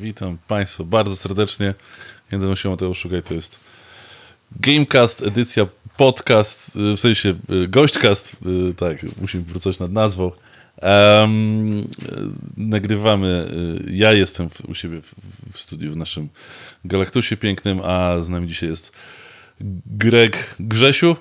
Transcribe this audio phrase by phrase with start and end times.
[0.00, 1.74] Witam Państwa bardzo serdecznie.
[2.32, 3.60] Nazywam się Mateusz Szugaj, to jest
[4.60, 8.36] Gamecast, edycja podcast, y, w sensie y, gośćcast,
[8.70, 10.32] y, tak, musimy pracować nad nazwą.
[10.82, 11.88] Um,
[12.56, 13.50] nagrywamy,
[13.90, 15.14] ja jestem u siebie w,
[15.52, 16.28] w studiu w naszym
[16.84, 18.92] Galaktusie pięknym, a z nami dzisiaj jest
[19.86, 21.16] Greg Grzesiu,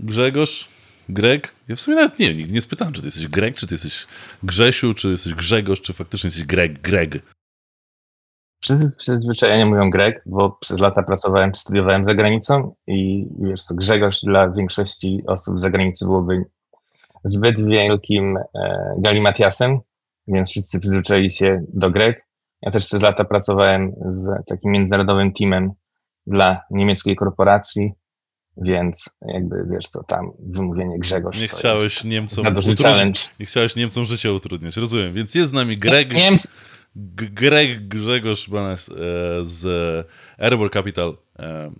[0.00, 0.68] Grzegorz,
[1.08, 1.54] Greg.
[1.68, 4.06] Ja w sumie nawet nie nigdy nie spytałem, czy ty jesteś Greg, czy ty jesteś
[4.42, 7.22] Grzesiu, czy jesteś Grzegorz, czy faktycznie jesteś Greg, Greg.
[8.96, 14.50] Przyzwyczajenie mówią Greg, bo przez lata pracowałem, studiowałem za granicą i wiesz co, Grzegorz dla
[14.50, 16.44] większości osób za granicą byłoby
[17.24, 19.78] zbyt wielkim e, galimatiasem,
[20.28, 22.26] więc wszyscy przyzwyczaili się do Greg.
[22.62, 25.70] Ja też przez lata pracowałem z takim międzynarodowym teamem
[26.26, 27.92] dla niemieckiej korporacji,
[28.56, 31.40] więc jakby wiesz co, tam wymówienie Grzegorz.
[31.40, 33.30] Nie chciałeś Niemcom utrudnić.
[33.40, 35.12] Nie chciałeś Niemcom życie utrudniać, rozumiem.
[35.12, 36.14] Więc jest z nami Greg.
[36.14, 36.48] Niemcy,
[36.96, 38.78] Greg Grzegorz e,
[39.42, 39.66] z
[40.38, 41.16] Erebor Capital.
[41.38, 41.72] E,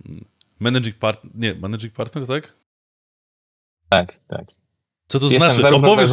[0.61, 2.53] managing partner, nie, managing partner, tak?
[3.89, 4.45] Tak, tak.
[5.09, 5.77] Co to Jestem znaczy?
[5.77, 6.11] Opowiedz,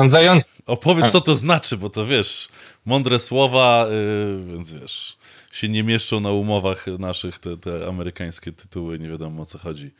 [0.66, 2.50] opowiedz, co to znaczy, bo to wiesz,
[2.86, 5.18] mądre słowa, yy, więc wiesz,
[5.52, 9.92] się nie mieszczą na umowach naszych te, te amerykańskie tytuły, nie wiadomo o co chodzi.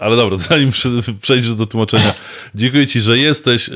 [0.00, 0.70] Ale dobra, zanim
[1.20, 2.14] przejdziesz do tłumaczenia,
[2.54, 3.68] dziękuję Ci, że jesteś.
[3.68, 3.72] E,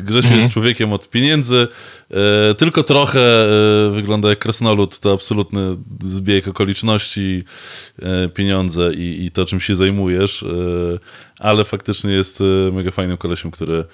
[0.00, 0.40] Grzesiu mhm.
[0.40, 1.68] jest człowiekiem od pieniędzy.
[2.10, 5.00] E, tylko trochę e, wygląda jak krasnolud.
[5.00, 5.60] To absolutny
[6.00, 7.44] zbieg okoliczności,
[8.34, 10.44] pieniądze i, i to, czym się zajmujesz.
[11.38, 13.84] Ale faktycznie jest mega fajnym kolesiem, który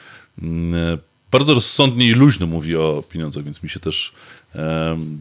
[0.42, 0.98] mm,
[1.30, 4.12] bardzo rozsądnie i luźno mówi o pieniądzach, więc mi się też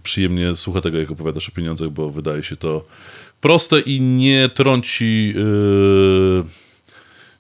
[0.04, 2.86] przyjemnie słucha tego, jak opowiadasz o pieniądzach, bo wydaje się to
[3.42, 5.34] proste i nie trąci.
[5.36, 6.44] Yy,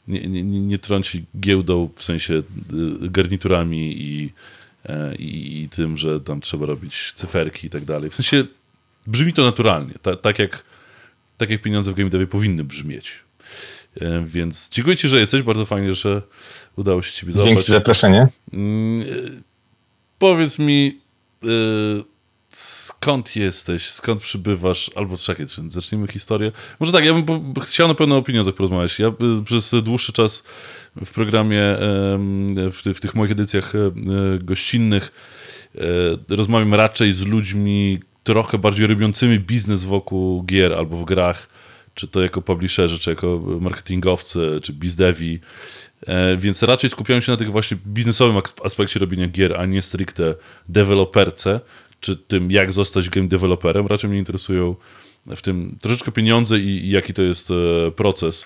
[0.07, 4.23] nie, nie, nie, trąci giełdą w sensie yy, garniturami i,
[4.89, 8.09] yy, i, tym, że tam trzeba robić cyferki i tak dalej.
[8.09, 8.43] W sensie
[9.07, 10.63] brzmi to naturalnie, ta, tak, jak,
[11.37, 13.13] tak jak pieniądze w game devie powinny brzmieć.
[14.01, 15.41] Yy, więc dziękuję Ci, że jesteś.
[15.41, 16.21] Bardzo fajnie, że
[16.75, 17.49] udało się Ciebie zobaczyć.
[17.49, 18.27] Dzięki za zaproszenie.
[18.53, 19.41] Yy,
[20.19, 20.99] powiedz mi,
[22.49, 26.51] skąd jesteś, skąd przybywasz, albo czekaj, zacznijmy historię.
[26.79, 28.99] Może tak, ja bym chciał na pewno o pieniądzach porozmawiać.
[28.99, 30.43] Ja y, przez dłuższy czas
[31.05, 31.61] w programie,
[32.71, 33.91] w, w tych moich edycjach e,
[34.43, 35.11] gościnnych
[35.75, 41.47] e, rozmawiam raczej z ludźmi trochę bardziej robiącymi biznes wokół gier albo w grach,
[41.93, 45.39] czy to jako publisherzy, czy jako marketingowcy, czy bizdevi.
[46.07, 50.35] E, więc raczej skupiałem się na tych właśnie biznesowym aspekcie robienia gier, a nie stricte
[50.69, 51.59] deweloperce
[51.99, 53.87] czy tym, jak zostać game developerem.
[53.87, 54.75] Raczej mnie interesują
[55.27, 58.45] w tym troszeczkę pieniądze i, i jaki to jest e, proces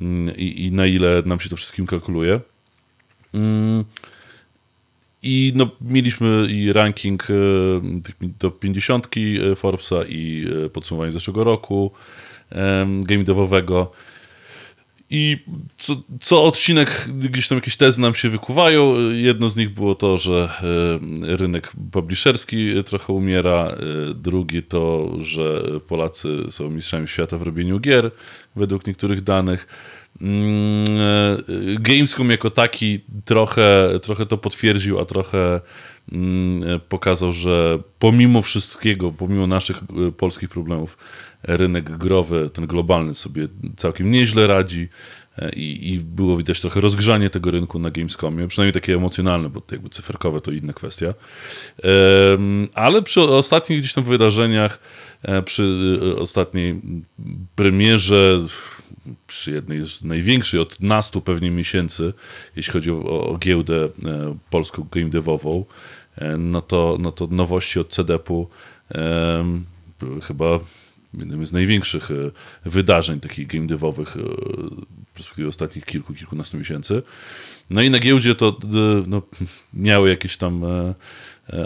[0.00, 2.40] mm, i, i, na ile nam się to wszystkim kalkuluje.
[3.34, 3.84] Mm,
[5.22, 7.34] I no, mieliśmy i ranking e,
[8.40, 11.92] do 50 e, Forbesa i podsumowanie zeszłego roku
[13.02, 13.92] game devowego.
[15.10, 15.38] I
[15.76, 18.94] co, co, odcinek gdzieś tam jakieś tezy nam się wykuwają.
[19.10, 20.50] Jedno z nich było to, że
[21.22, 23.66] e, rynek publisherski trochę umiera.
[23.66, 23.76] E,
[24.14, 28.10] drugi to, że Polacy są mistrzami świata w robieniu gier,
[28.56, 29.66] według niektórych danych.
[30.20, 35.60] Mm, e, Gamescom jako taki trochę, trochę to potwierdził, a trochę
[36.12, 39.76] mm, pokazał, że pomimo wszystkiego, pomimo naszych
[40.16, 40.98] polskich problemów,
[41.42, 44.88] rynek growy, ten globalny sobie całkiem nieźle radzi
[45.38, 49.62] e, i, i było widać trochę rozgrzanie tego rynku na Gamescomie, przynajmniej takie emocjonalne, bo
[49.70, 51.14] jakby cyferkowe to inna kwestia.
[52.74, 54.80] Ale przy ostatnich gdzieś tam wydarzeniach,
[55.22, 56.80] e, przy e, ostatniej
[57.56, 58.40] premierze,
[59.26, 62.12] przy jednej z największej od nastu pewnie miesięcy,
[62.56, 63.88] jeśli chodzi o, o giełdę
[64.50, 65.64] polską game devową,
[66.38, 68.48] no to, no to nowości od CDP-u
[70.22, 70.58] chyba
[71.14, 72.14] jednym z największych e,
[72.64, 74.20] wydarzeń takich game devowych e,
[75.06, 77.02] w perspektywie ostatnich kilku, kilkunastu miesięcy.
[77.70, 78.58] No i na giełdzie to
[79.06, 79.22] no,
[79.74, 80.94] miały jakieś tam e,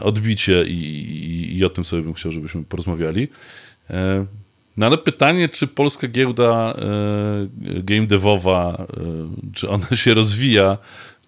[0.00, 3.28] odbicie i, i, i, o tym sobie bym chciał, żebyśmy porozmawiali.
[4.76, 6.74] No ale pytanie, czy polska giełda
[7.60, 8.86] game devowa,
[9.54, 10.78] czy ona się rozwija,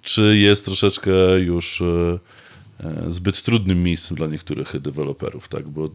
[0.02, 1.82] czy jest troszeczkę już
[3.08, 5.68] zbyt trudnym miejscem dla niektórych deweloperów, tak?
[5.68, 5.88] Bo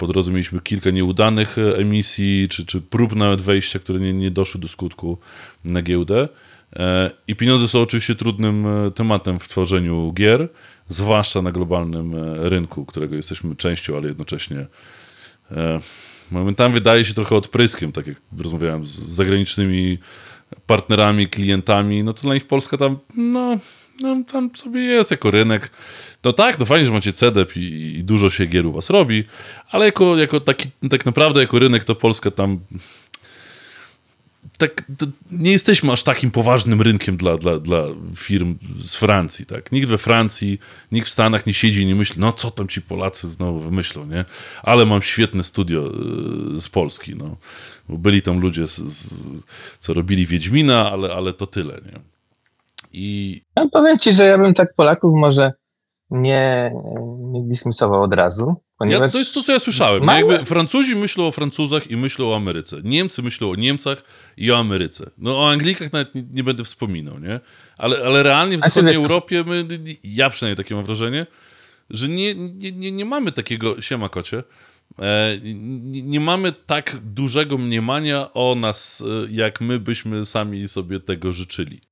[0.00, 4.30] po drodze mieliśmy kilka nieudanych e, emisji, czy, czy prób nawet wejścia, które nie, nie
[4.30, 5.18] doszły do skutku
[5.64, 6.28] na giełdę.
[6.76, 10.48] E, I pieniądze są oczywiście trudnym e, tematem w tworzeniu gier,
[10.88, 14.66] zwłaszcza na globalnym rynku, którego jesteśmy częścią, ale jednocześnie
[16.30, 19.98] momentami wydaje się trochę odpryskiem, tak jak rozmawiałem z zagranicznymi
[20.66, 23.58] partnerami, klientami, no to dla nich Polska tam, no,
[24.00, 25.70] no, tam sobie jest jako rynek.
[26.24, 29.24] No tak, no fajnie, że macie CEDEP i, i dużo się gier u was robi,
[29.70, 32.60] ale jako, jako taki, tak naprawdę jako rynek to Polska tam
[34.60, 34.84] tak,
[35.30, 37.82] nie jesteśmy aż takim poważnym rynkiem dla, dla, dla
[38.16, 39.72] firm z Francji, tak?
[39.72, 40.58] Nikt we Francji,
[40.92, 44.06] nikt w Stanach nie siedzi i nie myśli, no co tam ci Polacy znowu wymyślą,
[44.06, 44.24] nie?
[44.62, 45.92] Ale mam świetne studio
[46.56, 47.36] y, z Polski, no.
[47.88, 49.14] Byli tam ludzie, z, z,
[49.78, 52.00] co robili Wiedźmina, ale, ale to tyle, nie?
[52.92, 53.42] I...
[53.56, 55.52] Ja powiem ci, że ja bym tak Polaków może
[56.10, 56.72] nie,
[57.18, 58.54] nie dismisował od razu.
[58.78, 59.08] Ponieważ...
[59.08, 60.04] Ja, to jest to, co ja słyszałem.
[60.04, 60.20] Mamy...
[60.20, 62.76] Jakby Francuzi myślą o Francuzach i myślą o Ameryce.
[62.84, 64.04] Niemcy myślą o Niemcach
[64.36, 65.10] i o Ameryce.
[65.18, 67.40] No o Anglikach nawet nie, nie będę wspominał, nie?
[67.78, 69.64] Ale, ale realnie w zachodniej Europie, my,
[70.04, 71.26] ja przynajmniej takie mam wrażenie,
[71.90, 74.42] że nie, nie, nie, nie mamy takiego, siema kocie,
[74.98, 81.00] e, nie, nie, mamy tak dużego mniemania o nas, e, jak my byśmy sami sobie
[81.00, 81.89] tego życzyli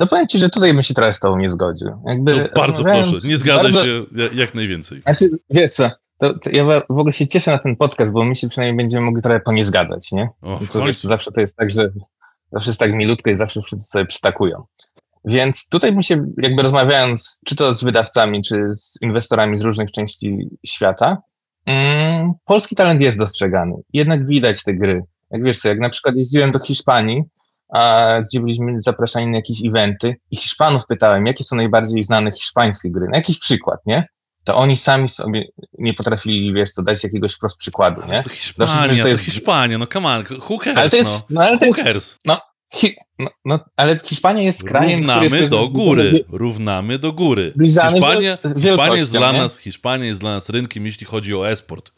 [0.00, 1.88] to powiem ci, że tutaj bym się trochę z tobą nie zgodził.
[2.06, 3.84] Jakby to bardzo proszę, nie zgadzaj bardzo...
[3.84, 4.04] się
[4.34, 5.02] jak najwięcej.
[5.02, 8.34] Znaczy, wiesz co, to, to, ja w ogóle się cieszę na ten podcast, bo my
[8.34, 10.28] się przynajmniej będziemy mogli trochę po nie zgadzać, nie?
[10.42, 11.90] O, to, wiesz, zawsze to jest tak, że
[12.52, 14.64] zawsze jest tak milutko i zawsze wszyscy sobie przytakują.
[15.24, 19.92] Więc tutaj bym się, jakby rozmawiając, czy to z wydawcami, czy z inwestorami z różnych
[19.92, 21.22] części świata,
[21.66, 23.74] mm, polski talent jest dostrzegany.
[23.92, 25.02] Jednak widać te gry.
[25.30, 27.22] Jak wiesz co, jak na przykład jeździłem do Hiszpanii,
[27.72, 32.90] a, gdzie byliśmy zapraszani na jakieś eventy i Hiszpanów pytałem, jakie są najbardziej znane hiszpańskie
[32.90, 34.06] gry, na jakiś przykład, nie?
[34.44, 35.44] To oni sami sobie
[35.78, 38.22] nie potrafili, wiesz co, dać jakiegoś wprost przykładu, nie?
[38.22, 39.20] To Hiszpania, to, jest...
[39.20, 41.22] to Hiszpania, no come on, who cares, ale to jest, no?
[41.30, 42.18] no ale who cares?
[42.24, 42.40] No,
[42.74, 47.50] hi, no, no, ale Hiszpania jest krajem, Równamy który jest do góry, równamy do góry.
[47.60, 51.92] Hiszpania, Hiszpania, jest dla nas, Hiszpania jest dla nas rynkiem, jeśli chodzi o esport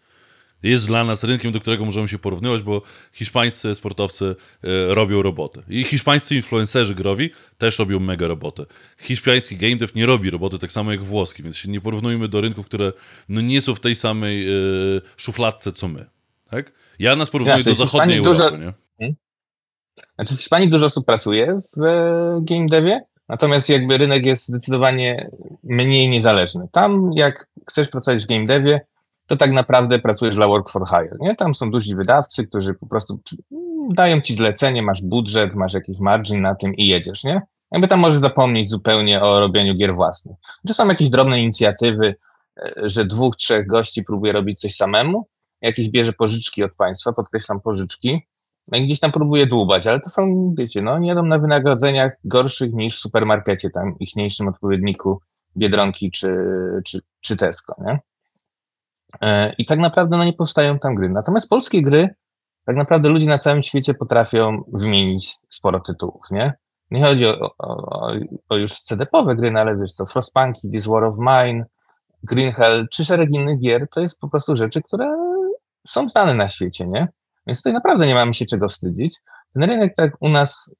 [0.62, 2.82] jest dla nas rynkiem, do którego możemy się porównywać, bo
[3.12, 5.62] hiszpańscy sportowcy e, robią robotę.
[5.68, 8.66] I hiszpańscy influencerzy growi też robią mega robotę.
[8.98, 12.40] Hiszpański game dev nie robi roboty tak samo jak włoski, więc się nie porównujmy do
[12.40, 12.92] rynków, które
[13.28, 14.52] no, nie są w tej samej e,
[15.16, 16.06] szufladce co my.
[16.50, 16.72] Tak?
[16.98, 18.38] Ja nas porównuję ja, do zachodniej Europy.
[18.38, 18.50] Dużo...
[18.56, 18.72] Nie?
[18.98, 19.16] Hmm?
[20.14, 25.30] Znaczy w Hiszpanii dużo osób pracuje w e, game devie, natomiast jakby rynek jest zdecydowanie
[25.64, 26.68] mniej niezależny.
[26.72, 28.80] Tam jak chcesz pracować w game devie,
[29.32, 31.16] to tak naprawdę pracujesz dla Work for Hire.
[31.20, 31.36] Nie?
[31.36, 33.20] Tam są duzi wydawcy, którzy po prostu
[33.94, 37.42] dają ci zlecenie, masz budżet, masz jakiś margin na tym i jedziesz, nie?
[37.70, 40.36] Jakby tam możesz zapomnieć zupełnie o robieniu gier własnych.
[40.68, 42.14] Czy są jakieś drobne inicjatywy,
[42.56, 45.28] e, że dwóch, trzech gości próbuje robić coś samemu,
[45.60, 48.26] jakieś bierze pożyczki od państwa, podkreślam pożyczki,
[48.72, 52.12] no i gdzieś tam próbuje dłubać, ale to są, wiecie, no nie jadą na wynagrodzeniach
[52.24, 55.20] gorszych niż w supermarkecie, tam ichniejszym odpowiedniku
[55.56, 56.36] Biedronki czy,
[56.84, 57.98] czy, czy Tesco, nie?
[59.20, 61.08] E, I tak naprawdę no, nie powstają tam gry.
[61.08, 62.14] Natomiast polskie gry,
[62.66, 66.54] tak naprawdę ludzie na całym świecie potrafią wymienić sporo tytułów, nie?
[66.90, 68.12] Nie chodzi o, o,
[68.48, 71.64] o już CD-powe gry, no ale wiesz co, Frostpunki, This War of Mine,
[72.22, 75.16] Green Hell, czy szereg innych gier, to jest po prostu rzeczy, które
[75.86, 77.08] są znane na świecie, nie?
[77.46, 79.20] Więc tutaj naprawdę nie mamy się czego wstydzić.
[79.54, 80.70] Ten rynek tak u nas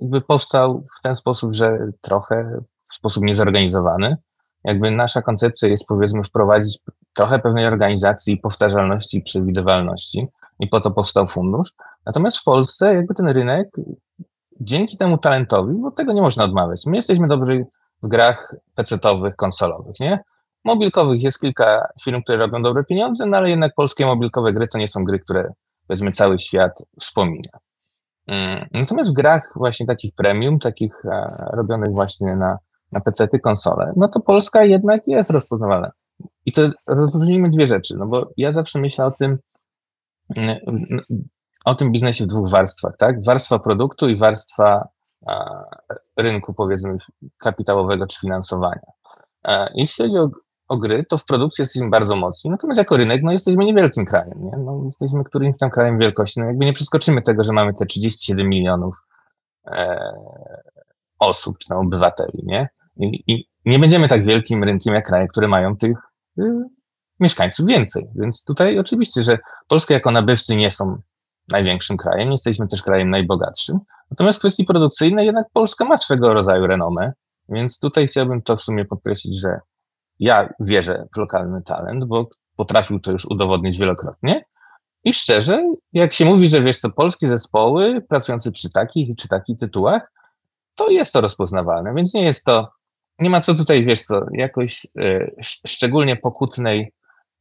[0.00, 2.60] jakby powstał w ten sposób, że trochę
[2.90, 4.16] w sposób niezorganizowany.
[4.64, 6.78] Jakby nasza koncepcja jest powiedzmy wprowadzić
[7.16, 10.26] trochę pewnej organizacji, powtarzalności i przewidywalności
[10.60, 11.68] i po to powstał fundusz.
[12.06, 13.68] Natomiast w Polsce jakby ten rynek
[14.60, 16.86] dzięki temu talentowi, bo tego nie można odmawiać.
[16.86, 17.66] My jesteśmy dobrzy
[18.02, 20.24] w grach pecetowych, konsolowych, nie?
[20.64, 24.78] Mobilkowych jest kilka firm, które robią dobre pieniądze, no ale jednak polskie mobilkowe gry to
[24.78, 25.52] nie są gry, które
[25.86, 27.50] powiedzmy cały świat wspomina.
[28.26, 32.58] Mm, natomiast w grach właśnie takich premium, takich e, robionych właśnie na,
[32.92, 35.90] na PC-ty, konsole, no to Polska jednak jest rozpoznawalna.
[36.46, 39.38] I to rozróżnijmy dwie rzeczy, no bo ja zawsze myślę o tym,
[40.36, 40.58] mm,
[41.64, 43.24] o tym biznesie w dwóch warstwach, tak?
[43.24, 44.88] Warstwa produktu i warstwa
[46.16, 46.96] rynku, powiedzmy,
[47.38, 48.92] kapitałowego czy finansowania.
[49.74, 50.30] Jeśli chodzi o,
[50.68, 54.44] o, gry, to w produkcji jesteśmy bardzo mocni, natomiast jako rynek, no jesteśmy niewielkim krajem,
[54.44, 54.58] nie?
[54.58, 58.48] No, jesteśmy którymś tam krajem wielkości, no jakby nie przeskoczymy tego, że mamy te 37
[58.48, 58.96] milionów
[59.66, 60.12] e,
[61.18, 62.68] osób, czy no, obywateli, nie?
[62.96, 65.98] I, I, nie będziemy tak wielkim rynkiem jak kraje, które mają tych
[67.20, 68.08] mieszkańców więcej.
[68.14, 69.38] Więc tutaj oczywiście, że
[69.68, 70.98] Polska jako nabywcy nie są
[71.48, 73.78] największym krajem, jesteśmy też krajem najbogatszym.
[74.10, 77.12] Natomiast w kwestii produkcyjnej jednak Polska ma swego rodzaju renomę,
[77.48, 79.60] więc tutaj chciałbym to w sumie podkreślić, że
[80.18, 84.44] ja wierzę w lokalny talent, bo potrafił to już udowodnić wielokrotnie.
[85.04, 89.58] I szczerze, jak się mówi, że wiesz co, polskie zespoły pracujące przy takich czy takich
[89.58, 90.12] tytułach,
[90.74, 92.68] to jest to rozpoznawalne, więc nie jest to
[93.18, 95.34] nie ma co tutaj, wiesz co, jakoś y,
[95.66, 96.92] szczególnie pokutnej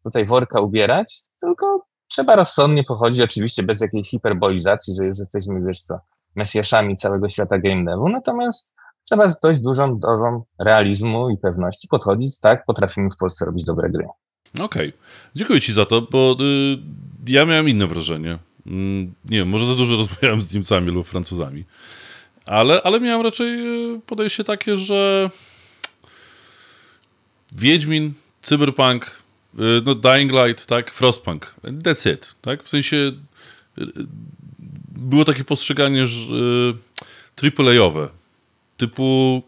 [0.03, 5.82] tutaj worka ubierać, tylko trzeba rozsądnie pochodzić, oczywiście bez jakiejś hiperbolizacji, że już jesteśmy, wiesz
[5.82, 6.00] co,
[6.36, 12.39] mesjaszami całego świata game devu, natomiast trzeba z dość dużą dozą realizmu i pewności podchodzić,
[12.39, 14.05] tak, potrafimy w Polsce robić dobre gry.
[14.53, 14.94] Okej, okay.
[15.36, 16.77] dziękuję ci za to, bo y,
[17.27, 18.38] ja miałem inne wrażenie.
[18.67, 21.63] Mm, nie wiem, może za dużo rozmawiałem z Niemcami lub Francuzami,
[22.46, 23.48] ale, ale miałem raczej
[23.96, 25.29] y, podejście takie, że
[27.55, 29.05] Wiedźmin, Cyberpunk,
[29.53, 32.95] y, no Dying Light, tak, Frostpunk, that's it, tak, w sensie
[33.77, 33.83] y,
[34.91, 36.35] było takie postrzeganie że,
[37.43, 38.09] AAA-owe,
[38.77, 39.41] typu,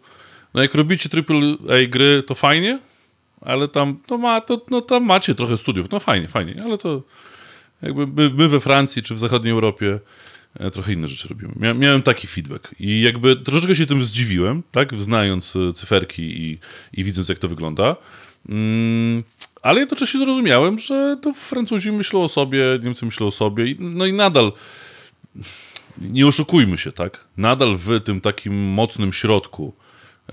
[0.53, 2.79] no jak robicie AAA gry, to fajnie,
[3.41, 7.03] ale tam, no, ma, to, no tam macie trochę studiów, no fajnie, fajnie, ale to
[7.81, 9.99] jakby my, my we Francji czy w zachodniej Europie
[10.73, 11.53] trochę inne rzeczy robimy.
[11.55, 16.59] Mia, miałem taki feedback i jakby troszeczkę się tym zdziwiłem, tak, znając e, cyferki i,
[16.93, 17.95] i widząc jak to wygląda,
[18.49, 19.23] mm,
[19.61, 24.13] ale jednocześnie zrozumiałem, że to Francuzi myślą o sobie, Niemcy myślą o sobie, no i
[24.13, 24.51] nadal
[26.01, 27.27] nie oszukujmy się, tak?
[27.37, 29.73] Nadal w tym takim mocnym środku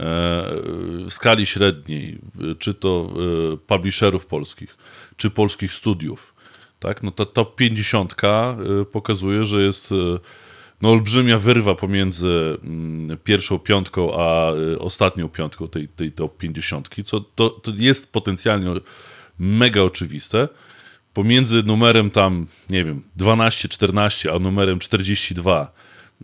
[0.01, 2.19] w skali średniej,
[2.59, 3.11] czy to
[3.53, 4.77] e, publisherów polskich,
[5.17, 6.34] czy polskich studiów,
[6.79, 9.95] tak, no ta top 50 e, pokazuje, że jest e,
[10.83, 17.21] no, olbrzymia wyrwa pomiędzy mm, pierwszą piątką a ostatnią piątką tej, tej top 50, co
[17.21, 18.71] to, to jest potencjalnie
[19.39, 20.49] mega oczywiste.
[21.13, 25.73] Pomiędzy numerem tam, nie wiem, 12, 14, a numerem 42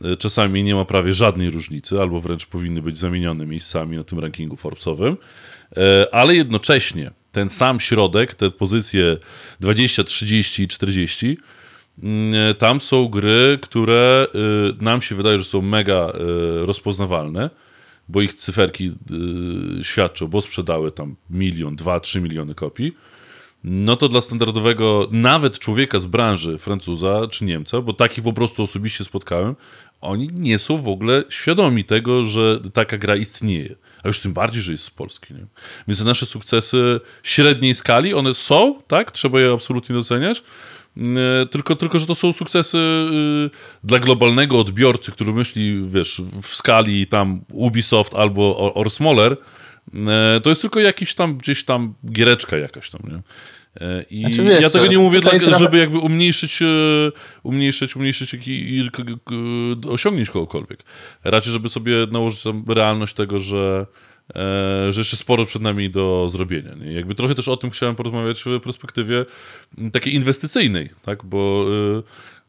[0.05, 4.19] E, czasami nie ma prawie żadnej różnicy, albo wręcz powinny być zamienione miejscami na tym
[4.19, 5.17] rankingu Forbesowym,
[6.13, 9.17] ale jednocześnie ten sam środek, te pozycje
[9.61, 11.39] 20, 30 i 40,
[12.03, 14.27] mm, e, tam są gry, które
[14.81, 16.13] nam się wydaje, że są mega
[16.61, 17.51] rozpoznawalne,
[18.09, 18.91] bo ich cyferki
[19.83, 22.93] świadczą, bo sprzedały tam milion, dwa, trzy miliony kopii
[23.65, 28.63] no to dla standardowego nawet człowieka z branży Francuza czy Niemca, bo takich po prostu
[28.63, 29.57] osobiście spotkałem,
[30.01, 33.75] oni nie są w ogóle świadomi tego, że taka gra istnieje.
[34.05, 35.35] A już tym bardziej, że jest z Polski.
[35.35, 35.47] Nie?
[35.89, 39.11] Więc te nasze sukcesy średniej skali, one są, tak?
[39.11, 40.43] Trzeba je absolutnie doceniać.
[40.97, 43.51] E, tylko, tylko, że to są sukcesy y,
[43.85, 50.61] dla globalnego odbiorcy, który myśli, wiesz, w skali tam Ubisoft albo or e, to jest
[50.61, 53.23] tylko jakiś tam, gdzieś tam giereczka jakaś tam, nie?
[53.77, 55.59] E, I znaczy, wiesz, ja tego nie mówię, dla, trochę...
[55.59, 56.67] żeby jakby umniejszyć, e,
[57.43, 58.37] umniejszyć, umniejszyć
[59.89, 60.83] osiągnięć kogokolwiek.
[61.25, 63.87] Raczej, żeby sobie nałożyć realność tego, że,
[64.35, 66.75] e, że jeszcze sporo przed nami do zrobienia.
[66.75, 66.93] Nie?
[66.93, 69.25] Jakby trochę też o tym chciałem porozmawiać w perspektywie
[69.93, 71.25] takiej inwestycyjnej, tak?
[71.25, 71.67] bo,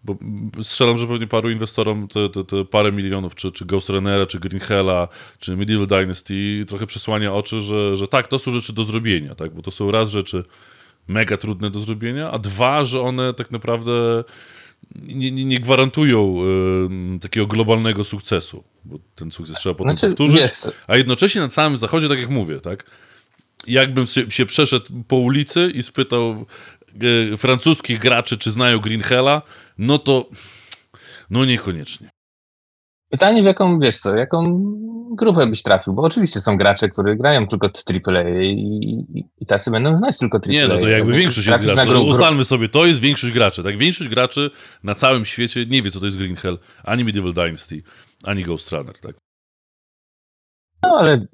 [0.03, 0.17] bo
[0.61, 4.39] strzelam, że pewnie paru inwestorom te, te, te parę milionów, czy, czy Ghost Runnera, czy
[4.39, 5.07] Green Hella,
[5.39, 9.53] czy Medieval Dynasty trochę przesłania oczy, że, że tak, to są rzeczy do zrobienia, tak?
[9.53, 10.43] bo to są raz rzeczy
[11.11, 14.23] mega trudne do zrobienia, a dwa, że one tak naprawdę
[14.95, 16.37] nie, nie, nie gwarantują
[17.15, 20.51] y, takiego globalnego sukcesu, bo ten sukces trzeba potem znaczy, powtórzyć,
[20.87, 22.83] a jednocześnie na całym zachodzie, tak jak mówię, tak,
[23.67, 26.45] jakbym się, przeszedł po ulicy i spytał
[27.33, 29.41] y, francuskich graczy, czy znają Green Hella,
[29.77, 30.29] no to
[31.29, 32.09] no niekoniecznie.
[33.11, 34.43] Pytanie, w jaką, wiesz co, jaką
[35.15, 39.71] grupę byś trafił, bo oczywiście są gracze, którzy grają tylko AAA i, i, i tacy
[39.71, 40.51] będą znać tylko AAA.
[40.51, 41.85] Nie, no to jakby większość jest graczy.
[41.85, 43.77] No, ustalmy sobie, to jest większość graczy, tak?
[43.77, 44.49] Większość graczy
[44.83, 47.83] na całym świecie nie wie, co to jest Green Hell, ani Medieval Dynasty,
[48.23, 49.15] ani Ghost Runner, tak?
[50.83, 51.25] No, ale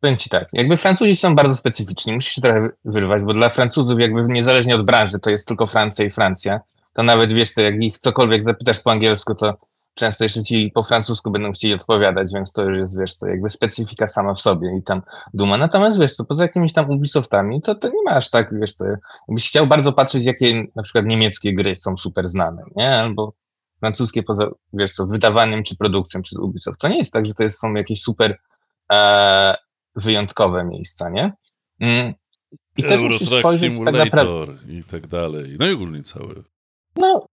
[0.00, 4.00] powiem ci tak, jakby Francuzi są bardzo specyficzni, musisz się trochę wyrwać, bo dla Francuzów
[4.00, 6.60] jakby niezależnie od branży, to jest tylko Francja i Francja,
[6.92, 9.67] to nawet wiesz, to jak ich cokolwiek zapytasz po angielsku, to
[9.98, 13.48] często jeszcze ci po francusku będą chcieli odpowiadać, więc to już jest, wiesz, to jakby
[13.48, 15.02] specyfika sama w sobie i tam
[15.34, 15.56] duma.
[15.56, 18.84] Natomiast, wiesz co, poza jakimiś tam Ubisoftami, to, to nie ma aż tak, wiesz co,
[19.28, 22.90] jakbyś chciał bardzo patrzeć, jakie na przykład niemieckie gry są super znane, nie?
[22.90, 23.32] Albo
[23.80, 26.80] francuskie poza, wiesz co, wydawaniem czy produkcją przez Ubisoft.
[26.80, 28.38] To nie jest tak, że to jest, są jakieś super
[28.92, 29.54] e,
[29.96, 31.32] wyjątkowe miejsca, nie?
[31.80, 32.14] Mm.
[32.76, 34.54] I też Euro musisz spojrzeć tak naprawdę...
[34.68, 35.56] i tak dalej.
[35.58, 36.44] No i ogólnie cały.
[36.96, 37.26] No,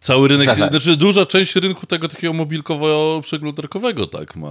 [0.00, 0.70] Cały rynek, tak, tak.
[0.70, 4.48] znaczy duża część rynku tego takiego mobilkowo-przeglądarkowego tak ma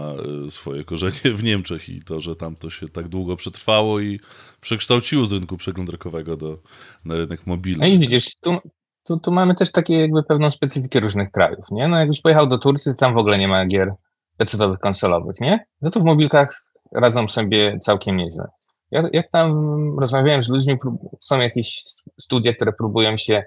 [0.48, 4.20] e, swoje korzenie w Niemczech i to, że tam to się tak długo przetrwało i
[4.62, 6.58] przekształciło z rynku przeglądarkowego do,
[7.06, 7.80] na rynek mobilny.
[7.80, 8.58] No i widzisz, tu,
[9.04, 11.88] tu, tu mamy też takie jakby pewną specyfikę różnych krajów, nie?
[11.88, 13.94] No jakbyś pojechał do Turcji, tam w ogóle nie ma gier
[14.38, 15.66] pecetowych, konsolowych, nie?
[15.82, 16.64] No to w mobilkach
[16.96, 18.48] radzą sobie całkiem nieźle.
[18.92, 19.56] Ja, jak tam
[20.00, 20.78] rozmawiałem z ludźmi,
[21.20, 21.84] są jakieś
[22.20, 23.44] studia, które próbują się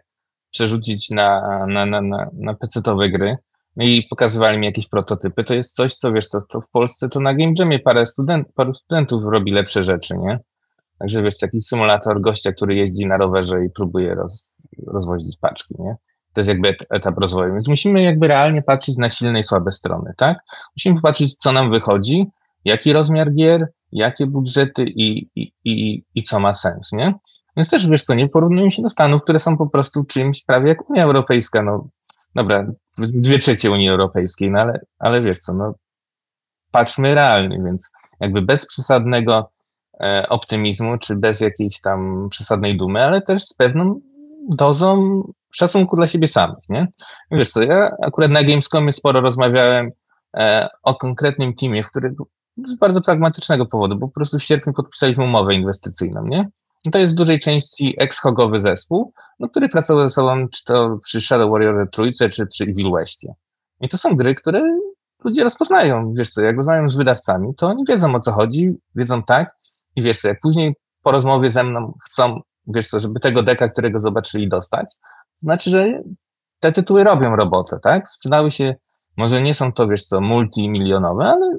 [0.50, 3.36] przerzucić na, na, na, na, na PC-owe gry.
[3.76, 5.44] No i pokazywali mi jakieś prototypy.
[5.44, 8.48] To jest coś, co wiesz, co, to w Polsce to na Game Jamie parę student,
[8.54, 10.38] paru studentów robi lepsze rzeczy, nie?
[10.98, 15.96] Także wiesz, taki symulator gościa, który jeździ na rowerze i próbuje roz, rozwozić paczki, nie?
[16.32, 17.52] to jest jakby etap rozwoju.
[17.52, 20.38] Więc musimy jakby realnie patrzeć na silne i słabe strony, tak?
[20.76, 22.26] Musimy patrzeć, co nam wychodzi,
[22.64, 27.14] jaki rozmiar gier, jakie budżety i, i, i, i co ma sens, nie?
[27.56, 30.68] Więc też, wiesz co, nie porównujemy się do Stanów, które są po prostu czymś prawie
[30.68, 31.88] jak Unia Europejska, no
[32.34, 32.66] dobra,
[32.98, 35.74] dwie trzecie Unii Europejskiej, no ale, ale wiesz co, no
[36.70, 37.90] patrzmy realnie, więc
[38.20, 39.50] jakby bez przesadnego
[40.00, 44.00] e, optymizmu, czy bez jakiejś tam przesadnej dumy, ale też z pewną
[44.48, 46.88] dozą szacunku dla siebie samych, nie?
[47.30, 49.90] Wiesz co, ja akurat na Gamescomie sporo rozmawiałem
[50.36, 52.14] e, o konkretnym teamie, w którym
[52.64, 56.48] z bardzo pragmatycznego powodu, bo po prostu w sierpniu podpisaliśmy umowę inwestycyjną, nie?
[56.92, 61.20] To jest w dużej części ex-hogowy zespół, no, który pracował ze sobą czy to przy
[61.20, 63.34] Shadow Warriorze Trójce, czy przy Evil Westie.
[63.80, 64.78] I to są gry, które
[65.24, 69.22] ludzie rozpoznają, wiesz co, jak rozmawiają z wydawcami, to oni wiedzą o co chodzi, wiedzą
[69.22, 69.56] tak
[69.96, 73.68] i wiesz co, jak później po rozmowie ze mną chcą, wiesz co, żeby tego deka,
[73.68, 74.86] którego zobaczyli dostać,
[75.40, 76.02] to znaczy, że
[76.60, 78.08] te tytuły robią robotę, tak?
[78.08, 78.74] Sprzedały się,
[79.16, 81.58] może nie są to, wiesz co, multimilionowe, ale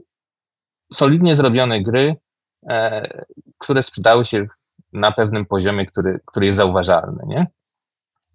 [0.93, 2.15] solidnie zrobione gry,
[2.69, 3.23] e,
[3.57, 4.45] które sprzedały się
[4.93, 7.47] na pewnym poziomie, który, który jest zauważalny, nie?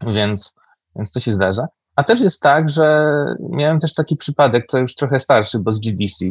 [0.06, 0.54] Więc,
[0.96, 1.68] więc to się zdarza.
[1.96, 3.14] A też jest tak, że
[3.50, 6.24] miałem też taki przypadek, to już trochę starszy, bo z GDC,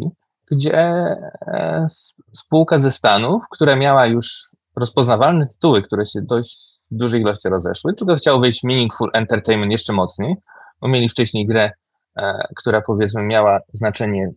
[0.52, 1.86] gdzie e,
[2.34, 4.44] spółka ze Stanów, która miała już
[4.76, 9.94] rozpoznawalne tytuły, które się dość w dużej ilości rozeszły, tylko chciał wejść Meaningful Entertainment jeszcze
[9.94, 10.36] mocniej,
[10.82, 11.72] bo mieli wcześniej grę,
[12.18, 14.32] e, która powiedzmy miała znaczenie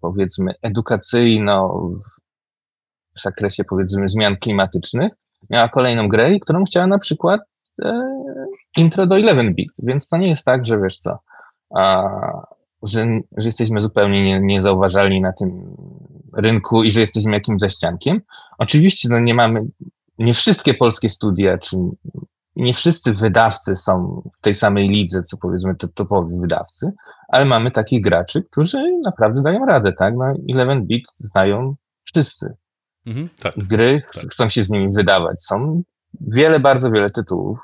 [0.00, 1.88] powiedzmy edukacyjno
[3.14, 5.12] w zakresie powiedzmy zmian klimatycznych,
[5.50, 7.40] miała kolejną grę, którą chciała na przykład
[7.84, 8.02] e,
[8.76, 11.18] intro do 11-bit, więc to nie jest tak, że wiesz co,
[11.74, 12.08] a,
[12.82, 15.76] że, że jesteśmy zupełnie nie, niezauważalni na tym
[16.36, 18.20] rynku i że jesteśmy jakimś zaściankiem.
[18.58, 19.60] Oczywiście no nie mamy,
[20.18, 21.76] nie wszystkie polskie studia, czy
[22.56, 26.92] nie wszyscy wydawcy są w tej samej lidze, co powiedzmy te topowi wydawcy,
[27.28, 30.14] ale mamy takich graczy, którzy naprawdę dają radę, tak?
[30.16, 32.56] No 11-bit znają wszyscy.
[33.06, 34.24] Mhm, tak, Gry tak.
[34.30, 35.40] chcą się z nimi wydawać.
[35.40, 35.82] Są
[36.20, 37.58] wiele, bardzo wiele tytułów,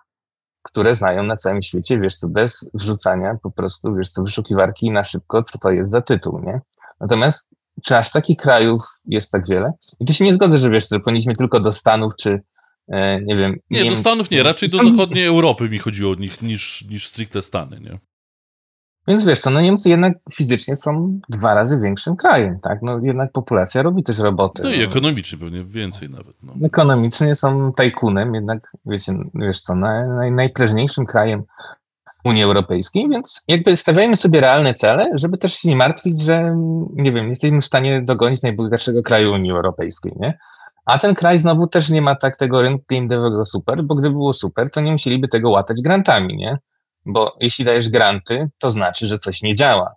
[0.62, 5.04] które znają na całym świecie, wiesz co, bez wrzucania po prostu, wiesz co, wyszukiwarki na
[5.04, 6.60] szybko, co to jest za tytuł, nie?
[7.00, 7.48] Natomiast
[7.84, 9.72] czy aż takich krajów jest tak wiele?
[10.00, 12.40] I tu się nie zgodzę, że wiesz co, powinniśmy tylko do Stanów, czy
[12.88, 13.56] e, nie wiem...
[13.70, 17.06] Nie, nie do Stanów nie, raczej do zachodniej Europy mi chodziło o nich niż, niż
[17.06, 17.98] stricte Stany, nie?
[19.08, 22.78] Więc wiesz co, no Niemcy jednak fizycznie są dwa razy większym krajem, tak?
[22.82, 24.62] No jednak populacja robi też roboty.
[24.62, 24.84] No i no.
[24.84, 26.36] ekonomicznie pewnie więcej nawet.
[26.42, 26.52] No.
[26.66, 31.42] Ekonomicznie są tajkunem, jednak wiecie, wiesz co, naj, naj, najprężniejszym krajem
[32.24, 36.56] Unii Europejskiej, więc jakby stawiajmy sobie realne cele, żeby też się nie martwić, że
[36.94, 40.38] nie wiem, jesteśmy w stanie dogonić najbogatszego kraju Unii Europejskiej, nie?
[40.86, 44.32] A ten kraj znowu też nie ma tak tego rynku game super, bo gdyby było
[44.32, 46.58] super, to nie musieliby tego łatać grantami, nie?
[47.08, 49.94] Bo jeśli dajesz granty, to znaczy, że coś nie działa.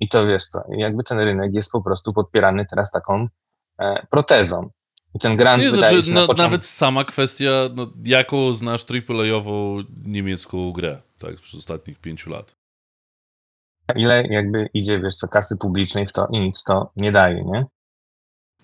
[0.00, 3.26] I to wiesz co, jakby ten rynek jest po prostu podpierany teraz taką
[3.80, 4.70] e, protezą.
[5.14, 6.42] I ten grant nie, znaczy, no, początku...
[6.42, 12.56] Nawet sama kwestia, no, jaką znasz AAA-ową niemiecką grę, tak, przez ostatnich pięciu lat.
[13.96, 17.66] Ile jakby idzie, wiesz co, kasy publicznej w to i nic to nie daje, nie?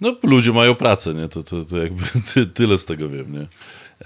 [0.01, 1.29] No, ludzie mają pracę, nie?
[1.29, 2.05] To, to, to jakby
[2.35, 3.47] ty, tyle z tego wiem, nie?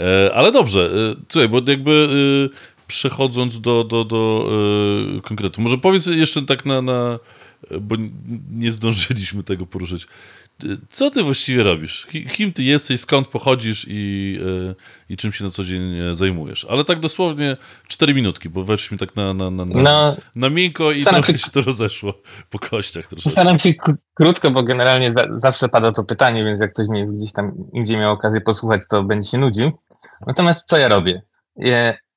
[0.01, 2.09] E, ale dobrze, e, słuchaj, bo jakby
[2.55, 4.51] e, przechodząc do, do, do
[5.15, 5.61] yy, konkretu.
[5.61, 7.19] Może powiedz jeszcze tak na, na
[7.81, 7.97] bo
[8.51, 10.07] nie zdążyliśmy tego poruszyć.
[10.89, 12.07] Co ty właściwie robisz?
[12.33, 14.75] Kim ty jesteś, skąd pochodzisz i, yy,
[15.09, 16.67] i czym się na co dzień zajmujesz?
[16.71, 17.57] Ale tak dosłownie
[17.89, 21.39] cztery minutki, bo weszliśmy tak na, na, na, na, no, na miękko i trochę się,
[21.39, 22.15] się to rozeszło
[22.51, 23.07] po kościach.
[23.07, 23.31] Troszeczkę.
[23.31, 23.75] Staram się
[24.15, 27.97] krótko, bo generalnie za, zawsze pada to pytanie, więc jak ktoś mnie gdzieś tam indziej
[27.97, 29.73] miał okazję posłuchać, to będzie się nudził.
[30.27, 31.23] Natomiast co ja robię?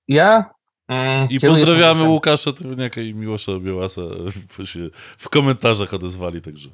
[0.08, 0.50] Ja
[0.92, 4.02] Mm, I pozdrawiamy Łukasza Trybniaka i Miłosza Białasa,
[4.58, 4.80] bo się
[5.18, 6.70] w komentarzach odezwali, także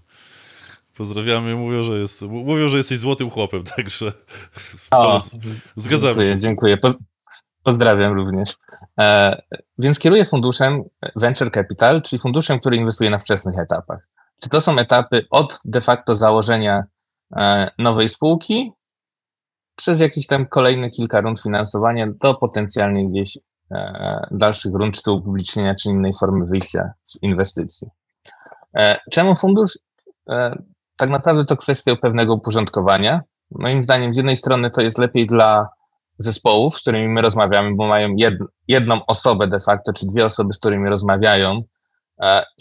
[0.98, 1.56] pozdrawiamy.
[1.56, 4.12] Mówią, że, jest, mówią, że jesteś złotym chłopem, także
[4.92, 5.22] o,
[5.76, 6.40] zgadzamy dziękuję, się.
[6.40, 6.94] Dziękuję, po,
[7.64, 8.56] pozdrawiam również.
[9.00, 9.42] E,
[9.80, 10.84] więc kieruję funduszem
[11.16, 14.08] Venture Capital, czyli funduszem, który inwestuje na wczesnych etapach.
[14.42, 16.84] Czy to są etapy od de facto założenia
[17.36, 18.72] e, nowej spółki,
[19.76, 23.38] przez jakieś tam kolejne kilka rund finansowania do potencjalnie gdzieś
[24.32, 27.88] dalszych rund, czy upublicznienia, czy innej formy wyjścia z inwestycji.
[28.78, 29.80] E, czemu fundusz?
[30.30, 30.62] E,
[30.98, 33.22] tak naprawdę to kwestia pewnego uporządkowania.
[33.52, 35.70] Moim zdaniem, z jednej strony to jest lepiej dla
[36.18, 38.16] zespołów, z którymi my rozmawiamy, bo mają
[38.68, 41.62] jedną osobę de facto, czy dwie osoby, z którymi rozmawiają.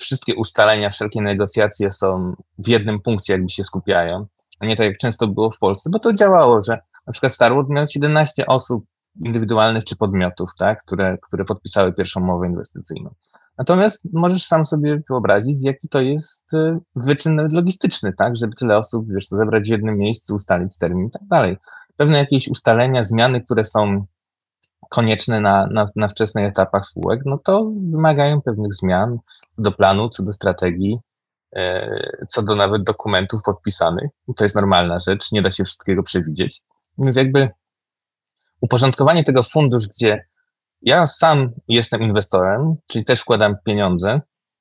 [0.00, 4.26] Wszystkie ustalenia, wszelkie negocjacje są w jednym punkcie, jakby się skupiają,
[4.60, 7.68] a nie tak jak często było w Polsce, bo to działało, że na przykład Starwood
[7.68, 8.84] miał 17 osób
[9.24, 13.14] indywidualnych czy podmiotów, tak, które, które podpisały pierwszą umowę inwestycyjną.
[13.58, 19.06] Natomiast możesz sam sobie wyobrazić, jaki to jest y, wyczyn logistyczny, tak, żeby tyle osób,
[19.12, 21.56] wiesz, zebrać w jednym miejscu, ustalić termin i tak dalej.
[21.96, 24.06] Pewne jakieś ustalenia, zmiany, które są
[24.88, 29.18] konieczne na, na, na wczesnych etapach spółek, no to wymagają pewnych zmian
[29.58, 30.98] do planu, co do strategii,
[31.56, 31.90] e,
[32.28, 34.10] co do nawet dokumentów podpisanych.
[34.36, 36.62] To jest normalna rzecz, nie da się wszystkiego przewidzieć.
[36.98, 37.50] Więc jakby
[38.60, 40.24] uporządkowanie tego fundusz, gdzie
[40.82, 44.20] ja sam jestem inwestorem, czyli też wkładam pieniądze,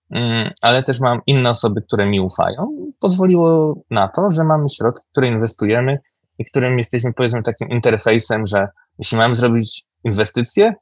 [0.10, 5.05] mm, ale też mam inne osoby, które mi ufają, pozwoliło na to, że mamy środki,
[5.12, 5.99] które inwestujemy
[6.39, 8.67] i którym jesteśmy powiedzmy takim interfejsem, że
[8.99, 10.73] jeśli mamy zrobić inwestycje,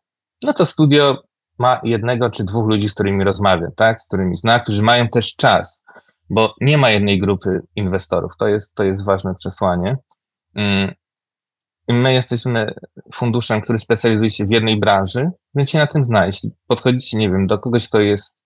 [0.44, 1.18] no to studio
[1.60, 5.36] ma jednego czy dwóch ludzi, z którymi rozmawia, tak, z którymi zna, którzy mają też
[5.36, 5.84] czas,
[6.30, 8.32] bo nie ma jednej grupy inwestorów.
[8.40, 9.98] To jest, to jest ważne przesłanie.
[11.88, 12.74] My jesteśmy
[13.14, 16.26] funduszem, który specjalizuje się w jednej branży, więc się na tym zna.
[16.26, 18.38] Jeśli podchodzicie, nie wiem, do kogoś, kto jest,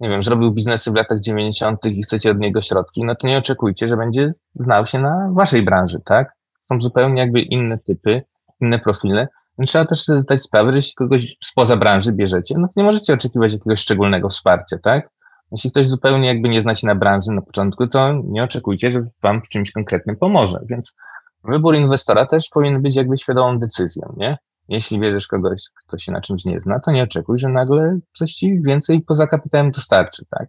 [0.00, 1.84] nie wiem, zrobił biznesy w latach 90.
[1.84, 5.62] i chcecie od niego środki, no to nie oczekujcie, że będzie znał się na waszej
[5.62, 6.32] branży, tak?
[6.68, 8.22] Są zupełnie jakby inne typy,
[8.60, 9.28] inne profile.
[9.58, 12.84] Więc trzeba też sobie zdać sprawę, że jeśli kogoś spoza branży bierzecie, no to nie
[12.84, 15.08] możecie oczekiwać jakiegoś szczególnego wsparcia, tak?
[15.52, 19.06] Jeśli ktoś zupełnie jakby nie zna się na branży na początku, to nie oczekujcie, że
[19.22, 20.60] wam w czymś konkretnym pomoże.
[20.68, 20.94] Więc
[21.44, 24.38] wybór inwestora też powinien być jakby świadomą decyzją, nie?
[24.68, 28.32] Jeśli bierzesz kogoś, kto się na czymś nie zna, to nie oczekuj, że nagle coś
[28.32, 30.48] ci więcej poza kapitałem dostarczy, tak?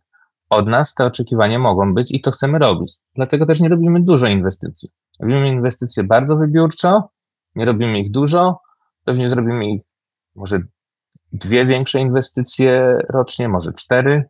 [0.49, 2.95] Od nas te oczekiwania mogą być i to chcemy robić.
[3.15, 4.89] Dlatego też nie robimy dużo inwestycji.
[5.19, 7.10] Robimy inwestycje bardzo wybiórczo,
[7.56, 8.60] nie robimy ich dużo,
[9.06, 9.82] pewnie zrobimy ich
[10.36, 10.60] może
[11.32, 14.29] dwie większe inwestycje rocznie, może cztery.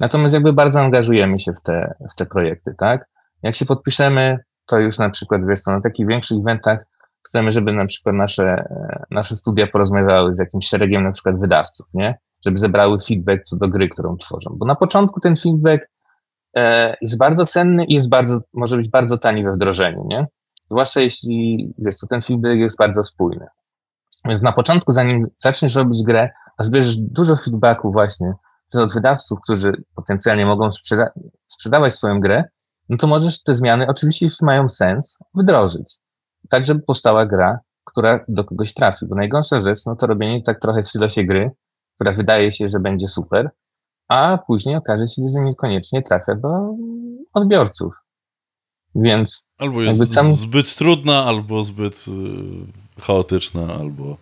[0.00, 3.08] Natomiast jakby bardzo angażujemy się w te, w te projekty, tak?
[3.42, 4.38] Jak się podpiszemy,
[4.70, 6.84] to już na przykład, wiesz co, na takich większych eventach
[7.28, 8.64] chcemy, żeby na przykład nasze,
[9.10, 12.18] nasze studia porozmawiały z jakimś szeregiem na przykład wydawców, nie?
[12.46, 14.50] Żeby zebrały feedback co do gry, którą tworzą.
[14.56, 15.90] Bo na początku ten feedback
[16.56, 20.26] e, jest bardzo cenny i jest bardzo, może być bardzo tani we wdrożeniu, nie?
[20.70, 23.46] Zwłaszcza jeśli, wiesz co, ten feedback jest bardzo spójny.
[24.24, 28.32] Więc na początku, zanim zaczniesz robić grę, zbierzesz dużo feedbacku właśnie
[28.74, 31.10] od wydawców, którzy potencjalnie mogą sprzeda
[31.46, 32.44] sprzedawać swoją grę,
[32.90, 35.96] no to możesz te zmiany, oczywiście jeśli mają sens, wdrożyć.
[36.48, 39.06] Tak, żeby powstała gra, która do kogoś trafi.
[39.06, 41.50] Bo najgorsza rzecz, no to robienie tak trochę w silosie gry,
[41.94, 43.50] która wydaje się, że będzie super,
[44.08, 46.74] a później okaże się, że niekoniecznie trafia do
[47.32, 47.94] odbiorców.
[48.94, 49.46] Więc.
[49.58, 50.32] Albo jest tam...
[50.32, 54.16] zbyt trudna, albo zbyt y, chaotyczna, albo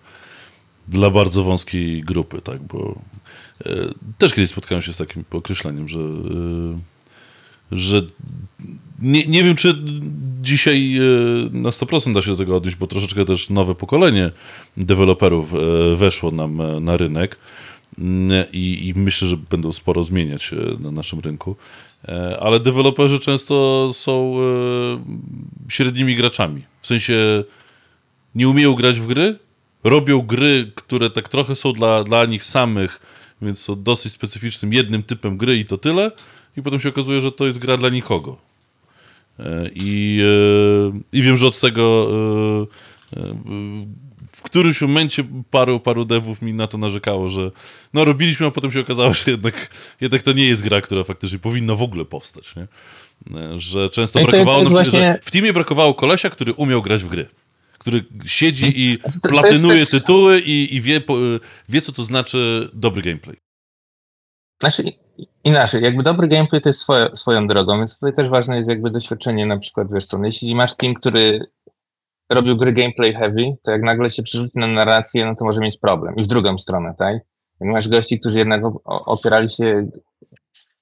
[0.88, 2.62] dla bardzo wąskiej grupy, tak?
[2.62, 2.98] Bo
[3.66, 5.98] y, też kiedyś spotkałem się z takim określeniem, że.
[5.98, 6.97] Y,
[7.72, 8.02] że
[9.02, 9.74] nie, nie wiem, czy
[10.42, 11.02] dzisiaj e,
[11.52, 14.30] na 100% da się do tego odnieść, bo troszeczkę też nowe pokolenie
[14.76, 17.38] deweloperów e, weszło nam e, na rynek
[17.98, 21.56] mm, i, i myślę, że będą sporo zmieniać na naszym rynku.
[22.40, 24.34] Ale deweloperzy często są
[25.68, 26.62] średnimi graczami.
[26.80, 27.44] W sensie
[28.34, 29.38] nie umieją grać w gry,
[29.84, 33.00] robią gry, które tak trochę są dla, dla nich samych,
[33.42, 36.10] więc są dosyć specyficznym jednym typem gry i to tyle
[36.58, 38.36] i potem się okazuje, że to jest gra dla nikogo.
[39.38, 42.08] E, I, e, i wiem, że od tego
[43.16, 43.20] e,
[44.32, 47.50] w którymś momencie paru, paru devów mi na to narzekało, że
[47.94, 51.38] no robiliśmy, a potem się okazało, że jednak, jednak to nie jest gra, która faktycznie
[51.38, 52.66] powinna w ogóle powstać, nie?
[53.58, 55.18] Że często no brakowało, to właśnie...
[55.22, 57.26] w teamie brakowało kolesia, który umiał grać w gry.
[57.78, 61.02] Który siedzi i platynuje tytuły i, i wie,
[61.68, 63.36] wie, co to znaczy dobry gameplay.
[64.60, 64.82] Znaczy,
[65.44, 68.90] inaczej, jakby dobry gameplay to jest swoje, swoją drogą, więc tutaj też ważne jest jakby
[68.90, 71.40] doświadczenie na przykład, wiesz co, no jeśli masz team, który
[72.30, 75.78] robił gry gameplay heavy, to jak nagle się przerzuci na narrację, no to może mieć
[75.78, 76.14] problem.
[76.16, 77.16] I w drugą stronę, tak?
[77.60, 79.90] Jak masz gości, którzy jednak opierali się,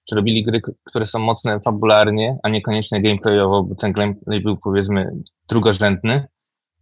[0.08, 5.10] czy robili gry, które są mocne fabularnie, a niekoniecznie gameplayowo, bo ten gameplay był powiedzmy
[5.48, 6.26] drugorzędny,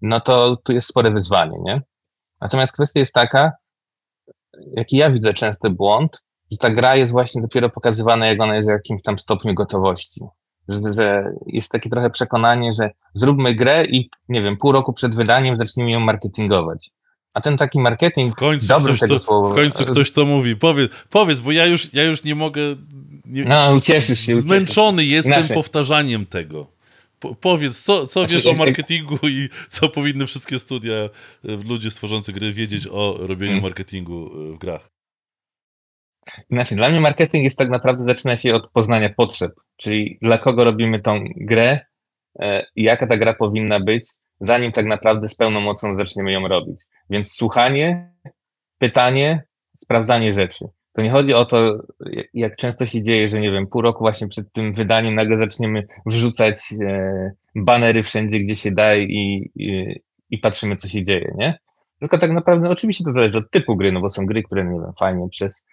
[0.03, 1.83] no to tu jest spore wyzwanie, nie?
[2.41, 3.53] Natomiast kwestia jest taka,
[4.77, 6.25] jaki ja widzę często błąd,
[6.55, 10.21] że ta gra jest właśnie dopiero pokazywana, jak ona jest w jakimś tam stopniu gotowości.
[10.69, 15.15] Że, że, jest takie trochę przekonanie, że zróbmy grę i nie wiem, pół roku przed
[15.15, 16.91] wydaniem zacznijmy ją marketingować.
[17.35, 19.51] A ten taki marketing, w końcu dobry tego to, słowa.
[19.51, 20.57] W końcu ktoś to mówi.
[20.57, 22.63] Powiedz, powiedz bo ja już, ja już nie mogę.
[23.25, 24.41] Nie, no, ucieszysz się.
[24.41, 25.13] Zmęczony ucieszysz.
[25.13, 25.55] jestem Inaczej.
[25.55, 26.67] powtarzaniem tego.
[27.19, 31.09] Po, powiedz, co, co znaczy, wiesz o marketingu i co powinny wszystkie studia, e,
[31.69, 33.63] ludzie stworzący gry wiedzieć o robieniu hmm.
[33.63, 34.94] marketingu e, w grach?
[36.51, 40.65] Inaczej, dla mnie marketing jest tak naprawdę, zaczyna się od poznania potrzeb, czyli dla kogo
[40.65, 41.79] robimy tą grę,
[42.41, 44.07] e, jaka ta gra powinna być,
[44.41, 46.83] zanim tak naprawdę z pełną mocą zaczniemy ją robić.
[47.11, 48.13] Więc słuchanie,
[48.79, 49.43] pytanie,
[49.79, 50.65] sprawdzanie rzeczy.
[50.93, 51.79] To nie chodzi o to,
[52.35, 55.87] jak często się dzieje, że nie wiem, pół roku właśnie przed tym wydaniem nagle zaczniemy
[56.07, 61.59] wrzucać e, banery wszędzie, gdzie się da i, i, i, patrzymy, co się dzieje, nie?
[62.01, 64.81] Tylko tak naprawdę, oczywiście to zależy od typu gry, no bo są gry, które, nie
[64.81, 65.67] wiem, fajnie przez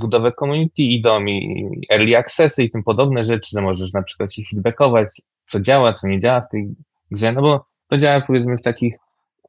[0.00, 4.42] budowę community idą i early accessy i tym podobne rzeczy, że możesz na przykład się
[4.50, 5.08] feedbackować,
[5.46, 6.74] co działa, co nie działa w tej
[7.10, 8.96] grze, no bo to działa powiedzmy w takich,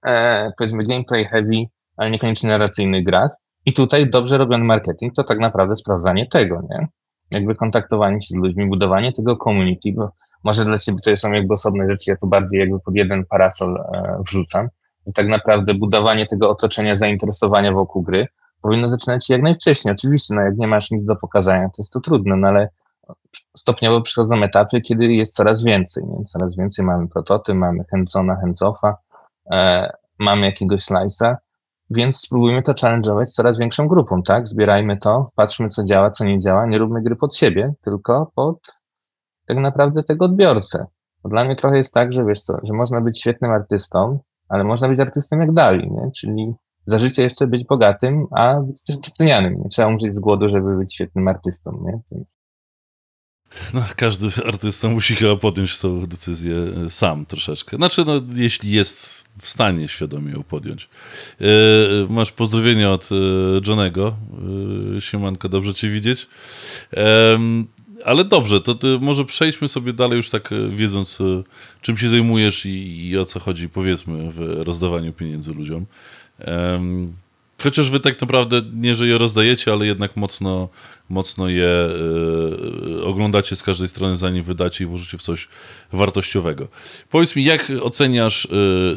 [0.06, 1.66] e, powiedzmy gameplay heavy,
[1.98, 3.32] ale niekoniecznie narracyjnych grach,
[3.66, 6.88] i tutaj dobrze robiony marketing to tak naprawdę sprawdzanie tego, nie?
[7.32, 10.12] Jakby kontaktowanie się z ludźmi, budowanie tego community, bo
[10.44, 13.78] może dla ciebie to są jakby osobne rzeczy, ja tu bardziej jakby pod jeden parasol
[13.78, 14.68] e, wrzucam.
[15.08, 18.28] I tak naprawdę budowanie tego otoczenia zainteresowania wokół gry
[18.66, 19.94] powinno zaczynać się jak najwcześniej.
[19.94, 22.70] Oczywiście, no jak nie masz nic do pokazania, to jest to trudne, no ale
[23.58, 26.04] stopniowo przychodzą etapy, kiedy jest coraz więcej.
[26.04, 26.24] Nie?
[26.24, 28.38] Coraz więcej mamy prototyp, mamy hands-ona,
[29.52, 31.36] e, mamy jakiegoś slice'a
[31.90, 34.48] więc spróbujmy to challenge'ować coraz większą grupą, tak?
[34.48, 38.60] Zbierajmy to, patrzmy co działa, co nie działa, nie róbmy gry pod siebie, tylko pod
[39.46, 40.86] tak naprawdę tego odbiorcę.
[41.24, 44.64] Bo dla mnie trochę jest tak, że wiesz co, że można być świetnym artystą, ale
[44.64, 46.12] można być artystą jak Dali, nie?
[46.12, 49.64] Czyli za życie jeszcze być bogatym, a być też docenianym.
[49.64, 52.00] Nie trzeba umrzeć z głodu, żeby być świetnym artystą, nie?
[52.12, 52.38] Więc
[53.74, 57.78] no, każdy artysta musi chyba podjąć tą decyzję e, sam troszeczkę.
[57.78, 60.90] Znaczy, no, jeśli jest w stanie świadomie ją podjąć.
[61.42, 61.46] E,
[62.10, 63.16] masz pozdrowienia od e,
[63.68, 64.16] Johnego.
[64.98, 66.28] E, siemanko, dobrze cię widzieć.
[66.94, 67.40] E,
[68.06, 71.20] ale dobrze, to może przejdźmy sobie dalej już tak wiedząc,
[71.82, 75.86] czym się zajmujesz i, i, o co chodzi, powiedzmy, w rozdawaniu pieniędzy ludziom.
[77.64, 80.70] Chociaż wy tak naprawdę nie, że je rozdajecie, ale jednak mocno,
[81.10, 81.90] mocno je
[83.00, 85.48] y, oglądacie z każdej strony, zanim wydacie i włożycie w coś
[85.94, 86.68] wartościowego.
[87.10, 88.50] Powiedz mi, jak oceniasz y,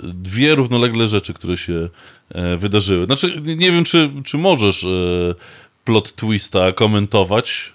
[0.03, 3.07] dwie równolegle rzeczy, które się y, wydarzyły?
[3.07, 4.87] Znaczy, nie wiem, czy, czy możesz
[5.85, 7.73] plot twista komentować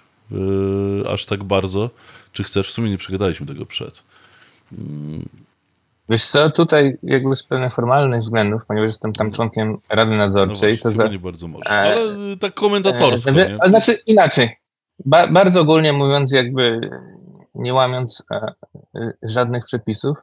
[1.10, 1.90] aż tak bardzo,
[2.32, 2.68] czy chcesz?
[2.68, 4.04] W sumie nie przegadaliśmy tego przed.
[6.08, 10.76] Wiesz co, tutaj jakby z pewnych formalnych względów, ponieważ jestem tam członkiem Rady Nadzorczej, no
[10.76, 10.90] właśnie, to...
[10.90, 11.08] Za...
[11.08, 11.96] nie bardzo może, e, ale
[12.40, 13.58] tak komentatorsko, e, nie?
[13.66, 14.56] Znaczy inaczej,
[15.04, 16.80] ba bardzo ogólnie mówiąc, jakby
[17.54, 18.54] nie łamiąc e,
[18.96, 20.16] e, żadnych przepisów,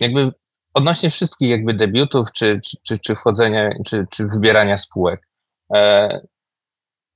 [0.00, 0.32] jakby
[0.74, 5.28] odnośnie wszystkich jakby debiutów, czy, czy, czy, czy wchodzenia, czy, czy wybierania spółek,
[5.74, 6.20] e,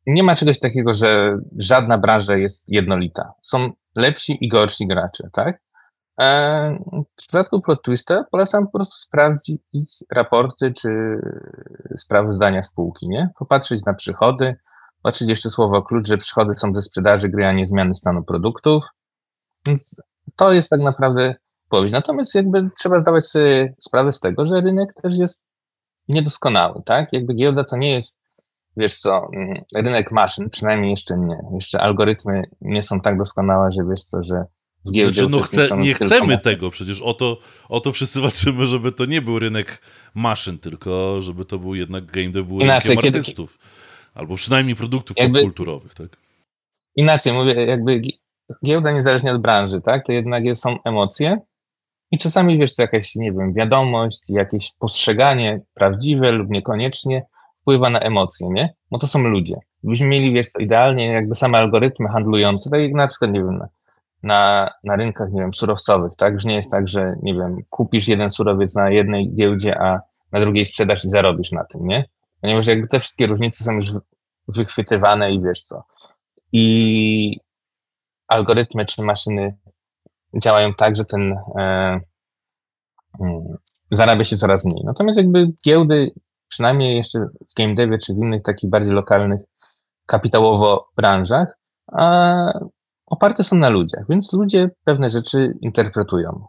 [0.06, 3.32] nie ma czegoś takiego, że żadna branża jest jednolita.
[3.42, 5.60] Są lepsi i gorsi gracze, tak?
[6.20, 6.78] E,
[7.12, 10.90] w przypadku plot twista polecam po prostu sprawdzić raporty czy
[11.96, 13.31] sprawozdania spółki, nie?
[13.38, 14.57] Popatrzeć na przychody,
[15.02, 18.85] patrzeć jeszcze słowo klucz, że przychody są ze sprzedaży gry, a nie zmiany stanu produktów.
[19.66, 20.02] Więc
[20.37, 21.35] to jest tak naprawdę
[21.68, 21.92] powieść.
[21.92, 25.44] Natomiast jakby trzeba zdawać sobie sprawę z tego, że rynek też jest
[26.09, 27.12] niedoskonały, tak?
[27.12, 28.18] Jakby giełda to nie jest,
[28.76, 31.38] wiesz co, mm, rynek maszyn, przynajmniej jeszcze nie.
[31.54, 34.44] Jeszcze algorytmy nie są tak doskonałe, że wiesz co, że
[34.88, 39.05] znaczy, no chce, nie chcemy tego, przecież o to, o to wszyscy walczymy, żeby to
[39.05, 39.83] nie był rynek
[40.14, 43.18] maszyn, tylko żeby to był jednak game dev był Inaczej, rynkiem kiedy...
[43.18, 43.59] artystów.
[44.14, 45.42] Albo przynajmniej produktów jakby...
[45.42, 46.16] kulturowych, tak?
[46.96, 48.01] Inaczej mówię, jakby
[48.64, 50.07] giełda niezależnie od branży, tak?
[50.07, 51.40] To jednak są emocje
[52.11, 57.27] i czasami, wiesz, to jakaś, nie wiem, wiadomość, jakieś postrzeganie prawdziwe lub niekoniecznie
[57.61, 58.74] wpływa na emocje, nie?
[58.90, 59.55] Bo to są ludzie.
[59.83, 63.61] Gdybyśmy mieli, wiesz, co, idealnie jakby same algorytmy handlujące, tak jak na przykład, nie wiem,
[64.22, 66.35] na, na rynkach, nie wiem, surowcowych, tak?
[66.35, 70.00] Już nie jest tak, że, nie wiem, kupisz jeden surowiec na jednej giełdzie, a
[70.33, 72.04] na drugiej sprzedasz i zarobisz na tym, nie?
[72.40, 73.87] Ponieważ jakby te wszystkie różnice są już
[74.48, 75.85] wychwytywane i wiesz co.
[76.52, 77.40] I
[78.28, 79.57] algorytmy czy maszyny
[80.42, 82.00] działają tak, że ten e,
[83.18, 83.57] hmm,
[83.90, 84.85] zarabia się coraz mniej.
[84.85, 86.11] Natomiast jakby giełdy,
[86.48, 89.40] przynajmniej jeszcze w game devie czy w innych takich bardziej lokalnych
[90.07, 91.59] kapitałowo branżach,
[91.92, 92.52] a
[93.10, 96.46] oparte są na ludziach, więc ludzie pewne rzeczy interpretują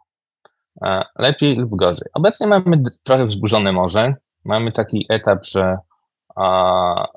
[0.85, 2.07] e, lepiej lub gorzej.
[2.13, 4.13] Obecnie mamy trochę wzburzone morze.
[4.45, 5.77] Mamy taki etap, że
[6.35, 7.07] a,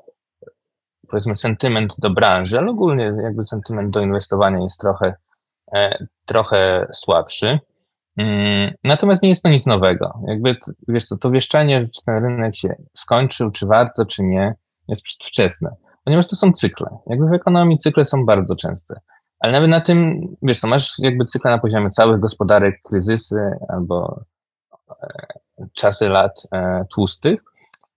[1.09, 5.15] powiedzmy sentyment do branży, ale ogólnie jakby sentyment do inwestowania jest trochę,
[5.75, 7.59] e, trochę słabszy.
[8.17, 10.19] Mm, natomiast nie jest to nic nowego.
[10.27, 10.55] Jakby,
[10.87, 14.55] wiesz co, to wieszczenie, czy ten rynek się skończył, czy warto, czy nie,
[14.87, 15.75] jest przedwczesne.
[16.03, 16.97] Ponieważ to są cykle.
[17.07, 18.99] Jakby w ekonomii cykle są bardzo częste.
[19.43, 24.23] Ale nawet na tym, wiesz co, masz jakby cykle na poziomie całych gospodarek, kryzysy albo
[25.03, 27.43] e, czasy lat e, tłustych.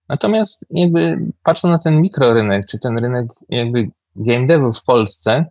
[0.09, 5.45] Natomiast jakby patrząc na ten mikrorynek, czy ten rynek jakby game devu w Polsce,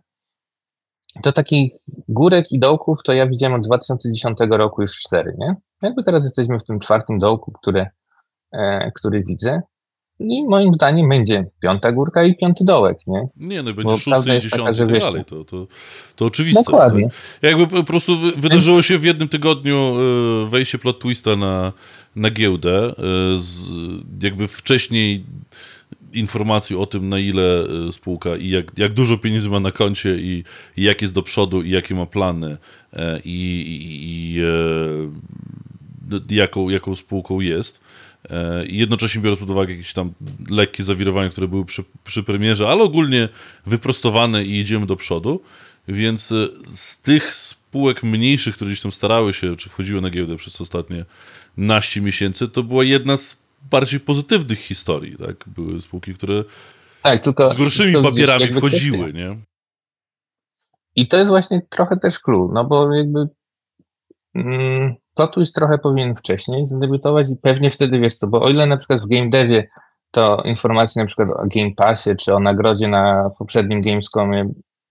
[1.23, 1.73] to takich
[2.07, 5.55] górek i dołków to ja widziałem od 2010 roku już cztery, nie?
[5.81, 7.89] Jakby teraz jesteśmy w tym czwartym dołku, które,
[8.51, 9.61] e, który widzę.
[10.19, 13.27] I moim zdaniem będzie piąta górka i piąty dołek, nie?
[13.37, 15.25] Nie, no będzie Bo szósty i dziesiąty i tak dalej.
[15.25, 15.67] To, to,
[16.15, 16.63] to oczywiste.
[16.63, 17.09] Dokładnie.
[17.41, 21.73] To, jakby po prostu wydarzyło się w jednym tygodniu e, wejście plot twista na,
[22.15, 22.87] na giełdę.
[22.87, 22.93] E,
[23.37, 23.69] z,
[24.23, 25.23] jakby wcześniej
[26.13, 30.17] informacji o tym, na ile e, spółka i jak, jak dużo pieniędzy ma na koncie
[30.17, 30.43] i,
[30.77, 32.57] i jak jest do przodu i jakie ma plany
[33.25, 34.39] i, i,
[36.29, 37.86] i jaką, jaką spółką jest.
[38.29, 40.13] E, I jednocześnie biorąc pod uwagę jakieś tam
[40.49, 43.29] lekkie zawirowania, które były przy, przy premierze, ale ogólnie
[43.65, 45.41] wyprostowane i idziemy do przodu.
[45.87, 50.37] Więc e, z tych spółek mniejszych, które gdzieś tam starały się, czy wchodziły na giełdę
[50.37, 51.05] przez ostatnie
[51.57, 55.17] naście miesięcy, to była jedna z bardziej pozytywnych historii.
[55.17, 55.35] Tak?
[55.47, 56.43] Były spółki, które
[57.01, 59.13] tak, tylko, z gorszymi papierami wchodziły.
[59.13, 59.37] Nie?
[60.95, 63.27] I to jest właśnie trochę też clue, no bo jakby
[64.35, 68.49] mm, to tu jest trochę powinien wcześniej zadebiutować i pewnie wtedy wiesz co, bo o
[68.49, 69.67] ile na przykład w game devie
[70.11, 74.49] to informacje na przykład o Game Passie czy o nagrodzie na poprzednim Gamescomie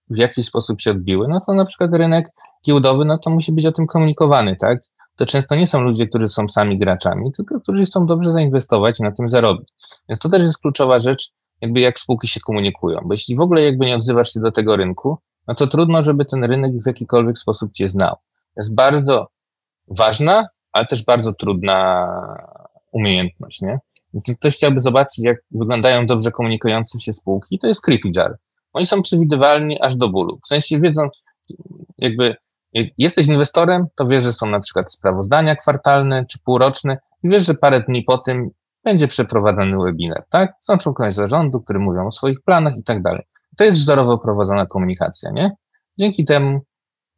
[0.09, 2.27] w jakiś sposób się odbiły, no to na przykład rynek
[2.65, 4.79] giełdowy, no to musi być o tym komunikowany, tak?
[5.15, 9.03] To często nie są ludzie, którzy są sami graczami, tylko którzy chcą dobrze zainwestować i
[9.03, 9.69] na tym zarobić.
[10.09, 13.61] Więc to też jest kluczowa rzecz, jakby jak spółki się komunikują, bo jeśli w ogóle
[13.61, 17.37] jakby nie odzywasz się do tego rynku, no to trudno, żeby ten rynek w jakikolwiek
[17.37, 18.15] sposób cię znał.
[18.57, 19.27] Jest bardzo
[19.87, 22.07] ważna, ale też bardzo trudna
[22.91, 23.79] umiejętność, nie?
[24.13, 28.37] Jeśli ktoś chciałby zobaczyć, jak wyglądają dobrze komunikujące się spółki, to jest Creepy Jar.
[28.73, 30.39] Oni są przewidywalni aż do bólu.
[30.43, 31.09] W sensie wiedzą,
[31.97, 32.35] jakby
[32.73, 37.45] jak jesteś inwestorem, to wiesz, że są na przykład sprawozdania kwartalne czy półroczne i wiesz,
[37.45, 38.49] że parę dni po tym
[38.83, 40.53] będzie przeprowadzony webinar, tak?
[40.61, 43.23] Są członkowie zarządu, którzy mówią o swoich planach i tak dalej.
[43.57, 45.51] To jest wzorowo prowadzona komunikacja, nie?
[45.99, 46.59] Dzięki temu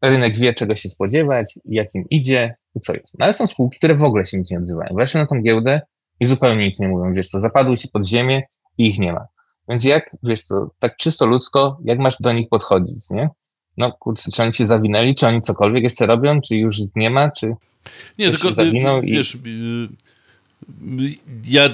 [0.02, 3.20] rynek wie, czego się spodziewać, jakim idzie i co jest.
[3.20, 4.96] No ale są spółki, które w ogóle się nic nie odzywają.
[4.96, 5.82] Weszły na tą giełdę
[6.20, 7.14] i zupełnie nic nie mówią.
[7.14, 8.44] Wiesz co, zapadły się pod ziemię
[8.78, 9.28] i ich nie ma.
[9.70, 13.30] Więc jak, wiesz co, tak czysto ludzko, jak masz do nich podchodzić, nie?
[13.78, 17.32] No kurczę, czy oni się zawinęli, czy oni cokolwiek jeszcze robią, czy już nie ma,
[17.32, 17.56] czy
[18.18, 19.90] Nie, tylko zawinął wiesz, i...
[21.48, 21.70] ja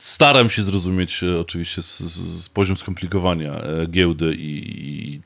[0.00, 5.20] staram się zrozumieć e, oczywiście z, z, z poziom skomplikowania e, giełdy i, i,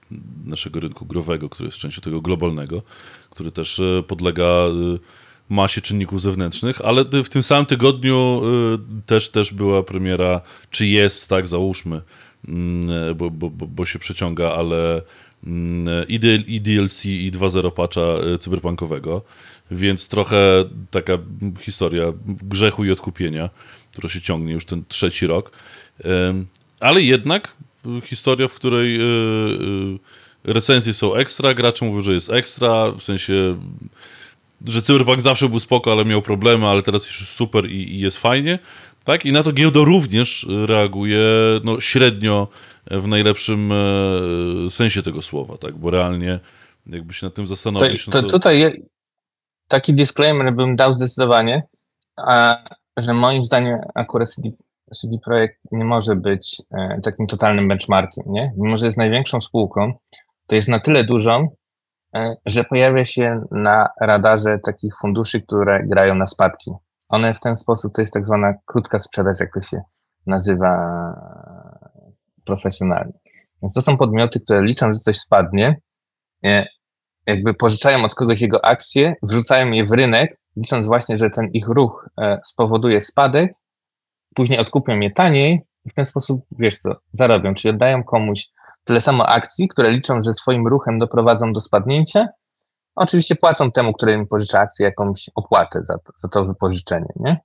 [0.44, 2.82] naszego rynku growego, który jest częścią tego globalnego,
[3.30, 4.44] który też e, podlega
[5.48, 8.42] masie czynników zewnętrznych, ale w tym samym tygodniu
[9.06, 12.00] też, też była premiera, czy jest, tak, załóżmy,
[12.48, 15.02] mm, bo, bo, bo się przeciąga, ale
[15.46, 16.08] mm,
[16.46, 18.00] i DLC i 2.0 patcha
[18.40, 19.22] cyberpunkowego,
[19.70, 21.12] więc trochę taka
[21.60, 23.50] historia grzechu i odkupienia
[23.94, 25.50] która się ciągnie już ten trzeci rok.
[26.80, 27.54] Ale jednak
[28.04, 33.56] historia, w której e, e, recenzje są ekstra, gracze mówią, że jest ekstra, w sensie,
[34.66, 38.18] że Cyberpunk zawsze był spoko, ale miał problemy, ale teraz już super i, i jest
[38.18, 38.58] fajnie.
[39.04, 39.26] Tak?
[39.26, 41.20] I na to giełda również reaguje
[41.64, 42.48] no, średnio
[42.90, 45.76] w najlepszym e, sensie tego słowa, tak?
[45.76, 46.40] Bo realnie
[46.86, 48.04] jakby się nad tym zastanowić...
[48.04, 48.30] To, to, no to...
[48.30, 48.82] Tutaj
[49.68, 51.62] taki disclaimer bym dał zdecydowanie,
[52.16, 52.56] a
[52.96, 54.50] że moim zdaniem akurat CD,
[54.94, 58.52] CD Projekt nie może być e, takim totalnym benchmarkiem, nie?
[58.56, 59.92] Mimo, że jest największą spółką,
[60.46, 61.48] to jest na tyle dużą,
[62.16, 66.70] e, że pojawia się na radarze takich funduszy, które grają na spadki.
[67.08, 69.82] One w ten sposób, to jest tak zwana krótka sprzedaż, jak to się
[70.26, 70.78] nazywa
[72.44, 73.12] profesjonalnie.
[73.62, 75.80] Więc to są podmioty, które liczą, że coś spadnie,
[77.26, 81.68] jakby pożyczają od kogoś jego akcje, wrzucają je w rynek licząc właśnie, że ten ich
[81.68, 83.52] ruch e, spowoduje spadek,
[84.34, 88.48] później odkupią je taniej i w ten sposób, wiesz co, zarobią, czyli oddają komuś
[88.84, 92.28] tyle samo akcji, które liczą, że swoim ruchem doprowadzą do spadnięcia,
[92.94, 97.40] oczywiście płacą temu, który im pożycza akcję, jakąś opłatę za to, za to wypożyczenie, nie?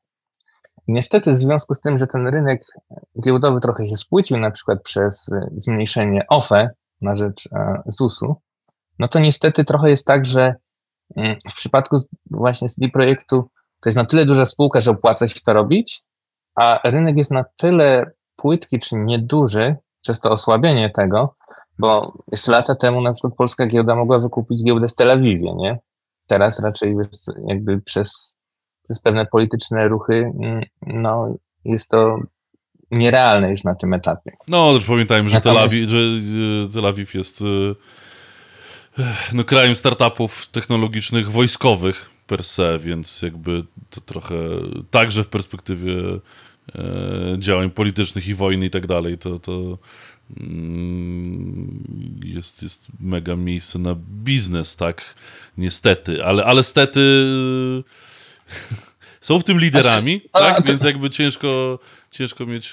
[0.88, 2.60] Niestety w związku z tym, że ten rynek
[3.24, 6.70] giełdowy trochę się spłycił, na przykład przez e, zmniejszenie OFE
[7.02, 8.36] na rzecz e, ZUS-u,
[9.00, 10.56] no to niestety trochę jest tak, że
[11.50, 11.98] w przypadku
[12.32, 13.50] właśnie CD Projektu
[13.82, 16.02] to jest na tyle duża spółka, że opłaca się to robić,
[16.56, 21.36] a rynek jest na tyle płytki czy nieduży przez to osłabienie tego,
[21.80, 25.80] bo jeszcze lata temu na przykład polska giełda mogła wykupić giełdę w Tel Awiwie, nie?
[26.28, 26.96] Teraz raczej
[27.48, 28.38] jakby przez,
[28.84, 31.36] przez pewne polityczne ruchy, mm, no
[31.66, 32.20] jest to
[32.92, 34.32] nierealne już na tym etapie.
[34.48, 35.98] No, też pamiętajmy, że Tel Awiw, że
[36.74, 37.46] Tel Awiw jest e,
[39.34, 44.36] no, krajem startupów technologicznych, wojskowych per se, więc jakby to trochę
[44.92, 45.96] także w perspektywie
[47.38, 49.78] działań politycznych i wojny i tak dalej, to, to
[50.40, 51.84] mm,
[52.24, 55.02] jest, jest mega miejsce na biznes, tak?
[55.58, 57.26] Niestety, ale, ale stety
[59.22, 60.58] są w tym liderami, znaczy, tak?
[60.58, 60.72] To...
[60.72, 61.80] Więc jakby ciężko,
[62.12, 62.66] ciężko mieć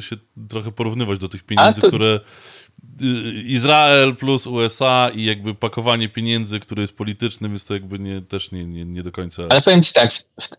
[0.00, 0.16] się
[0.48, 1.88] trochę porównywać do tych pieniędzy, to...
[1.88, 2.20] które
[3.44, 8.52] Izrael plus USA i jakby pakowanie pieniędzy, które jest politycznym, jest to jakby nie, też
[8.52, 9.42] nie, nie, nie do końca.
[9.48, 10.10] Ale powiem ci tak,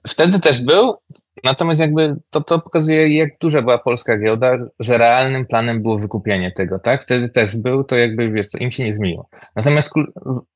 [0.08, 0.96] wtedy też był,
[1.44, 6.52] natomiast jakby to, to pokazuje, jak duża była polska giełda, że realnym planem było wykupienie
[6.52, 7.04] tego, tak?
[7.04, 9.30] Wtedy też był, to jakby wiesz, im się nie zmieniło.
[9.56, 9.94] Natomiast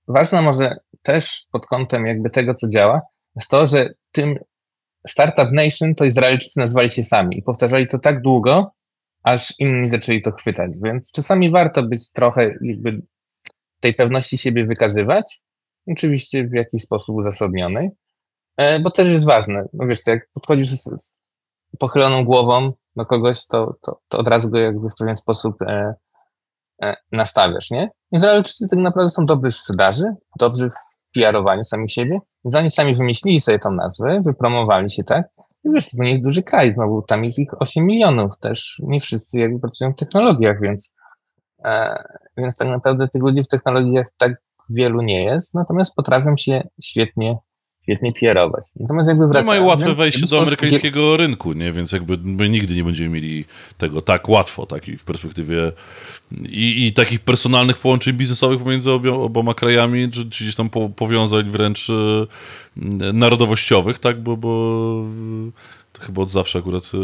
[0.07, 3.01] ważne może też pod kątem jakby tego, co działa,
[3.35, 4.39] jest to, że tym
[5.07, 8.71] Startup Nation to Izraelczycy nazwali się sami i powtarzali to tak długo,
[9.23, 10.71] aż inni zaczęli to chwytać.
[10.83, 13.01] Więc czasami warto być trochę jakby
[13.79, 15.39] tej pewności siebie wykazywać,
[15.87, 17.89] oczywiście w jakiś sposób uzasadnionej,
[18.57, 19.65] e, bo też jest ważne.
[19.73, 21.19] No wiesz, jak podchodzisz z
[21.79, 25.93] pochyloną głową do kogoś, to, to, to od razu go jakby w pewien sposób e,
[26.83, 27.89] e, nastawiasz, nie?
[28.11, 30.03] Izraelczycy tak naprawdę są dobrzy w sprzedaży,
[30.39, 30.73] dobrzy w
[31.13, 35.27] PR-owaniu sami siebie, więc oni sami wymyślili sobie tą nazwę, wypromowali się tak,
[35.65, 38.81] wiesz, to nie jest duży kraj, znowu tam jest ich 8 milionów, też.
[38.83, 40.95] Nie wszyscy jakby pracują w technologiach, więc,
[41.65, 42.03] e,
[42.37, 47.37] więc tak naprawdę tych ludzi w technologiach tak wielu nie jest, natomiast potrafią się świetnie
[47.89, 48.65] świetnie pierować.
[48.79, 49.47] Natomiast jakby wracając...
[49.47, 51.71] No mają łatwe wejście do amerykańskiego rynku, nie?
[51.71, 53.45] Więc jakby my nigdy nie będziemy mieli
[53.77, 55.71] tego tak łatwo, taki w perspektywie
[56.49, 61.49] i, i takich personalnych połączeń biznesowych pomiędzy oboma krajami, czy, czy gdzieś tam po, powiązań
[61.49, 61.93] wręcz e,
[63.13, 64.23] narodowościowych, tak?
[64.23, 65.03] Bo, bo
[65.93, 66.97] to chyba od zawsze akurat e,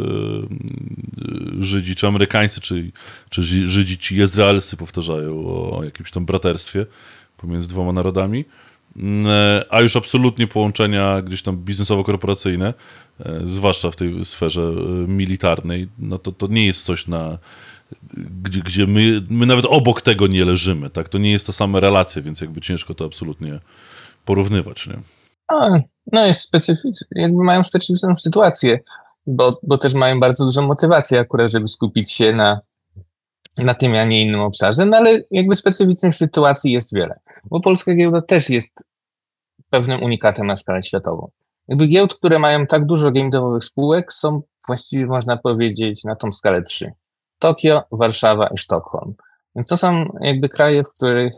[1.63, 2.91] Żydzi, czy Amerykańscy, czy,
[3.29, 6.85] czy Żydzi, ci izraelscy powtarzają o, o jakimś tam braterstwie
[7.37, 8.45] pomiędzy dwoma narodami.
[8.97, 12.73] Mm, e, a już absolutnie połączenia gdzieś tam biznesowo-korporacyjne,
[13.25, 17.37] e, zwłaszcza w tej sferze e, militarnej, no to, to nie jest coś na
[18.43, 21.09] gdzie, gdzie my, my nawet obok tego nie leżymy, tak?
[21.09, 23.59] To nie jest ta sama relacja, więc jakby ciężko to absolutnie
[24.25, 24.99] porównywać, nie?
[25.47, 25.69] A,
[26.11, 28.79] no jest specyficzne, jakby mają specyficzną sytuację,
[29.27, 32.59] bo, bo też mają bardzo dużą motywację akurat, żeby skupić się na,
[33.57, 37.95] na tym, a nie innym obszarze, no ale jakby specyficznych sytuacji jest wiele, bo polska
[37.95, 38.83] giełda też jest
[39.69, 41.29] pewnym unikatem na skalę światową.
[41.67, 43.29] Jakby giełd, które mają tak dużo game
[43.61, 46.91] spółek są właściwie można powiedzieć na tą skalę trzy.
[47.39, 49.13] Tokio, Warszawa i Sztokholm.
[49.55, 51.33] Więc to są jakby kraje, w których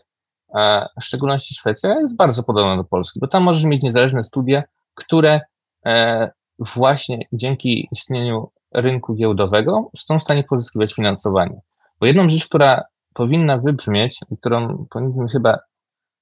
[0.55, 4.63] e, w szczególności Szwecja jest bardzo podobna do Polski, bo tam możesz mieć niezależne studia,
[4.93, 5.41] które
[5.85, 11.61] e, właśnie dzięki istnieniu rynku giełdowego są w stanie pozyskiwać finansowanie.
[11.99, 12.83] Bo jedną rzecz, która
[13.13, 15.57] powinna wybrzmieć i którą powinniśmy chyba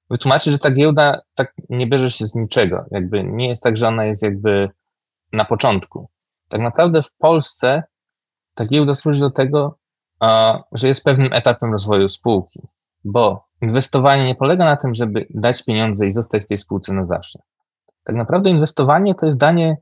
[0.10, 2.86] wytłumaczyć, że ta giełda tak nie bierze się z niczego.
[2.92, 4.70] Jakby nie jest tak, że ona jest jakby
[5.34, 6.10] na początku.
[6.50, 7.84] Tak naprawdę w Polsce
[8.54, 9.78] ta giełda służy do tego,
[10.72, 12.62] że jest pewnym etapem rozwoju spółki,
[13.04, 17.06] bo inwestowanie nie polega na tym, żeby dać pieniądze i zostać w tej spółce na
[17.06, 17.40] zawsze.
[18.04, 19.78] Tak naprawdę inwestowanie to jest danie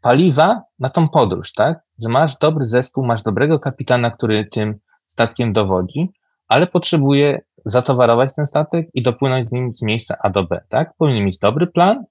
[0.00, 1.80] paliwa na tą podróż, tak?
[1.98, 4.78] Że masz dobry zespół, masz dobrego kapitana, który tym
[5.16, 6.12] statkiem dowodzi,
[6.48, 10.92] ale potrzebuje zatowarować ten statek i dopłynąć z nim z miejsca A do B, tak?
[10.98, 12.04] Powinien mieć dobry plan,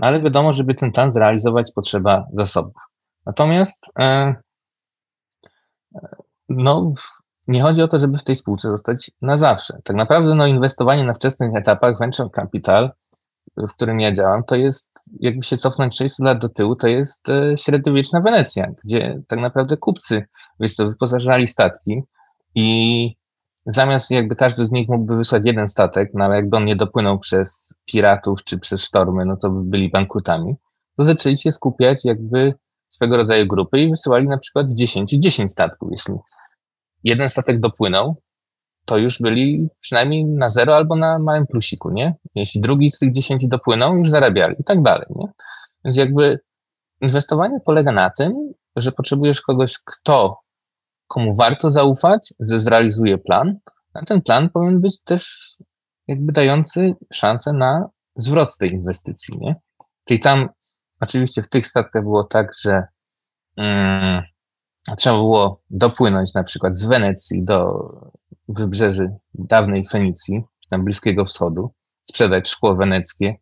[0.00, 2.82] ale wiadomo, żeby ten plan zrealizować, potrzeba zasobów.
[3.26, 4.34] Natomiast e, e,
[6.48, 6.92] no,
[7.48, 9.78] nie chodzi o to, żeby w tej spółce zostać na zawsze.
[9.84, 12.90] Tak naprawdę no, inwestowanie na wczesnych etapach venture capital,
[13.56, 17.28] w którym ja działam, to jest, jakby się cofnąć 600 lat do tyłu, to jest
[17.28, 20.26] e, średniowieczna Wenecja, gdzie tak naprawdę kupcy,
[20.78, 22.02] wyposażali statki,
[22.54, 23.10] i
[23.66, 27.18] zamiast jakby każdy z nich mógłby wysłać jeden statek, no ale jakby on nie dopłynął
[27.18, 30.54] przez piratów czy przez sztormy, no to by byli bankrutami,
[30.96, 32.54] to zaczęli się skupiać jakby
[32.90, 35.88] swego rodzaju grupy i wysyłali na przykład 10 10 statków.
[35.92, 36.14] Jeśli
[37.04, 38.16] jeden statek dopłynął,
[38.84, 42.14] to już byli przynajmniej na zero albo na małym plusiku, nie?
[42.34, 45.26] Jeśli drugi z tych 10 dopłynął, już zarabiali i tak dalej, nie?
[45.84, 46.40] Więc jakby
[47.00, 50.38] inwestowanie polega na tym, że potrzebujesz kogoś, kto
[51.08, 53.58] komu warto zaufać, że zrealizuje plan,
[53.94, 55.52] a ten plan powinien być też
[56.08, 59.56] jakby dający szansę na zwrot tej inwestycji, nie?
[60.04, 60.48] Czyli tam
[61.00, 62.82] oczywiście w tych statkach było tak, że
[63.56, 64.22] mm,
[64.96, 67.88] trzeba było dopłynąć na przykład z Wenecji do
[68.48, 71.70] wybrzeży dawnej Fenicji, tam Bliskiego Wschodu,
[72.10, 73.36] sprzedać szkło weneckie,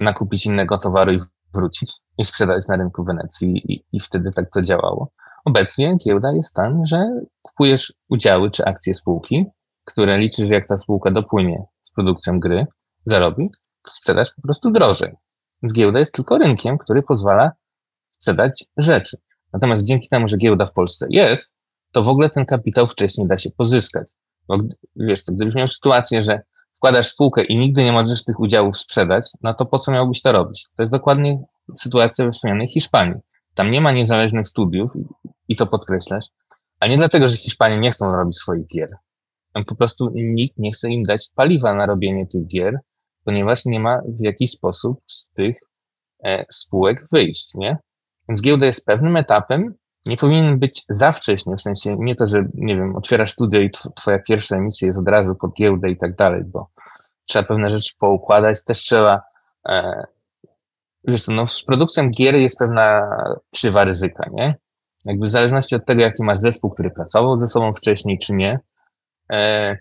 [0.00, 1.18] nakupić innego towaru i
[1.54, 5.12] wrócić i sprzedać na rynku Wenecji i, i wtedy tak to działało.
[5.48, 7.06] Obecnie giełda jest tam, że
[7.42, 9.46] kupujesz udziały czy akcje spółki,
[9.84, 12.66] które liczysz, jak ta spółka dopłynie z produkcją gry,
[13.04, 13.50] zarobi,
[13.86, 15.12] sprzedasz po prostu drożej.
[15.62, 17.52] Więc giełda jest tylko rynkiem, który pozwala
[18.10, 19.16] sprzedać rzeczy.
[19.52, 21.54] Natomiast dzięki temu, że giełda w Polsce jest,
[21.92, 24.08] to w ogóle ten kapitał wcześniej da się pozyskać.
[24.48, 24.58] Bo
[24.96, 26.40] wiesz co, gdybyś miał sytuację, że
[26.76, 30.32] wkładasz spółkę i nigdy nie możesz tych udziałów sprzedać, no to po co miałbyś to
[30.32, 30.66] robić?
[30.76, 31.42] To jest dokładnie
[31.78, 33.20] sytuacja we wspomnianej Hiszpanii.
[33.58, 34.92] Tam nie ma niezależnych studiów
[35.48, 36.24] i to podkreślasz,
[36.80, 38.88] a nie dlatego, że Hiszpanie nie chcą robić swoich gier.
[39.52, 42.78] Tam po prostu nikt nie chce im dać paliwa na robienie tych gier,
[43.24, 45.56] ponieważ nie ma w jakiś sposób z tych
[46.24, 47.78] e, spółek wyjść, nie?
[48.28, 49.74] Więc giełda jest pewnym etapem,
[50.06, 53.70] nie powinien być za wcześnie, w sensie nie to, że, nie wiem, otwierasz studio i
[53.96, 56.68] twoja pierwsza emisja jest od razu pod giełdę i tak dalej, bo
[57.26, 59.22] trzeba pewne rzeczy poukładać, też trzeba,
[59.68, 60.06] e,
[61.04, 63.10] wiesz co, no z produkcją gier jest pewna
[63.52, 64.54] krzywa ryzyka, nie?
[65.04, 68.60] Jakby w zależności od tego, jaki masz zespół, który pracował ze sobą wcześniej, czy nie,
[69.32, 69.76] e,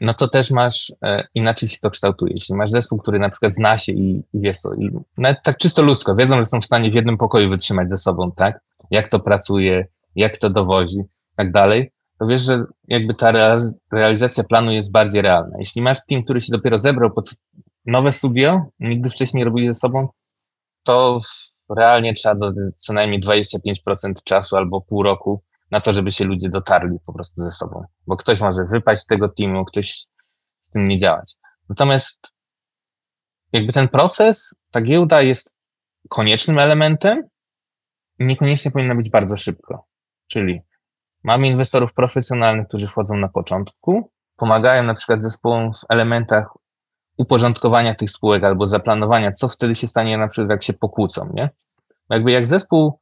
[0.00, 2.32] no to też masz, e, inaczej się to kształtuje.
[2.32, 5.56] Jeśli masz zespół, który na przykład zna się i, i wiesz co, i nawet tak
[5.56, 8.60] czysto ludzko, wiedzą, że są w stanie w jednym pokoju wytrzymać ze sobą, tak?
[8.90, 11.00] Jak to pracuje, jak to dowozi,
[11.36, 13.32] tak dalej, to wiesz, że jakby ta
[13.92, 15.58] realizacja planu jest bardziej realna.
[15.58, 17.34] Jeśli masz team, który się dopiero zebrał pod
[17.86, 20.08] nowe studio, nigdy wcześniej nie robili ze sobą,
[20.82, 21.20] to
[21.76, 26.48] realnie trzeba do co najmniej 25% czasu albo pół roku na to, żeby się ludzie
[26.48, 27.84] dotarli po prostu ze sobą.
[28.06, 29.92] Bo ktoś może wypaść z tego teamu, ktoś
[30.60, 31.34] z tym nie działać.
[31.68, 32.32] Natomiast
[33.52, 35.54] jakby ten proces, ta giełda jest
[36.08, 37.22] koniecznym elementem
[38.18, 39.86] niekoniecznie powinna być bardzo szybko.
[40.26, 40.62] Czyli
[41.24, 46.46] mamy inwestorów profesjonalnych, którzy wchodzą na początku, pomagają na przykład zespołom w elementach
[47.18, 51.50] uporządkowania tych spółek albo zaplanowania, co wtedy się stanie na przykład, jak się pokłócą, nie?
[52.10, 52.98] Jakby jak zespół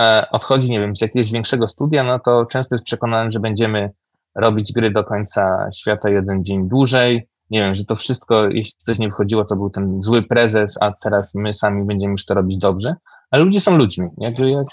[0.00, 3.90] e, odchodzi, nie wiem, z jakiegoś większego studia, no to często jest przekonany, że będziemy
[4.34, 7.28] robić gry do końca świata jeden dzień dłużej.
[7.50, 10.92] Nie wiem, że to wszystko, jeśli coś nie wychodziło, to był ten zły prezes, a
[10.92, 12.94] teraz my sami będziemy już to robić dobrze.
[13.30, 14.08] Ale ludzie są ludźmi.
[14.18, 14.66] Jakby jak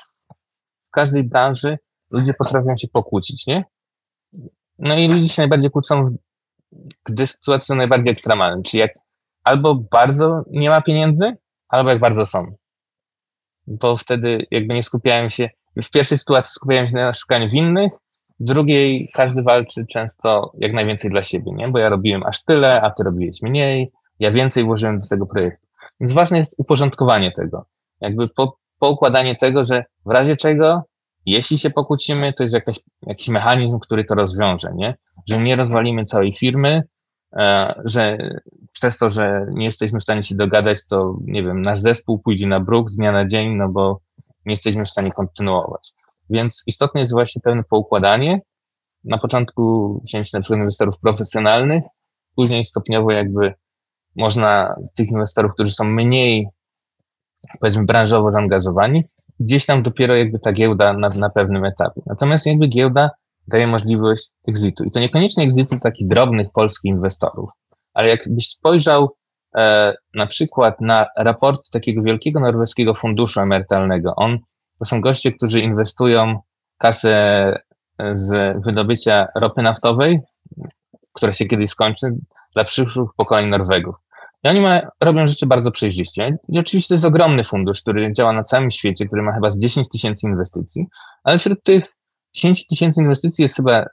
[0.88, 1.78] w każdej branży
[2.12, 3.66] ludzie potrafią się pokłócić, nie?
[4.80, 6.06] No i ludzie się najbardziej kłócą,
[7.06, 8.64] gdy sytuacje są najbardziej ekstremalne.
[8.64, 8.92] Czyli jak
[9.44, 11.38] albo bardzo nie ma pieniędzy,
[11.70, 12.56] albo jak bardzo są
[13.68, 15.50] bo wtedy jakby nie skupiałem się,
[15.84, 17.94] w pierwszej sytuacji skupiałem się na szukaniu winnych,
[18.40, 21.68] w drugiej każdy walczy często jak najwięcej dla siebie, nie?
[21.68, 25.68] Bo ja robiłem aż tyle, a ty robiłeś mniej, ja więcej włożyłem do tego projektu.
[26.00, 27.66] Więc ważne jest uporządkowanie tego.
[28.02, 30.84] Jakby po, poukładanie tego, że w razie czego,
[31.26, 34.98] jeśli się pokłócimy, to jest jakaś, jakiś mechanizm, który to rozwiąże, nie?
[35.30, 36.84] Że nie rozwalimy całej firmy,
[37.38, 38.18] e, że
[38.72, 42.48] przez to, że nie jesteśmy w stanie się dogadać, to nie wiem, nasz zespół pójdzie
[42.48, 44.00] na bruk z dnia na dzień, no bo
[44.46, 45.94] nie jesteśmy w stanie kontynuować.
[46.30, 48.42] Więc istotne jest właśnie pewne poukładanie.
[49.04, 51.84] Na początku wziąć na przykład inwestorów profesjonalnych,
[52.36, 53.54] później stopniowo jakby
[54.16, 56.48] można tych inwestorów, którzy są mniej,
[57.60, 59.04] powiedzmy, branżowo zaangażowani,
[59.40, 62.02] gdzieś tam dopiero jakby ta giełda na, na pewnym etapie.
[62.06, 63.10] Natomiast jakby giełda
[63.48, 64.84] daje możliwość exitu.
[64.84, 67.50] I to niekoniecznie exitu takich drobnych polskich inwestorów,
[67.94, 69.16] ale jakbyś spojrzał
[69.56, 74.40] e, na przykład na raport takiego wielkiego norweskiego funduszu emerytalnego, on,
[74.80, 76.40] to są goście, którzy inwestują
[76.78, 77.16] kasę
[77.98, 80.20] e, z wydobycia ropy naftowej,
[81.14, 82.08] która się kiedyś skończy,
[82.54, 83.96] dla przyszłych pokoleń Norwegów.
[84.44, 86.38] I oni ma, robią rzeczy bardzo przejrzyście.
[86.50, 89.60] I oczywiście to jest ogromny fundusz, który działa na całym świecie, który ma chyba z
[89.60, 90.88] 10 tysięcy inwestycji,
[91.24, 91.94] ale wśród tych
[92.38, 93.86] 10 tysięcy inwestycji jest chyba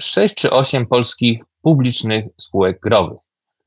[0.00, 3.18] 6 czy 8 polskich publicznych spółek growych.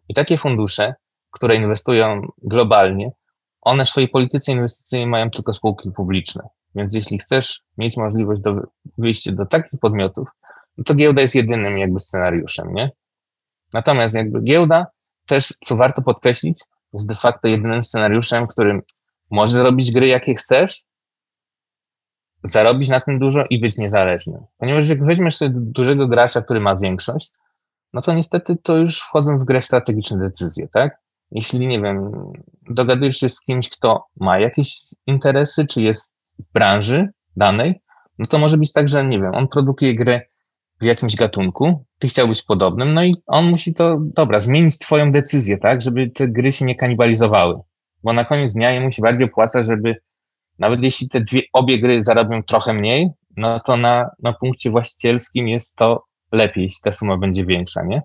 [0.10, 0.96] I takie fundusze,
[1.32, 3.12] które inwestują globalnie,
[3.62, 6.44] one w swojej polityce inwestycyjnej mają tylko spółki publiczne.
[6.76, 8.56] Więc jeśli chcesz mieć możliwość do
[8.98, 10.28] wyjścia do takich podmiotów,
[10.78, 12.92] no to giełda jest jedynym jakby scenariuszem, nie?
[13.74, 14.88] Natomiast jakby giełda
[15.28, 16.60] też, co warto podkreślić,
[16.94, 18.82] jest de facto jedynym scenariuszem, którym
[19.32, 20.84] możesz robić gry, jakie chcesz,
[22.44, 24.42] zarobić na tym dużo i być niezależnym.
[24.58, 27.32] Ponieważ jak weźmiesz sobie dużego gracza, który ma większość,
[27.94, 31.02] no to niestety to już wchodzą w grę strategiczne decyzje, tak?
[31.32, 32.12] Jeśli, nie wiem,
[32.70, 37.82] dogadujesz się z kimś, kto ma jakieś interesy, czy jest w branży danej,
[38.20, 40.22] no to może być tak, że, nie wiem, on produkuje grę
[40.82, 45.58] w jakimś gatunku, ty chciałbyś podobnym, no i on musi to, dobra, zmienić twoją decyzję,
[45.58, 47.60] tak, żeby te gry się nie kanibalizowały,
[48.04, 49.96] bo na koniec dnia jemu się bardziej opłaca, żeby
[50.62, 55.48] nawet jeśli te dwie, obie gry zarobią trochę mniej, no to na, na punkcie właścicielskim
[55.48, 58.02] jest to lepiej, jeśli ta suma będzie większa, nie?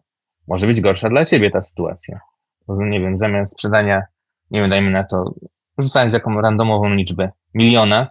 [0.48, 2.20] Może być gorsza dla ciebie ta sytuacja.
[2.68, 4.02] Nie wiem, zamiast sprzedania,
[4.50, 5.34] nie wiem, dajmy na to,
[5.78, 8.08] rzucając jaką randomową liczbę, miliona,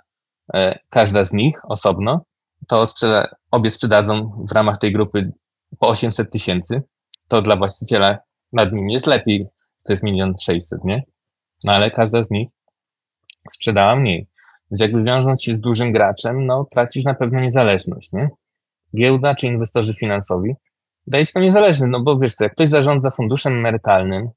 [0.54, 2.26] e, każda z nich osobno,
[2.68, 5.32] to sprzeda obie sprzedadzą w ramach tej grupy
[5.80, 6.84] po 800 tysięcy,
[7.28, 8.18] to dla właściciela
[8.54, 9.46] nad nim jest lepiej,
[9.86, 11.04] to jest milion sześćset, nie?
[11.64, 12.50] No ale każda z nich
[13.52, 14.28] sprzedała mniej.
[14.72, 18.30] Więc jakby wiążąc się z dużym graczem, no tracisz na pewno niezależność, nie?
[18.96, 20.56] Giełda czy inwestorzy finansowi
[21.08, 24.30] daje to niezależny, no bo wiesz co, jak ktoś zarządza funduszem emerytalnym,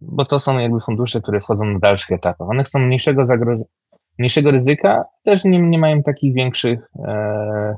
[0.00, 3.70] bo to są jakby fundusze, które wchodzą na dalszych etapach, one chcą mniejszego zagrożenia,
[4.18, 7.76] mniejszego ryzyka, też nie, nie mają takich większych e,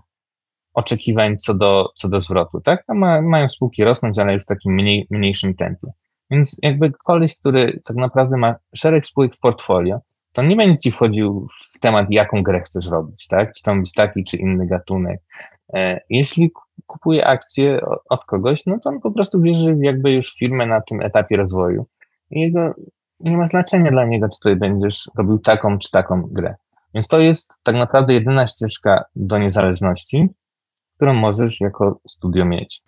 [0.75, 2.85] oczekiwań co do, co do zwrotu, tak?
[2.89, 5.93] Ma, mają spółki rosnąć, ale już w takim mniej, mniejszym tempie.
[6.31, 10.01] Więc jakby koleś, który tak naprawdę ma szereg spółek w portfolio,
[10.33, 13.53] to nie będzie ci wchodził w temat, jaką grę chcesz robić, tak?
[13.53, 15.21] Czy tam być taki, czy inny gatunek.
[15.75, 16.51] E, jeśli
[16.87, 21.01] kupuje akcje od kogoś, no to on po prostu wierzy jakby już firmę na tym
[21.01, 21.87] etapie rozwoju.
[22.31, 22.75] I jego,
[23.21, 26.55] nie ma znaczenia dla niego, czy tutaj będziesz robił taką, czy taką grę.
[26.95, 30.29] Więc to jest tak naprawdę jedyna ścieżka do niezależności,
[30.97, 32.83] którą możesz jako studio mieć.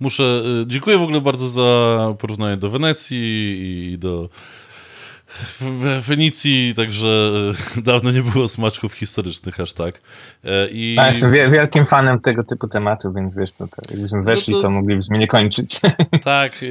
[0.00, 3.58] Muszę, y, dziękuję w ogóle bardzo za porównanie do Wenecji
[3.92, 4.28] i do
[5.60, 7.32] w Fenicji, także
[7.78, 10.00] e, dawno nie było smaczków historycznych aż tak.
[10.44, 10.94] E, I...
[10.94, 14.58] Ja jestem wielkim fanem tego typu tematu, więc wiesz co, to, jakbyśmy no weszli, no
[14.58, 14.62] to...
[14.62, 14.70] to...
[14.70, 15.80] moglibyśmy nie kończyć.
[16.24, 16.66] Tak, e,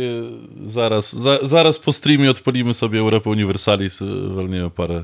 [0.66, 5.04] zaraz, za, zaraz po streamie odpalimy sobie Europę Universalis, walniemy parę,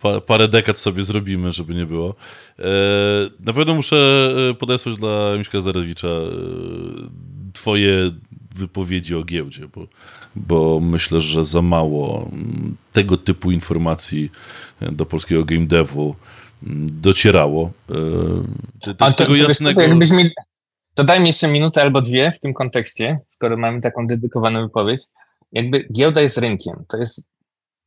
[0.00, 2.14] pa, parę dekad sobie zrobimy, żeby nie było.
[3.40, 6.08] Na pewno muszę podesłać dla Miśka Zarewicza
[7.52, 8.10] twoje
[8.56, 9.86] wypowiedzi o giełdzie, bo
[10.36, 14.32] bo myślę, że za mało mm, tego typu informacji
[14.82, 16.14] e, do polskiego game devu
[16.66, 17.70] mm, docierało.
[18.86, 19.80] E, A to, tego jasnego...
[19.96, 20.30] Mi...
[20.94, 25.02] to daj mi jeszcze minutę albo dwie w tym kontekście, skoro mamy taką dedykowaną wypowiedź.
[25.52, 27.28] Jakby giełda jest rynkiem, to jest,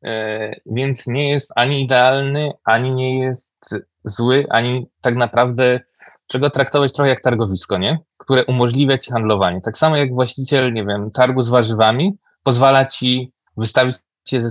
[0.06, 5.80] e, więc nie jest ani idealny, ani nie jest zły, ani tak naprawdę
[6.28, 8.00] czego traktować trochę jak targowisko, nie?
[8.18, 9.62] Które umożliwia ci handlowanie.
[9.62, 13.96] Tak samo jak właściciel, nie wiem, targu z warzywami pozwala ci wystawić
[14.28, 14.50] się ze,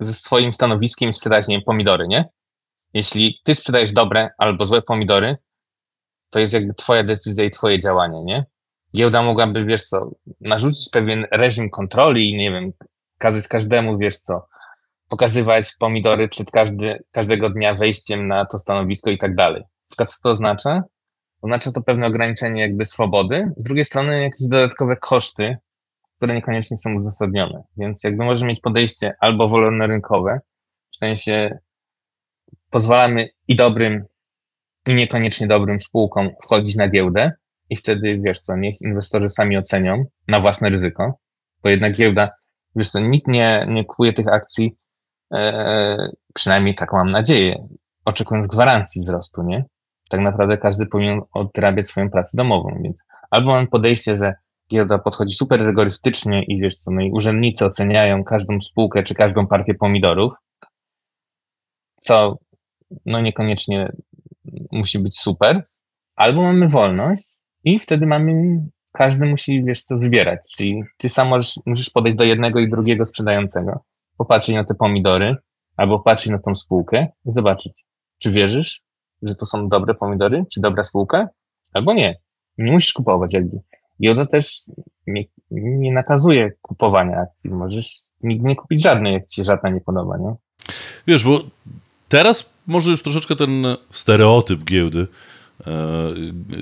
[0.00, 2.28] ze swoim stanowiskiem i sprzedać, nie wiem, pomidory, nie?
[2.94, 5.36] Jeśli ty sprzedajesz dobre albo złe pomidory,
[6.30, 8.46] to jest jakby twoja decyzja i twoje działanie, nie?
[8.96, 12.72] Giełda mogłaby, wiesz co, narzucić pewien reżim kontroli i nie wiem,
[13.18, 14.46] kazać każdemu, wiesz co,
[15.08, 19.62] pokazywać pomidory przed każdy, każdego dnia wejściem na to stanowisko i tak dalej.
[19.86, 20.82] Co to oznacza?
[21.42, 25.56] Oznacza to pewne ograniczenie jakby swobody, z drugiej strony jakieś dodatkowe koszty
[26.16, 27.62] które niekoniecznie są uzasadnione.
[27.76, 30.40] Więc jakby może mieć podejście albo wolnorynkowe,
[30.92, 31.58] w sensie
[32.70, 34.04] pozwalamy i dobrym,
[34.86, 37.32] i niekoniecznie dobrym spółkom wchodzić na giełdę
[37.70, 41.18] i wtedy, wiesz co, niech inwestorzy sami ocenią na własne ryzyko,
[41.62, 42.30] bo jednak giełda,
[42.76, 44.76] wiesz co, nikt nie, nie kupuje tych akcji,
[45.34, 47.68] e, przynajmniej taką mam nadzieję,
[48.04, 49.64] oczekując gwarancji wzrostu, nie?
[50.08, 54.34] Tak naprawdę każdy powinien odrabiać swoją pracę domową, więc albo mam podejście, że
[54.70, 59.46] giełda podchodzi super rygorystycznie i wiesz co, no i urzędnicy oceniają każdą spółkę czy każdą
[59.46, 60.32] partię pomidorów,
[62.00, 62.38] co
[63.06, 63.92] no niekoniecznie
[64.72, 65.62] musi być super,
[66.16, 67.24] albo mamy wolność
[67.64, 68.32] i wtedy mamy,
[68.92, 73.06] każdy musi, wiesz co, wybierać, czyli ty sam możesz, musisz podejść do jednego i drugiego
[73.06, 73.84] sprzedającego,
[74.16, 75.36] popatrzeć na te pomidory,
[75.76, 77.84] albo patrzeć na tą spółkę i zobaczyć,
[78.18, 78.82] czy wierzysz,
[79.22, 81.28] że to są dobre pomidory, czy dobra spółka,
[81.72, 82.20] albo nie.
[82.58, 83.60] Nie musisz kupować jakby.
[84.02, 84.62] Giełda też
[85.06, 87.50] nie, nie nakazuje kupowania akcji.
[87.50, 90.34] Możesz nigdy nie kupić żadnej, jak ci się żadna nie podoba, nie?
[91.06, 91.42] Wiesz, bo
[92.08, 95.06] teraz może już troszeczkę ten stereotyp giełdy
[95.66, 95.72] e,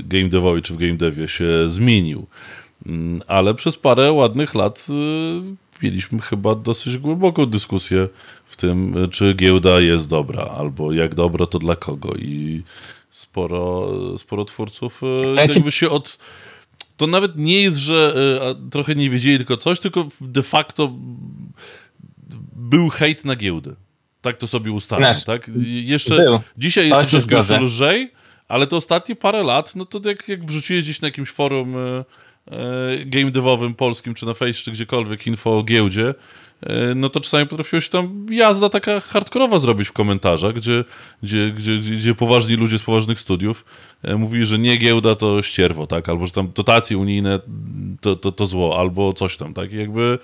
[0.04, 2.26] game devowej czy w game devie się zmienił.
[2.86, 4.92] Mm, ale przez parę ładnych lat e,
[5.82, 8.08] mieliśmy chyba dosyć głęboką dyskusję
[8.46, 12.14] w tym, czy giełda jest dobra, albo jak dobra, to dla kogo.
[12.14, 12.62] I
[13.10, 16.18] sporo, sporo twórców e, jakby się od
[16.96, 18.14] to nawet nie jest, że
[18.66, 20.92] y, trochę nie wiedzieli tylko coś, tylko de facto
[22.56, 23.74] był hejt na giełdę.
[24.20, 25.50] Tak to sobie ustawiam, znaczy, tak?
[25.66, 26.40] Jeszcze był.
[26.58, 28.12] dzisiaj jest troszeczkę lżej,
[28.48, 32.04] ale to ostatnie parę lat, no to jak, jak wrzuciłeś gdzieś na jakimś forum y,
[33.00, 36.14] y, game devowym polskim, czy na Face, czy gdziekolwiek info o giełdzie,
[36.94, 40.84] no to czasami potrafiło się tam jazda taka hardkorowa zrobić w komentarzach, gdzie,
[41.22, 43.64] gdzie, gdzie, gdzie poważni ludzie z poważnych studiów
[44.02, 47.40] e, mówili, że nie giełda to ścierwo, tak, albo że tam dotacje unijne
[48.00, 50.18] to, to, to zło, albo coś tam, tak, I jakby...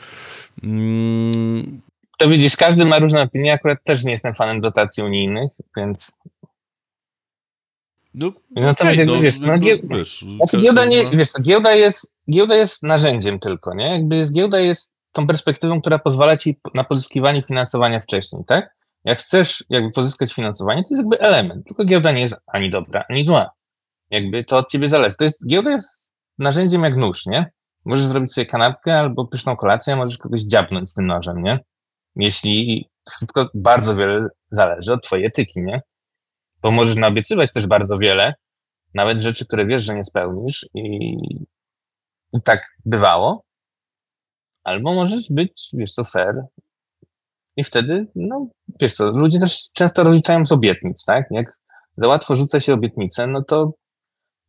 [0.63, 1.81] Mm...
[2.19, 6.19] To widzisz, każdy ma różne opinie, akurat też nie jestem fanem dotacji unijnych, więc
[8.15, 9.79] no, Natomiast okay, jakby, no, wiesz, no, gie...
[9.85, 13.89] wiesz, znaczy, giełda, nie, wiesz, giełda, jest, giełda jest narzędziem tylko, nie?
[13.89, 18.77] Jakby giełda jest tą perspektywą, która pozwala ci na pozyskiwanie finansowania wcześniej, tak?
[19.05, 23.05] Jak chcesz jakby pozyskać finansowanie, to jest jakby element, tylko giełda nie jest ani dobra,
[23.09, 23.51] ani zła.
[24.11, 25.17] Jakby to od ciebie zależy.
[25.17, 27.51] To jest, giełda jest narzędziem jak nóż, nie?
[27.85, 31.61] Możesz zrobić sobie kanapkę albo pyszną kolację, możesz kogoś dziabnąć z tym nożem, nie?
[32.17, 35.83] jeśli wszystko bardzo wiele zależy od twojej etyki, nie?
[36.63, 38.35] Bo możesz naobiecywać też bardzo wiele,
[38.95, 41.17] nawet rzeczy, które wiesz, że nie spełnisz i,
[42.33, 43.45] i tak bywało,
[44.65, 46.35] albo możesz być, wiesz co, fair
[47.57, 48.47] i wtedy, no,
[48.81, 51.27] wiesz co, ludzie też często rozliczają z obietnic, tak?
[51.31, 51.47] Jak
[51.97, 53.73] za łatwo rzuca się obietnicę, no to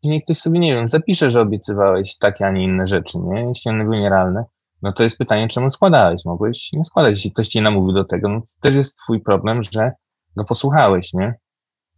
[0.03, 3.41] niech ktoś sobie, nie wiem, zapisze, że obiecywałeś takie, a nie inne rzeczy, nie?
[3.41, 4.43] Jeśli one były nierealne,
[4.81, 6.25] no to jest pytanie, czemu składałeś?
[6.25, 7.13] Mogłeś nie składać.
[7.13, 9.91] Jeśli ktoś cię namówił do tego, no to też jest twój problem, że
[10.37, 11.39] go posłuchałeś, nie?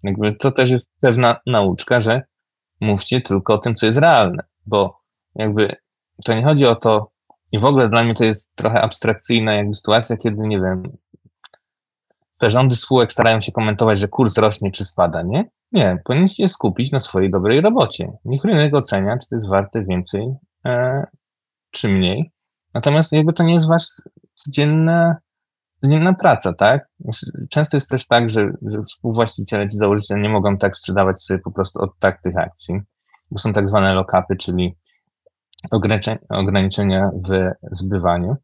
[0.04, 2.22] Jakby to też jest pewna nauczka, że
[2.82, 5.00] mówcie tylko o tym, co jest realne, bo
[5.36, 5.76] jakby
[6.26, 7.12] to nie chodzi o to,
[7.54, 10.84] i w ogóle dla mnie to jest trochę abstrakcyjna jakby sytuacja, kiedy, nie wiem,
[12.40, 15.50] te rządy spółek starają się komentować, że kurs rośnie czy spada, nie?
[15.72, 18.12] Nie, powinniście się skupić na swojej dobrej robocie.
[18.26, 20.34] Niech rynek ocenia, czy to jest warte więcej,
[20.66, 21.04] e,
[21.72, 22.32] czy mniej.
[22.74, 23.86] Natomiast jakby to nie jest wasz
[24.34, 25.16] codzienna,
[25.82, 26.88] codzienna praca, tak?
[27.50, 31.52] Często jest też tak, że, że współwłaściciele czy założyciele nie mogą tak sprzedawać sobie po
[31.52, 32.82] prostu od tak tych akcji,
[33.32, 34.76] bo są tak zwane lockupy, czyli
[36.30, 38.36] ograniczenia w zbywaniu.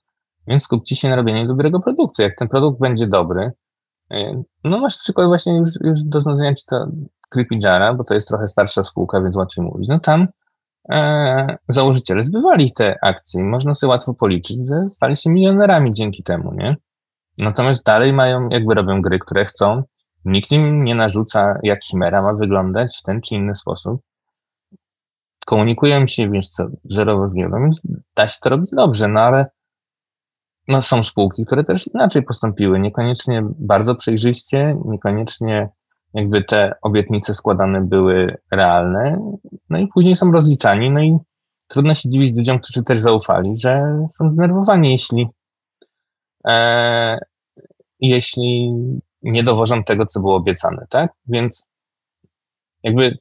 [0.48, 2.22] Więc skupcie się na robieniu dobrego produktu.
[2.22, 3.52] Jak ten produkt będzie dobry,
[4.12, 6.88] e, no masz przykład właśnie już, już do znalezienia czy to
[7.30, 9.88] Creepy Jara, bo to jest trochę starsza spółka, więc łatwiej mówić.
[9.88, 10.28] No tam
[10.92, 13.44] e, założyciele zbywali te akcje.
[13.44, 16.76] Można sobie łatwo policzyć, że stali się milionerami dzięki temu, nie?
[17.38, 19.84] Natomiast dalej mają, jakby robią gry, które chcą.
[20.26, 24.02] Nikt im nie narzuca, jak Chimera ma wyglądać w ten czy inny sposób.
[25.50, 27.82] Komunikują się, wiesz co, zerowo z giełdą, więc
[28.16, 29.46] da się to robić dobrze, no ale
[30.68, 32.80] no, są spółki, które też inaczej postąpiły.
[32.80, 35.70] Niekoniecznie bardzo przejrzyście, niekoniecznie
[36.14, 39.32] jakby te obietnice składane były realne,
[39.70, 41.18] no i później są rozliczani, no i
[41.68, 45.28] trudno się dziwić ludziom, którzy też zaufali, że są zdenerwowani, jeśli
[46.48, 47.20] e,
[48.00, 48.74] jeśli
[49.22, 51.12] nie dowożą tego, co było obiecane, tak?
[51.28, 51.70] Więc
[52.84, 53.18] jakby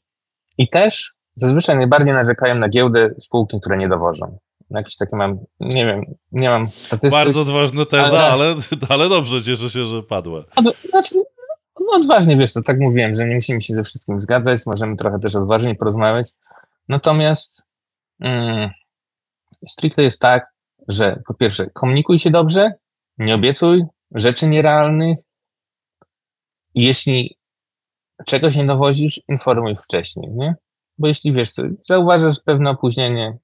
[0.59, 4.39] i też zazwyczaj najbardziej narzekają na giełdę spółki, które nie dowożą.
[4.71, 7.11] Jakieś takie mam, nie wiem, nie mam statystyk.
[7.11, 8.55] Bardzo odważna teza, ale, ale,
[8.89, 10.45] ale dobrze, cieszę się, że padła.
[10.91, 11.15] Znaczy,
[11.81, 15.19] no odważnie, wiesz co, tak mówiłem, że nie musimy się ze wszystkim zgadzać, możemy trochę
[15.19, 16.29] też odważnie porozmawiać.
[16.89, 17.63] Natomiast
[18.21, 18.71] mm,
[19.67, 20.47] stricte jest tak,
[20.89, 22.73] że po pierwsze komunikuj się dobrze,
[23.19, 23.85] nie obiecuj
[24.15, 25.19] rzeczy nierealnych
[26.75, 27.37] i jeśli
[28.27, 30.55] czegoś nie dowozisz, informuj wcześniej, nie?
[30.99, 33.39] Bo jeśli wiesz zauważasz pewne opóźnienie,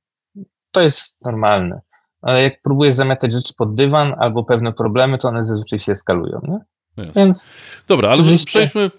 [0.70, 1.80] to jest normalne.
[2.22, 6.40] Ale jak próbujesz zamiatać rzeczy pod dywan albo pewne problemy, to one zazwyczaj się eskalują,
[6.48, 6.58] nie?
[6.96, 7.46] No Więc
[7.88, 8.46] Dobra, ale oczywiście...
[8.46, 8.90] przejdźmy.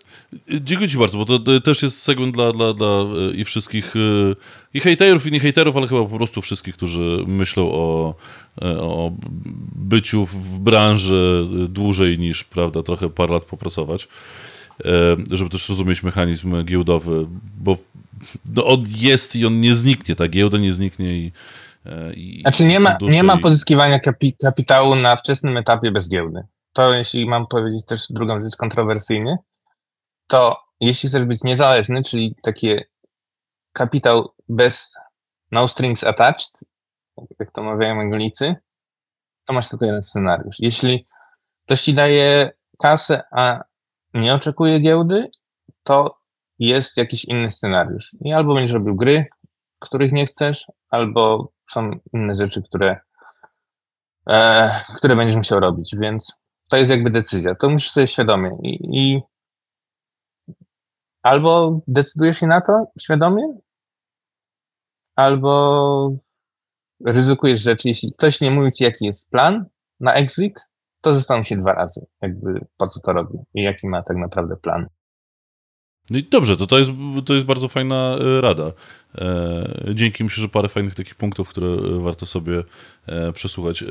[0.61, 3.95] Dziękuję Ci bardzo, bo to, to, też jest segment dla, dla, dla e, i wszystkich,
[3.95, 3.99] e,
[4.73, 8.15] i hejterów, i nie hejterów, ale chyba po prostu wszystkich, którzy myślą o,
[8.61, 9.11] e, o
[9.75, 14.07] byciu w branży dłużej niż, prawda, trochę parę lat popracować,
[15.31, 17.27] żeby też rozumieć mechanizm giełdowy,
[17.57, 17.77] bo
[18.45, 21.31] no, on jest i on nie zniknie, ta giełda nie zniknie i
[22.15, 26.43] i znaczy nie ma, nie ma pozyskiwania kapi kapitału na wczesnym etapie bez giełdy
[26.75, 29.37] to jeśli mam powiedzieć też drugą rzecz kontrowersyjnie,
[30.27, 32.75] to jeśli chcesz być niezależny, czyli taki
[33.73, 34.93] kapitał bez
[35.51, 36.51] no strings attached,
[37.39, 38.55] jak to mawiają Anglicy,
[39.45, 40.55] to masz tylko jeden scenariusz.
[40.59, 41.05] Jeśli
[41.65, 43.63] ktoś ci daje kasę, a
[44.13, 45.29] nie oczekuje giełdy,
[45.83, 46.17] to
[46.59, 48.15] jest jakiś inny scenariusz.
[48.21, 49.25] I albo będziesz robił gry,
[49.79, 52.99] których nie chcesz, albo są inne rzeczy, które,
[54.29, 56.33] e, które będziesz musiał robić, więc
[56.69, 57.55] to jest jakby decyzja.
[57.55, 58.57] To musisz sobie świadomie.
[58.63, 59.21] I, I,
[61.23, 63.57] albo decydujesz się na to świadomie,
[65.15, 66.11] albo
[67.05, 67.87] ryzykujesz rzeczy.
[67.87, 69.65] Jeśli ktoś nie mówi ci, jaki jest plan
[69.99, 70.69] na exit,
[71.01, 74.57] to zastanów się dwa razy, jakby po co to robi i jaki ma tak naprawdę
[74.57, 74.87] plan.
[76.09, 76.91] No i dobrze, to, to, jest,
[77.25, 78.71] to jest bardzo fajna e, rada.
[79.17, 81.67] E, dzięki myślę, że parę fajnych takich punktów, które
[81.99, 82.63] warto sobie
[83.07, 83.83] e, przesłuchać.
[83.83, 83.87] E,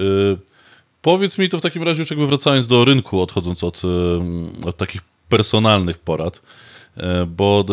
[1.04, 4.76] Powiedz mi to w takim razie, już jakby wracając do rynku, odchodząc od, e, od
[4.76, 6.42] takich personalnych porad,
[6.96, 7.64] e, bo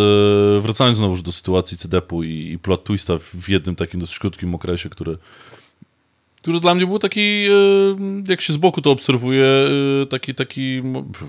[0.57, 4.55] e, wracając znowu do sytuacji CDP-u i, i plot twista w jednym takim dosyć krótkim
[4.55, 5.17] okresie, który,
[6.41, 7.45] który dla mnie był taki,
[8.27, 9.45] jak się z boku to obserwuje,
[10.09, 10.81] taki, taki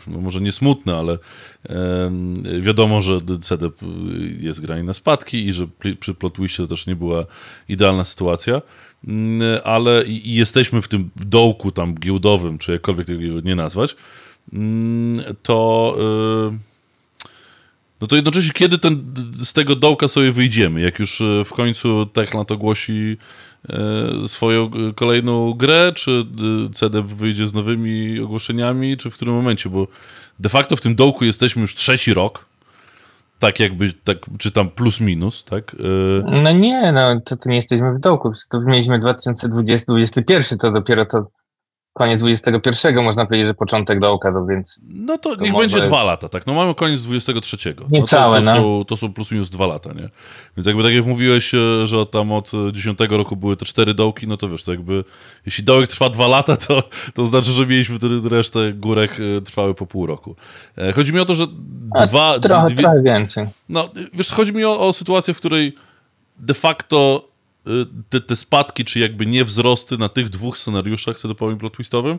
[0.06, 1.18] no może nie smutny, ale
[2.60, 3.86] wiadomo, że CDP
[4.40, 5.66] jest granie na spadki i że
[6.00, 7.24] przy plot to też nie była
[7.68, 8.62] idealna sytuacja.
[9.08, 13.96] Mm, ale i jesteśmy w tym dołku tam giełdowym, czy jakkolwiek tego nie nazwać,
[14.52, 15.96] mm, to
[16.52, 16.58] y,
[18.00, 22.52] no to jednocześnie kiedy ten, z tego dołka sobie wyjdziemy, jak już w końcu Techland
[22.52, 23.16] ogłosi e,
[24.26, 26.26] swoją kolejną grę, czy
[26.74, 29.86] CDEP wyjdzie z nowymi ogłoszeniami, czy w którym momencie, bo
[30.38, 32.46] de facto w tym dołku jesteśmy już trzeci rok,
[33.38, 35.76] tak jakby, tak, czy tam plus minus, tak?
[36.42, 41.26] No nie, no to, to nie jesteśmy w dołku, to mieliśmy 2020-2021, to dopiero to
[41.92, 44.80] koniec 21 można powiedzieć, że początek dołka, no więc...
[44.88, 45.68] No to, to niech może...
[45.68, 46.46] będzie dwa lata, tak?
[46.46, 47.74] No mamy koniec 23.
[47.90, 48.52] Niecałe, no.
[48.52, 48.78] To, to, no.
[48.78, 50.08] Są, to są plus minus dwa lata, nie?
[50.56, 54.28] Więc jakby tak jak mówiłeś, e, że tam od 10 roku były te cztery dołki,
[54.28, 55.04] no to wiesz, to jakby
[55.46, 56.82] jeśli dołek trwa dwa lata, to,
[57.14, 57.96] to znaczy, że mieliśmy
[58.30, 60.36] resztę górek e, trwały po pół roku.
[60.78, 61.46] E, chodzi mi o to, że
[62.06, 62.38] dwa...
[62.38, 62.82] trochę, dwie...
[62.82, 63.46] trochę więcej.
[63.68, 65.74] No, wiesz, chodzi mi o, o sytuację, w której
[66.38, 67.31] de facto
[68.08, 72.18] te, te spadki, czy jakby nie wzrosty na tych dwóch scenariuszach setupowym plot twistowym,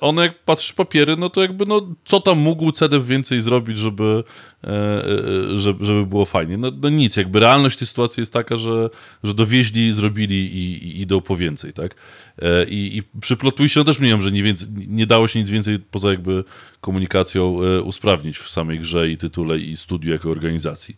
[0.00, 4.24] one jak patrzysz papiery, no to jakby, no co tam mógł CDF więcej zrobić, żeby,
[4.64, 6.58] e, e, żeby, żeby było fajnie?
[6.58, 8.90] No, no, nic, jakby realność tej sytuacji jest taka, że,
[9.24, 11.94] że dowieźli, zrobili i, i idą po więcej, tak?
[12.38, 15.38] E, I, i przy plot twistie no też wiem, że nie, więcej, nie dało się
[15.38, 16.44] nic więcej poza jakby
[16.80, 20.96] komunikacją usprawnić w samej grze i tytule i studiu jako organizacji.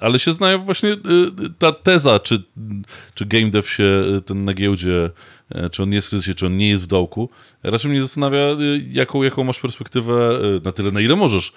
[0.00, 0.96] Ale się znają właśnie
[1.58, 2.42] ta teza, czy,
[3.14, 5.10] czy game dev się ten na giełdzie,
[5.72, 7.30] czy on jest w kryzysie, czy on nie jest w dołku,
[7.62, 11.52] raczej mnie zastanawia, y, jaką, jaką masz perspektywę na tyle, na ile możesz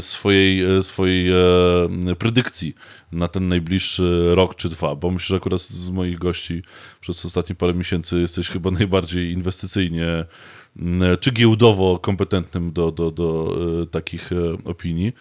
[0.00, 2.74] swojej, e, swojej e, predykcji
[3.12, 6.62] na ten najbliższy rok czy dwa, bo myślę, że akurat z moich gości
[7.00, 10.24] przez ostatnie parę miesięcy jesteś chyba najbardziej inwestycyjnie
[11.20, 13.56] czy giełdowo kompetentnym do, do, do
[13.90, 14.30] takich
[14.64, 15.12] opinii.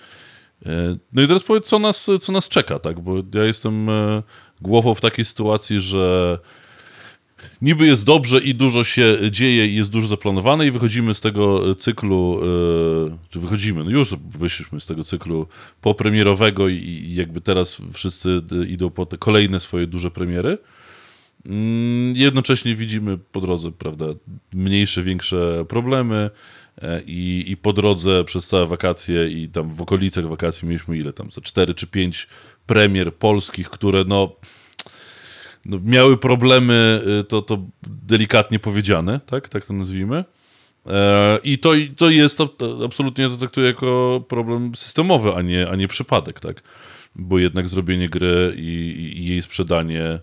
[0.66, 3.00] E, no i teraz powiedz, co nas, co nas czeka, tak?
[3.00, 4.24] Bo ja jestem e,
[4.62, 6.40] głową w takiej sytuacji, że
[7.62, 11.76] niby jest dobrze i dużo się dzieje i jest dużo zaplanowane i wychodzimy z tego
[11.76, 14.10] cyklu, e, czy wychodzimy, no już
[14.40, 15.48] wyszliśmy z tego cyklu
[15.82, 20.58] popremierowego i jakby teraz wszyscy idą po te kolejne swoje duże premiery.
[21.46, 24.06] Mm, jednocześnie widzimy po drodze, prawda,
[24.54, 26.30] mniejsze, większe problemy,
[26.82, 31.14] E, i, i po drodze przez całe wakacje i tam w okolicach wakacji mieliśmy ile
[31.14, 32.28] tam, za 4 czy 5
[32.66, 34.36] premier polskich, które no
[35.66, 37.58] miały problemy, y, to, to
[37.88, 40.24] delikatnie powiedziane, tak, tak to nazwijmy.
[40.86, 42.40] E, I to, to jest,
[42.86, 46.62] absolutnie to traktuję jako problem systemowy, a nie, a nie przypadek, tak?
[47.16, 50.20] Bo jednak zrobienie gry i, i jej sprzedanie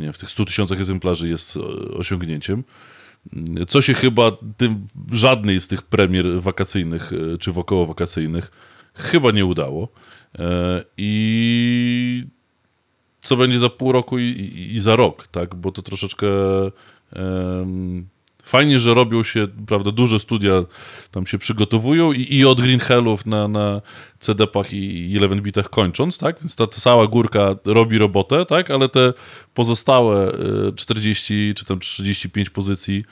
[0.00, 1.58] nie, w tych 100 tysiącach egzemplarzy jest
[1.98, 2.64] osiągnięciem
[3.68, 8.50] co się chyba tym, żadnej z tych premier wakacyjnych e, czy wokoło-wakacyjnych
[8.94, 9.88] chyba nie udało.
[10.38, 12.26] E, I
[13.26, 15.54] co będzie za pół roku i, i, i za rok, tak?
[15.54, 16.26] Bo to troszeczkę
[17.16, 18.06] um,
[18.42, 20.52] fajnie, że robią się, prawda, duże studia
[21.10, 23.80] tam się przygotowują i, i od Green Hellów na, na
[24.20, 26.40] CD-pach i 11-bitach kończąc, tak?
[26.40, 28.70] Więc ta, ta cała górka robi robotę, tak?
[28.70, 29.12] Ale te
[29.54, 30.32] pozostałe
[30.76, 33.04] 40 e, czy tam 35 pozycji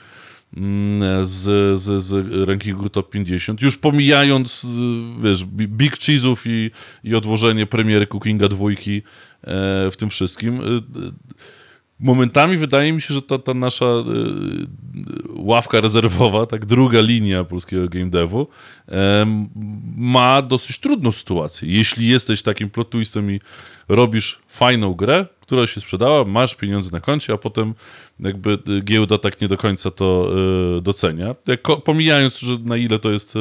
[1.23, 4.67] z, z, z rankingu top 50, już pomijając,
[5.23, 6.71] wiesz, Big Cheese'ów i,
[7.03, 9.01] i odłożenie premiery Cookinga dwójki e,
[9.91, 10.61] w tym wszystkim, e,
[11.99, 14.01] momentami wydaje mi się, że ta, ta nasza y,
[15.35, 18.93] ławka rezerwowa, tak druga linia polskiego game devu, y,
[19.95, 21.77] ma dosyć trudną sytuację.
[21.77, 23.39] Jeśli jesteś takim plot twistem i
[23.87, 27.73] robisz fajną grę, która się sprzedała, masz pieniądze na koncie, a potem
[28.19, 30.31] jakby giełda tak nie do końca to
[30.77, 31.35] y, docenia.
[31.85, 33.39] Pomijając, że na ile to jest y,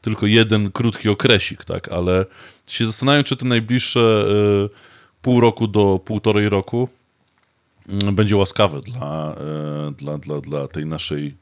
[0.00, 2.26] tylko jeden krótki okresik, tak, ale
[2.66, 4.24] się zastanawiam, czy te najbliższe
[4.66, 4.68] y,
[5.22, 6.88] pół roku do półtorej roku
[7.88, 9.34] Mm, będzie łaskawe dla,
[9.98, 11.36] dla, dla, dla tej naszej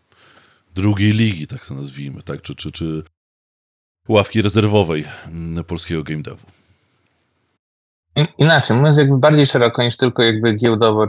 [0.75, 2.43] drugiej ligi, tak to nazwijmy, tak?
[2.43, 3.03] Czy, czy, czy
[4.09, 6.47] ławki rezerwowej mm, polskiego game devu.
[8.39, 11.07] Inaczej, mówiąc jakby bardziej szeroko niż tylko jakby giełdowo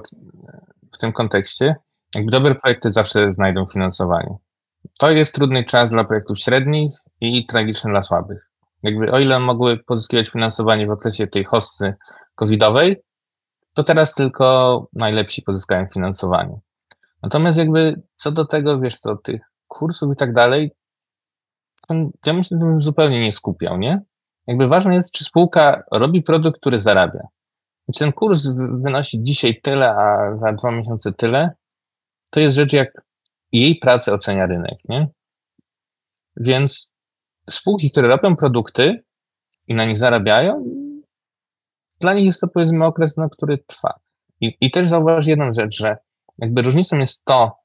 [0.91, 1.75] w tym kontekście,
[2.15, 4.35] jakby dobre projekty zawsze znajdą finansowanie.
[4.99, 8.49] To jest trudny czas dla projektów średnich i tragiczny dla słabych.
[8.83, 11.93] Jakby o ile mogły pozyskiwać finansowanie w okresie tej hossy
[12.35, 12.95] covidowej,
[13.73, 16.59] to teraz tylko najlepsi pozyskają finansowanie.
[17.23, 20.71] Natomiast jakby co do tego, wiesz co, tych kursów i tak dalej,
[22.25, 24.01] ja bym się tym zupełnie nie skupiał, nie?
[24.47, 27.27] Jakby ważne jest, czy spółka robi produkt, który zarabia.
[27.93, 28.47] Czy ten kurs
[28.83, 31.51] wynosi dzisiaj tyle, a za dwa miesiące tyle,
[32.29, 32.91] to jest rzecz, jak
[33.51, 35.07] jej pracę ocenia rynek, nie?
[36.37, 36.93] Więc
[37.49, 39.03] spółki, które robią produkty
[39.67, 40.65] i na nich zarabiają,
[41.99, 43.99] dla nich jest to powiedzmy okres, no, który trwa.
[44.41, 45.97] I, I też zauważ jedną rzecz, że
[46.37, 47.57] jakby różnicą jest to,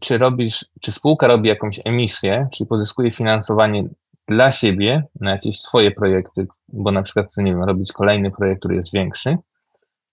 [0.00, 3.88] czy robisz, czy spółka robi jakąś emisję, czyli pozyskuje finansowanie
[4.28, 8.60] dla siebie na jakieś swoje projekty, bo na przykład chce, nie wiem, robić kolejny projekt,
[8.60, 9.36] który jest większy,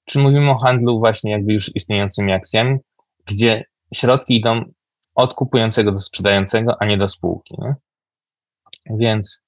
[0.06, 2.78] czy mówimy o handlu właśnie jakby już istniejącymi akcjami,
[3.26, 4.64] gdzie środki idą
[5.16, 7.56] od kupującego do sprzedającego, a nie do spółki.
[7.60, 7.76] Nie?
[8.98, 9.42] Więc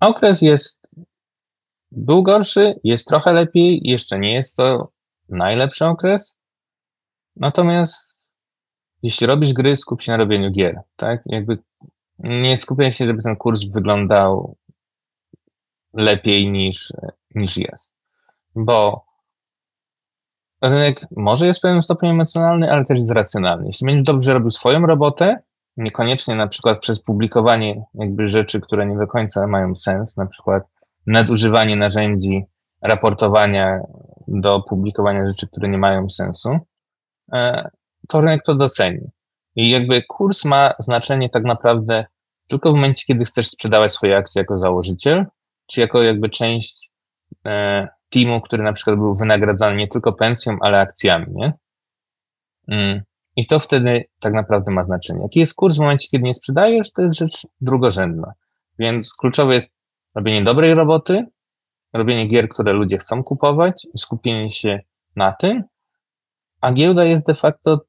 [0.00, 0.86] okres jest,
[1.90, 4.92] był gorszy, jest trochę lepiej, jeszcze nie jest to
[5.28, 6.36] najlepszy okres.
[7.36, 8.26] Natomiast
[9.02, 11.22] jeśli robisz gry, skup się na robieniu gier, tak?
[11.26, 11.58] Jakby
[12.18, 14.56] nie skupiaj się, żeby ten kurs wyglądał
[15.94, 16.92] lepiej niż,
[17.34, 17.94] niż jest.
[18.54, 19.04] Bo
[20.62, 23.66] rynek może jest w pewnym stopniu emocjonalny, ale też jest racjonalny.
[23.66, 25.42] Jeśli będziesz dobrze robił swoją robotę,
[25.76, 30.62] niekoniecznie na przykład przez publikowanie jakby rzeczy, które nie do końca mają sens, na przykład
[31.06, 32.44] nadużywanie narzędzi
[32.82, 33.80] raportowania
[34.28, 36.50] do publikowania rzeczy, które nie mają sensu,
[37.32, 37.70] e,
[38.08, 39.00] to rynek to doceni.
[39.58, 42.06] I jakby kurs ma znaczenie tak naprawdę
[42.46, 45.26] tylko w momencie, kiedy chcesz sprzedawać swoje akcje jako założyciel,
[45.66, 46.90] czy jako jakby część
[47.46, 51.52] e, teamu, który na przykład był wynagradzany nie tylko pensją, ale akcjami, nie?
[52.68, 53.02] Mm.
[53.36, 55.22] I to wtedy tak naprawdę ma znaczenie.
[55.22, 58.32] Jaki jest kurs w momencie, kiedy nie sprzedajesz, to jest rzecz drugorzędna.
[58.78, 59.74] Więc kluczowe jest
[60.14, 61.26] robienie dobrej roboty,
[61.92, 64.80] robienie gier, które ludzie chcą kupować skupienie się
[65.16, 65.64] na tym,
[66.60, 67.80] a giełda jest de facto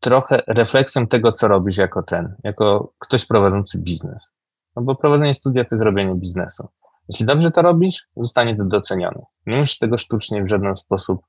[0.00, 4.30] trochę refleksją tego, co robisz jako ten, jako ktoś prowadzący biznes.
[4.76, 6.68] No bo prowadzenie studia to jest robienie biznesu.
[7.08, 9.22] Jeśli dobrze to robisz, zostanie to docenione.
[9.46, 11.20] Nie musisz tego sztucznie w żaden sposób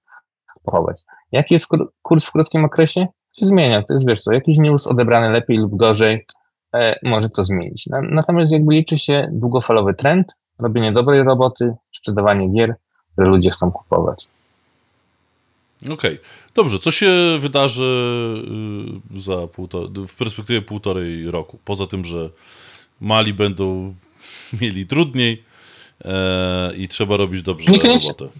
[0.63, 1.01] pochować.
[1.31, 1.67] Jaki jest
[2.01, 3.07] kurs w krótkim okresie?
[3.39, 3.83] Się zmienia.
[3.83, 6.25] To jest, wiesz co, jakiś news odebrany lepiej lub gorzej
[6.73, 7.89] e, może to zmienić.
[8.11, 12.75] Natomiast jakby liczy się długofalowy trend, robienie dobrej roboty, sprzedawanie gier,
[13.13, 14.27] które ludzie chcą kupować.
[15.81, 16.19] Okej, okay.
[16.55, 16.79] dobrze.
[16.79, 17.83] Co się wydarzy
[19.15, 21.59] y, za półtor- w perspektywie półtorej roku?
[21.65, 22.29] Poza tym, że
[22.99, 23.95] mali będą
[24.61, 25.43] mieli trudniej
[26.05, 28.13] e, i trzeba robić dobrze Niekoniecznie...
[28.19, 28.39] robotę.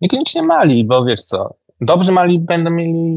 [0.00, 3.16] Niekoniecznie mali, bo wiesz co, dobrzy mali będą mieli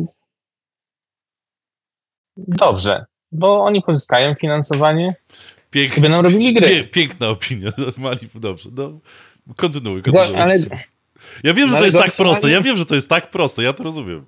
[2.38, 5.16] dobrze, bo oni pozyskają finansowanie
[5.72, 5.98] Pięk...
[5.98, 6.84] i będą robili gry.
[6.84, 8.70] Piękna opinia, mali dobrze.
[8.74, 9.00] No,
[9.56, 10.36] kontynuuj, kontynuuj.
[10.36, 10.60] No, ale...
[11.44, 13.74] Ja wiem, że to jest tak proste, ja wiem, że to jest tak proste, ja
[13.74, 14.26] to rozumiem.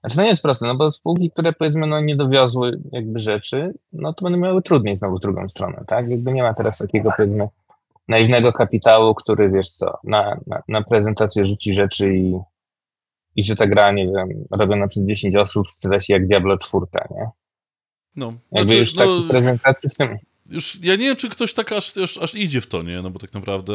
[0.00, 3.74] Znaczy to nie jest proste, no bo spółki, które powiedzmy no, nie dowiozły jakby rzeczy,
[3.92, 6.08] no to będą miały trudniej znowu w drugą stronę, tak?
[6.08, 7.48] Jakby nie ma teraz takiego powiedzmy
[8.08, 12.38] naiwnego kapitału, który wiesz co, na, na, na prezentację rzuci rzeczy i,
[13.36, 16.86] i że ta gra, nie wiem, robiona przez 10 osób sprzeda się jak Diablo 4,
[17.10, 17.30] nie?
[18.16, 18.32] No.
[18.52, 20.18] Jakby znaczy, już no, takich prezentacji w tym...
[20.50, 23.02] Już, ja nie wiem, czy ktoś tak aż, aż, aż, idzie w to, nie?
[23.02, 23.72] No bo tak naprawdę...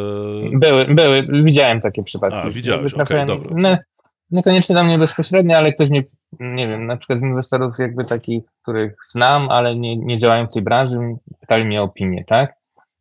[0.53, 2.47] Były, były, widziałem takie przypadki.
[2.47, 3.51] A, widziałeś, okej, okay, dobra.
[3.55, 3.78] No,
[4.32, 6.03] niekoniecznie dla mnie bezpośrednio, ale ktoś mnie,
[6.39, 10.53] nie wiem, na przykład z inwestorów jakby takich, których znam, ale nie, nie działają w
[10.53, 10.99] tej branży,
[11.41, 12.53] pytali mnie o opinię, tak?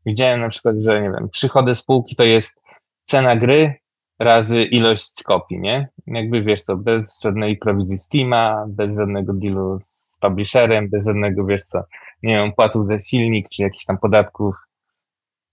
[0.07, 2.61] Widziałem na przykład, że nie wiem, przychody spółki to jest
[3.05, 3.75] cena gry
[4.19, 5.89] razy ilość kopii, nie?
[6.07, 11.63] Jakby wiesz co, bez żadnej prowizji Steama, bez żadnego dealu z publisherem, bez żadnego, wiesz
[11.63, 11.83] co,
[12.23, 14.55] nie wiem, płatów za silnik, czy jakichś tam podatków,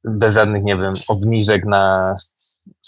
[0.03, 2.16] bez żadnych, nie wiem, obniżek na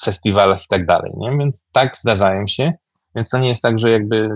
[0.05, 1.37] festiwalach i tak dalej, nie?
[1.37, 2.73] Więc tak zdarzają się,
[3.15, 4.29] więc to nie jest tak, że jakby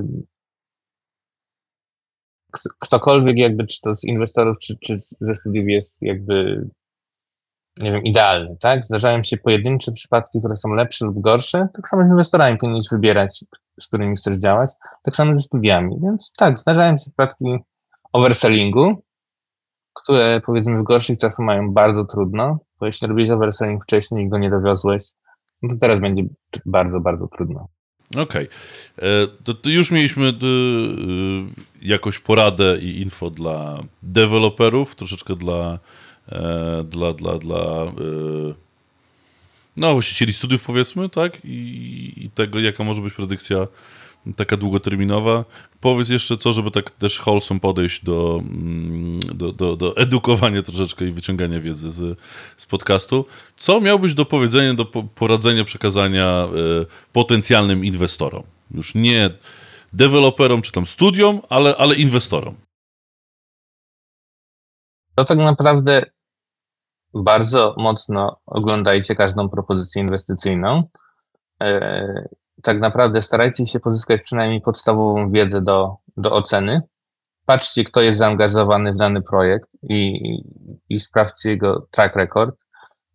[2.80, 6.68] ktokolwiek jakby, czy to z inwestorów, czy, czy ze studiów jest jakby
[7.80, 8.86] nie wiem, idealny, tak?
[8.86, 11.68] Zdarzają się pojedyncze przypadki, które są lepsze lub gorsze.
[11.74, 13.46] Tak samo z inwestorami powinieneś wybierać,
[13.80, 14.72] z którymi chcesz działać.
[15.04, 15.96] Tak samo ze studiami.
[16.04, 17.46] Więc tak, zdarzają się przypadki
[18.14, 19.04] oversellingu,
[19.94, 24.38] które powiedzmy w gorszych czasach mają bardzo trudno, bo jeśli robisz overselling wcześniej i go
[24.38, 25.04] nie dowiozłeś,
[25.62, 26.24] no to teraz będzie
[26.66, 27.68] bardzo, bardzo trudno.
[28.10, 28.24] Okej.
[28.24, 28.48] Okay.
[29.10, 30.34] E, to, to, już mieliśmy y,
[31.82, 35.80] jakąś poradę i info dla deweloperów, troszeczkę dla E,
[36.84, 38.54] dla, dla, dla e,
[39.78, 41.46] no, właścicieli studiów powiedzmy, tak?
[41.46, 43.68] I, I, tego, jaka może być predykcja
[44.36, 45.46] taka długoterminowa.
[45.82, 51.06] Powiedz jeszcze co, żeby tak też wholesome podejść do, mm, do, do, do edukowania troszeczkę
[51.06, 52.20] i wyciągania wiedzy z,
[52.58, 53.26] z podcastu.
[53.56, 56.48] Co miałbyś do powiedzenia, do poradzenia, przekazania
[56.82, 58.44] y, potencjalnym inwestorom?
[58.72, 59.30] Już nie
[59.94, 62.56] deweloperom czy tam studiom, ale, ale inwestorom.
[65.16, 66.06] To tak naprawdę
[67.14, 70.84] bardzo mocno oglądajcie każdą propozycję inwestycyjną.
[71.64, 72.28] E,
[72.64, 76.82] tak naprawdę starajcie się pozyskać przynajmniej podstawową wiedzę do, do oceny.
[77.46, 80.20] Patrzcie, kto jest zaangażowany w dany projekt i,
[80.90, 82.56] i sprawdźcie jego track record,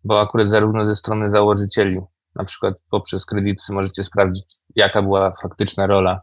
[0.03, 1.99] bo akurat zarówno ze strony założycieli,
[2.35, 6.21] na przykład poprzez kredyty, możecie sprawdzić, jaka była faktyczna rola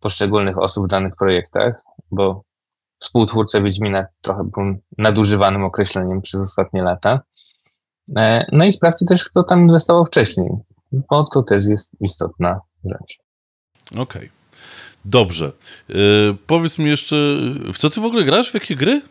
[0.00, 1.74] poszczególnych osób w danych projektach,
[2.10, 2.42] bo
[3.02, 4.62] współtwórca Wiedźmina trochę był
[4.98, 7.20] nadużywanym określeniem przez ostatnie lata.
[8.16, 10.48] E, no i sprawdźcie też, kto tam inwestował wcześniej,
[10.92, 13.18] bo to też jest istotna rzecz.
[13.90, 14.02] Okej.
[14.02, 14.28] Okay.
[15.04, 15.52] Dobrze.
[15.88, 15.96] Yy,
[16.46, 17.16] powiedz mi jeszcze,
[17.72, 18.50] w co ty w ogóle grasz?
[18.50, 19.02] W jakie gry?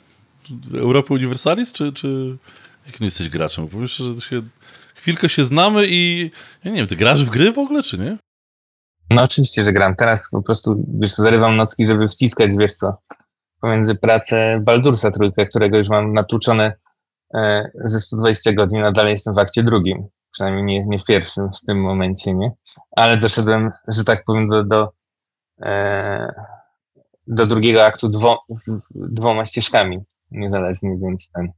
[0.73, 2.37] Europy Universalis, czy, czy
[2.85, 3.67] jak nie jesteś graczem?
[3.67, 4.41] Powiesz, że się,
[4.95, 6.31] chwilkę się znamy i
[6.63, 8.17] ja nie wiem, ty grasz w gry w ogóle, czy nie?
[9.09, 9.95] No oczywiście, że gram.
[9.95, 12.97] Teraz po prostu, wiesz co, zarywam nocki, żeby wciskać, wiesz co,
[13.61, 16.73] pomiędzy pracę Baldursa trójkę, którego już mam natłuczone
[17.83, 20.07] ze 120 godzin, a dalej jestem w akcie drugim.
[20.31, 22.51] Przynajmniej nie, nie w pierwszym w tym momencie, nie?
[22.91, 24.91] Ale doszedłem, że tak powiem, do, do,
[25.61, 26.33] e,
[27.27, 28.43] do drugiego aktu dwo,
[28.95, 29.99] dwoma ścieżkami
[30.31, 31.51] niezależnie, więc ten.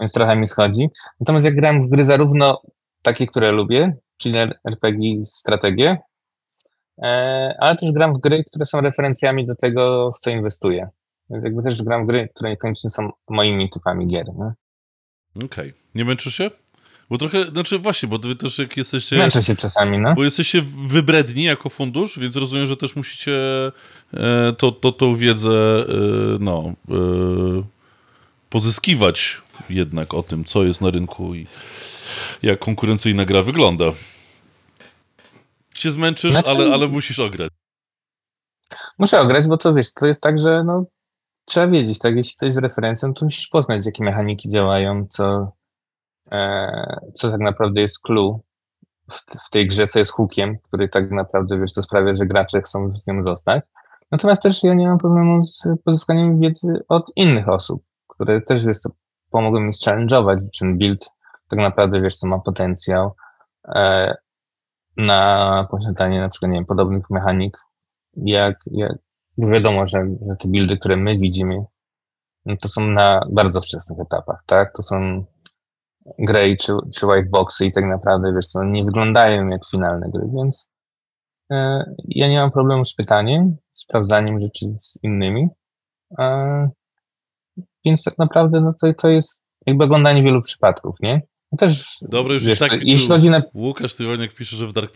[0.00, 0.90] Więc trochę mi schodzi.
[1.20, 2.62] Natomiast jak gram w gry zarówno
[3.02, 4.38] takie, które lubię, czyli
[4.70, 5.98] RPG strategię,
[7.02, 10.88] e, ale też gram w gry, które są referencjami do tego, w co inwestuję.
[11.30, 14.26] Więc jakby też gram gry, które niekoniecznie są moimi typami gier.
[14.30, 15.44] Okej.
[15.44, 15.72] Okay.
[15.94, 16.50] Nie męczysz się?
[17.10, 19.18] Bo trochę, znaczy właśnie, bo wy też jak jesteście...
[19.18, 20.14] Męczę się czasami, no.
[20.14, 23.32] Bo jesteście wybredni jako fundusz, więc rozumiem, że też musicie
[24.14, 25.86] e, to, to, tą wiedzę, e,
[26.40, 26.94] no, e,
[28.50, 31.46] pozyskiwać jednak o tym, co jest na rynku i
[32.42, 33.84] jak konkurencyjna gra wygląda.
[35.74, 36.50] Się zmęczysz, znaczy...
[36.50, 37.50] ale, ale musisz ograć.
[38.98, 40.84] Muszę ograć, bo to wiesz, to jest tak, że no,
[41.48, 45.52] trzeba wiedzieć, tak, jeśli to jest referencją, to musisz poznać, jakie mechaniki działają, co,
[46.32, 48.40] e, co tak naprawdę jest clue
[49.10, 52.62] w, w, tej grze, co jest hookiem, który tak naprawdę, wiesz, co sprawia, że gracze
[52.62, 53.64] chcą z nią zostać.
[54.10, 58.78] Natomiast też ja nie mam problemu z pozyskaniem wiedzy od innych osób, które też, wiesz,
[58.78, 58.90] co,
[59.40, 61.10] mi challenge'ować, ten build
[61.48, 63.14] tak naprawdę, wiesz, co ma potencjał
[63.68, 64.14] e,
[64.96, 67.58] na posiadanie na przykład, nie wiem, podobnych mechanik,
[68.16, 68.98] jak, jak
[69.38, 70.06] wiadomo, że,
[70.38, 71.64] te buildy, które my widzimy,
[72.46, 74.72] no to są na bardzo wczesnych etapach, tak?
[74.76, 75.24] To są
[76.18, 80.28] grey czy, czy white boxy i tak naprawdę, wiesz co, nie wyglądają jak finalne gry,
[80.34, 80.70] więc
[81.52, 85.48] e, ja nie mam problemu z pytaniem, sprawdzaniem rzeczy z innymi,
[86.18, 86.70] e,
[87.84, 91.22] więc tak naprawdę no to, to jest jakby oglądanie wielu przypadków, nie?
[91.52, 93.42] No też, Dobra, już wiesz, tak, jeśli chodzi na...
[93.54, 94.92] Łukasz Tyłoniak pisze, że w Dark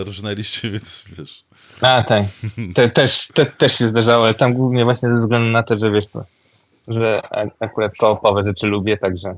[0.00, 1.44] Originaliście, więc wiesz.
[1.80, 2.24] A, tak.
[2.74, 5.90] Te, też, te, też się zdarzało, ale tam głównie właśnie ze względu na to, że
[5.90, 6.24] wiesz co,
[6.88, 7.22] że
[7.60, 9.36] akurat koopowe rzeczy lubię, także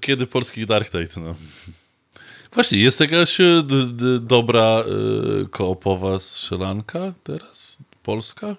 [0.00, 1.34] kiedy polski Dark Knight, no.
[2.52, 3.62] Właśnie, jest jakaś e,
[4.20, 4.82] dobra
[5.42, 7.78] y, koopowa strzelanka teraz?
[8.02, 8.56] Polska?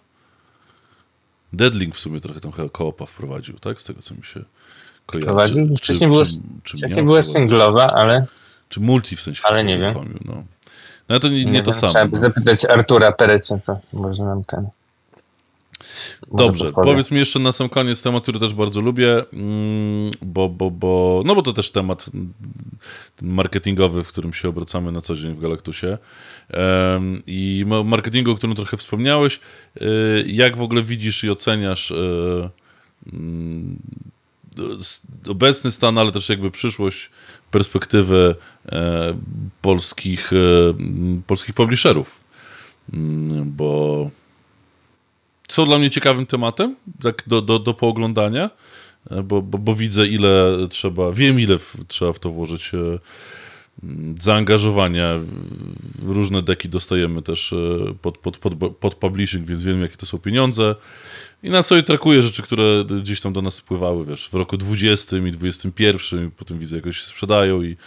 [1.54, 3.82] Deadlink w sumie trochę tam koopa wprowadził, tak?
[3.82, 4.44] Z tego, co mi się
[5.06, 5.26] kojarzy.
[5.26, 5.76] Wprowadził?
[5.78, 6.12] Wcześniej,
[6.64, 8.26] czy, wcześniej była singlowa, ale...
[8.70, 9.42] Czy multi w sensie.
[9.44, 10.20] Ale nie wiem.
[10.26, 10.44] No.
[11.10, 11.94] no to nie, nie, nie to wiem, samo.
[11.94, 12.22] Trzeba by no.
[12.22, 14.68] zapytać Artura Perecie, to może nam ten...
[16.34, 20.72] Dobrze, powiedz mi jeszcze na sam koniec temat, który też bardzo lubię, mm, bo, bo,
[20.72, 22.06] bo, no bo to też temat
[23.22, 25.98] marketingowy, w którym się obracamy na co dzień w Galactusie.
[27.28, 29.40] I marketingu, o którym trochę wspomniałeś,
[29.82, 32.50] y, jak w ogóle widzisz i oceniasz y,
[33.14, 33.80] mm,
[35.28, 37.10] obecny stan, ale też jakby przyszłość,
[37.52, 38.36] perspektywę
[38.66, 39.18] e,
[39.62, 40.38] polskich, e,
[41.28, 42.24] polskich publisherów,
[42.94, 44.10] mm, bo
[45.48, 48.50] co dla mnie ciekawym tematem, tak do, do, do pooglądania,
[49.12, 52.72] e, bo, bo, bo widzę, ile trzeba, wiem, ile w, trzeba w to włożyć
[54.20, 55.20] zaangażowania.
[56.06, 57.54] Różne deki dostajemy też
[58.02, 60.76] pod, pod, pod, pod publishing, więc wiem, jakie to są pieniądze.
[61.46, 65.18] I na sobie trakuję rzeczy, które gdzieś tam do nas spływały, wiesz, w roku 20
[65.18, 67.78] i 21, i potem widzę, jakoś się sprzedają i,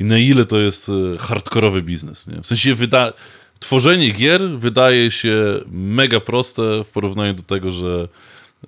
[0.00, 2.42] i na ile to jest hardkorowy biznes, nie?
[2.42, 3.12] W sensie wyda
[3.60, 8.08] tworzenie gier wydaje się mega proste w porównaniu do tego, że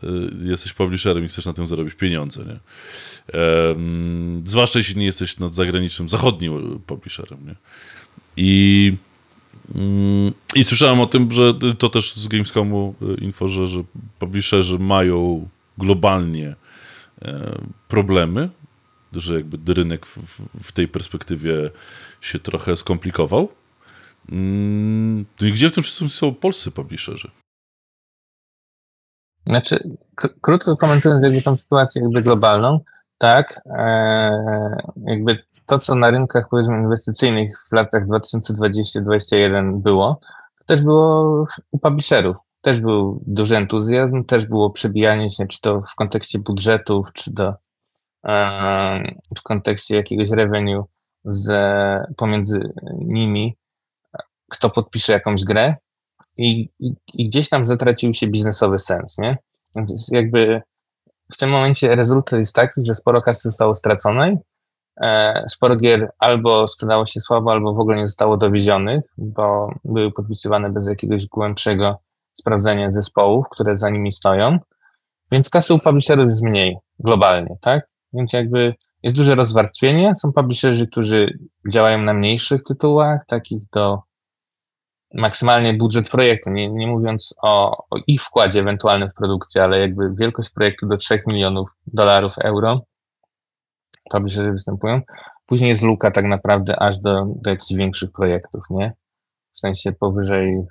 [0.05, 0.09] y,
[0.43, 2.59] jesteś publisherem i chcesz na tym zarobić pieniądze, nie?
[3.41, 7.54] Um, zwłaszcza jeśli nie jesteś no, zagranicznym, zachodnim publisherem, nie?
[8.37, 8.92] I,
[10.54, 13.82] I słyszałem o tym, że to też z Gamescomu y, info, że, że
[14.18, 16.54] publisherzy mają globalnie
[17.22, 17.58] e,
[17.88, 18.49] problemy,
[19.12, 21.70] że jakby rynek w, w tej perspektywie
[22.20, 23.49] się trochę skomplikował
[24.32, 27.30] Mm, gdzie w tym wszystkim są polscy publisherzy?
[29.46, 29.96] Znaczy,
[30.41, 32.80] krótko komentując jakby tą sytuację jakby globalną,
[33.18, 34.76] tak, e,
[35.07, 40.20] jakby to, co na rynkach powiedzmy inwestycyjnych w latach 2020-2021 było,
[40.58, 42.36] to też było u publisherów.
[42.61, 47.54] Też był duży entuzjazm, też było przebijanie się, czy to w kontekście budżetów, czy do,
[48.26, 50.84] e, w kontekście jakiegoś revenue
[51.24, 51.53] z,
[52.16, 53.57] pomiędzy nimi
[54.50, 55.76] kto podpisze jakąś grę
[56.36, 59.38] i, i, i, gdzieś tam zatracił się biznesowy sens, nie?
[59.76, 60.62] Więc jakby
[61.33, 64.37] w tym momencie rezultat jest taki, że sporo kasy zostało straconej,
[65.01, 70.13] e, sporo gier albo sprzedało się słabo, albo w ogóle nie zostało dowiezionych, bo były
[70.13, 71.99] podpisywane bez jakiegoś głębszego
[72.34, 74.59] sprawdzenia zespołów, które za nimi stoją,
[75.33, 77.88] więc kasy u publisherów jest mniej globalnie, tak?
[78.13, 80.13] Więc jakby jest duże rozwarstwienie.
[80.17, 81.38] Są publisherzy, którzy
[81.71, 84.03] działają na mniejszych tytułach, takich do
[85.14, 90.11] maksymalnie budżet projektu, nie, nie mówiąc o, o, ich wkładzie ewentualnym w produkcję, ale jakby
[90.18, 92.80] wielkość projektu do 3 milionów dolarów, euro,
[94.11, 95.00] publisherzy występują.
[95.46, 98.92] Później jest luka tak naprawdę aż do, do jakichś większych projektów, nie?
[99.53, 100.62] W sensie powyżej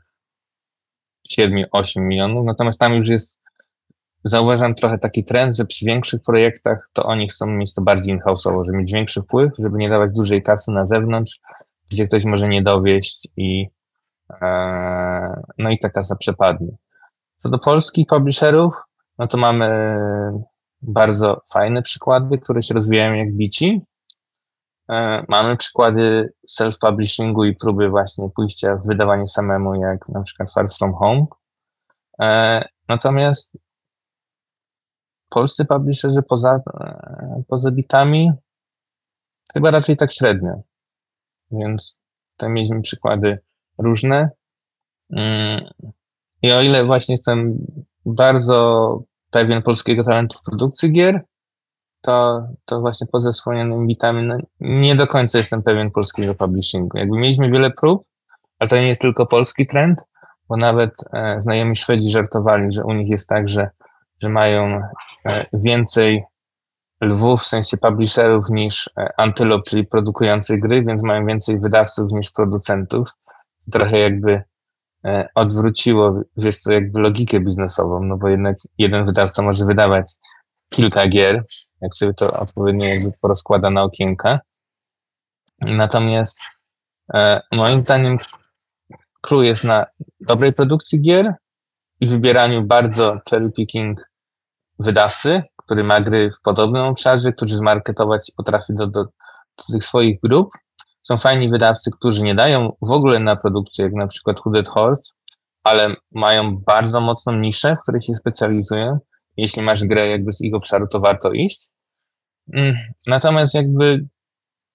[1.32, 3.38] 7-8 milionów, natomiast tam już jest
[4.24, 8.66] zauważam trochę taki trend, że przy większych projektach to oni chcą mieć to bardziej in-house'owo,
[8.66, 11.40] żeby mieć większy wpływ, żeby nie dawać dużej kasy na zewnątrz,
[11.92, 13.68] gdzie ktoś może nie dowieść i
[15.58, 16.78] no i ta kasa przepadnie.
[17.38, 18.76] Co do polskich publisherów,
[19.20, 19.98] no to mamy
[20.82, 23.82] bardzo fajne przykłady, które się rozwijają jak bici.
[24.90, 30.70] E, mamy przykłady self-publishingu i próby właśnie pójścia w wydawanie samemu, jak na przykład Far
[30.72, 31.26] From Home.
[32.22, 33.58] E, natomiast
[35.30, 38.32] polscy publisherzy poza, e, poza bitami
[39.54, 40.62] chyba raczej tak średnio.
[41.52, 42.00] Więc
[42.38, 43.40] tam mieliśmy przykłady
[43.78, 44.30] różne.
[45.10, 45.62] Mm,
[46.42, 47.58] I o ile właśnie jestem
[48.06, 49.00] bardzo
[49.32, 51.22] pewien polskiego talentu w produkcji gier,
[52.02, 56.98] to, to właśnie poza wspomnianymi bitami no, nie do końca jestem pewien polskiego publishingu.
[56.98, 58.04] Jakby mieliśmy wiele prób,
[58.60, 60.04] ale to nie jest tylko polski trend,
[60.50, 63.70] bo nawet e, znajomi Szwedzi żartowali, że u nich jest tak, że
[64.24, 64.82] że mają
[65.26, 66.24] e, więcej
[67.02, 72.32] lwów, w sensie publisherów niż e, antylop, czyli produkujących gry, więc mają więcej wydawców niż
[72.32, 73.10] producentów.
[73.72, 74.44] Trochę jakby
[75.06, 80.12] e, odwróciło, wiesz co, jakby logikę biznesową, no bo jednak jeden wydawca może wydawać
[80.70, 81.46] kilka gier,
[81.82, 84.40] jak sobie to odpowiednio jakby porozkłada na okienka.
[85.62, 86.40] Natomiast
[87.14, 88.18] e, moim zdaniem
[89.22, 89.86] clue jest na
[90.20, 91.36] dobrej produkcji gier
[92.00, 94.10] i wybieraniu bardzo cherry picking
[94.80, 100.20] wydawcy, który ma gry w podobnym obszarze, który zmarketować potrafi do, do, do tych swoich
[100.20, 100.50] grup.
[101.04, 105.14] Są fajni wydawcy, którzy nie dają w ogóle na produkcję, jak na przykład Hooded Horse,
[105.64, 109.00] ale mają bardzo mocną niszę, w której się specjalizują.
[109.38, 111.70] Jeśli masz grę jakby z ich obszaru, to warto iść.
[112.54, 112.74] Mm,
[113.08, 114.06] natomiast jakby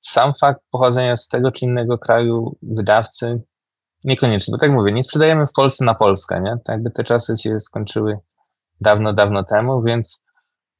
[0.00, 3.42] sam fakt pochodzenia z tego czy innego kraju wydawcy
[4.04, 6.56] niekoniecznie, bo tak mówię, nie sprzedajemy w Polsce na Polskę, nie?
[6.64, 8.18] Tak jakby te czasy się skończyły
[8.80, 10.22] dawno, dawno temu, więc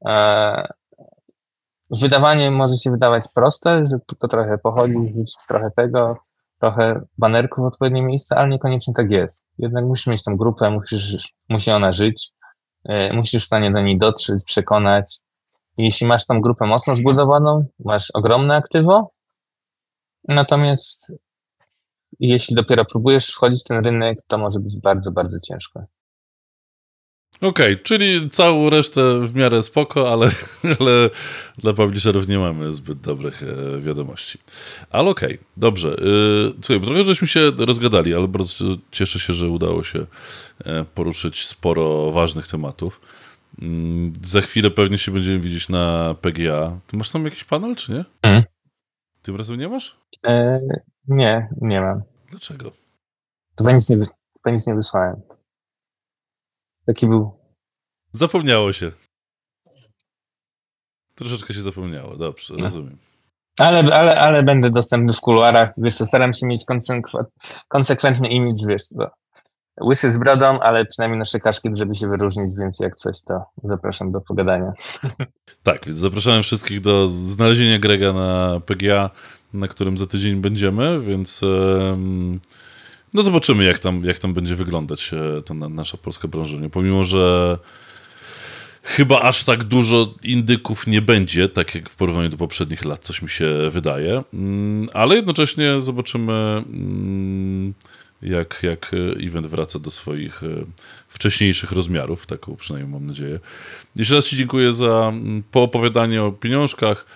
[0.09, 0.69] e,
[1.91, 6.17] wydawanie może się wydawać proste, że tylko trochę pochodzić, trochę tego,
[6.61, 9.47] trochę banerków w odpowiednie miejsce, ale niekoniecznie tak jest.
[9.59, 12.31] Jednak musisz mieć tą grupę, musisz, musi ona żyć,
[12.85, 15.19] e, musisz w stanie do niej dotrzeć, przekonać.
[15.79, 19.11] Jeśli masz tą grupę mocno zbudowaną, masz ogromne aktywo,
[20.29, 21.13] natomiast
[22.21, 25.85] jeśli dopiero próbujesz wchodzić w ten rynek, to może być bardzo, bardzo ciężko.
[27.41, 30.31] Okej, okay, czyli całą resztę w miarę spoko, ale,
[30.81, 31.11] ale
[31.59, 34.39] dla publisherów nie mamy zbyt dobrych e, wiadomości.
[34.91, 35.89] Ale okej, okay, dobrze.
[35.89, 40.07] E, słuchaj, trochę żeśmy się rozgadali, ale bardzo cieszę się, że udało się
[40.65, 43.01] e, poruszyć sporo ważnych tematów.
[43.63, 46.81] Mm, za chwilę pewnie się będziemy widzieć na PGA.
[46.87, 48.05] Ty masz tam jakiś panel, czy nie?
[48.23, 48.43] Mm.
[49.23, 49.97] Tym razem nie masz?
[50.27, 50.61] E,
[51.09, 52.03] nie, nie mam.
[52.31, 52.73] Dlaczego?
[53.57, 53.97] To nic nie,
[54.45, 55.38] to nic nie wysłałem.
[56.89, 57.31] Taki był.
[58.13, 58.93] Zapomniało się.
[61.15, 62.63] Troszeczkę się zapomniało, dobrze, no.
[62.63, 62.99] rozumiem.
[63.59, 66.65] Ale, ale, ale będę dostępny w kuluarach, wiesz, staram się mieć
[67.69, 69.11] konsekwentny imidż, wiesz, to
[69.85, 74.13] łysy z brodą, ale przynajmniej nasze kaszki, żeby się wyróżnić, więc jak coś, to zapraszam
[74.13, 74.73] do pogadania.
[75.63, 79.11] Tak, więc zapraszałem wszystkich do znalezienia Grega na PGA,
[79.55, 81.43] na którym za tydzień będziemy, więc...
[81.43, 82.41] Um
[83.15, 86.57] no zobaczymy, jak tam, jak tam będzie wyglądać e, ta nasza polska branża.
[86.73, 87.59] Pomimo, że
[88.83, 93.23] chyba aż tak dużo indyków nie będzie, tak jak w porównaniu do poprzednich lat, coś
[93.23, 94.25] mi się wydaje.
[94.35, 97.75] Mm, ale jednocześnie zobaczymy, mm,
[98.23, 98.91] jak, jak
[99.27, 100.47] event wraca do swoich e,
[101.09, 103.41] wcześniejszych rozmiarów, taką przynajmniej mam nadzieję.
[103.97, 107.07] Jeszcze raz Ci dziękuję za mm, poopowiadanie o pieniążkach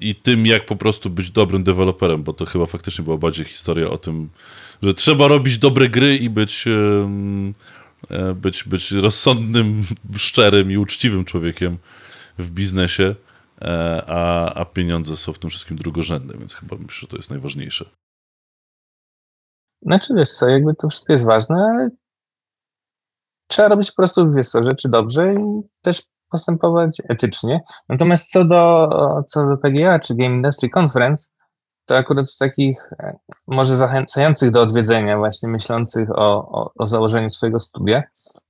[0.00, 3.90] i tym, jak po prostu być dobrym deweloperem, bo to chyba faktycznie była bardziej historia
[3.90, 4.28] o tym,
[4.82, 6.64] że trzeba robić dobre gry i być,
[8.10, 9.84] e, być, być rozsądnym,
[10.16, 11.78] szczerym i uczciwym człowiekiem
[12.38, 13.14] w biznesie,
[13.62, 17.30] e, a, a pieniądze są w tym wszystkim drugorzędne, więc chyba myślę, że to jest
[17.30, 17.84] najważniejsze.
[19.82, 21.90] Znaczy wiesz co, jakby to wszystko jest ważne, ale
[23.48, 27.60] trzeba robić po prostu wiesz co, rzeczy dobrze i też postępować etycznie.
[27.88, 28.88] Natomiast co do,
[29.26, 31.30] co do PGA, czy Game Industry Conference,
[31.90, 37.30] to akurat z takich e, może zachęcających do odwiedzenia, właśnie myślących o, o, o założeniu
[37.30, 38.02] swojego studia,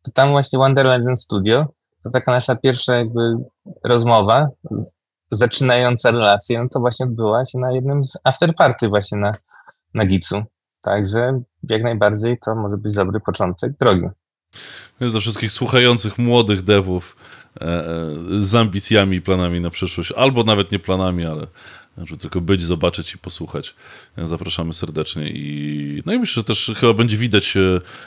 [0.03, 1.67] to tam właśnie Wonder Legend Studio,
[2.05, 3.37] to taka nasza pierwsza jakby
[3.85, 4.49] rozmowa,
[5.31, 9.33] zaczynająca relację, no to właśnie odbyła się na jednym z afterparty właśnie na,
[9.95, 10.43] na Gicu.
[10.83, 14.07] Także jak najbardziej to może być dobry początek drogi.
[15.01, 17.17] Jest dla wszystkich słuchających młodych devów
[17.61, 17.85] e, e,
[18.41, 21.47] z ambicjami i planami na przyszłość, albo nawet nie planami, ale
[21.99, 23.75] żeby tylko być, zobaczyć i posłuchać.
[24.19, 25.31] Zapraszamy serdecznie.
[25.31, 27.55] I, no i myślę, że też chyba będzie widać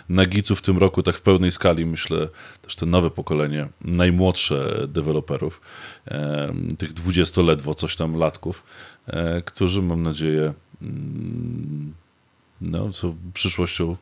[0.09, 2.29] na Gicu w tym roku tak w pełnej skali, myślę,
[2.61, 5.61] też te nowe pokolenie, najmłodsze deweloperów,
[6.77, 8.63] tych 20 ledwo coś tam latków,
[9.07, 11.93] e, którzy mam nadzieję mm,
[12.63, 13.95] no, są przyszłością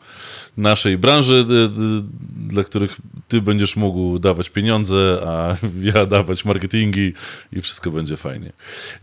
[0.58, 2.04] naszej branży, y, y,
[2.48, 2.98] dla których
[3.28, 5.56] ty będziesz mógł dawać pieniądze, a
[5.94, 7.14] ja dawać marketingi
[7.54, 8.52] i wszystko będzie fajnie.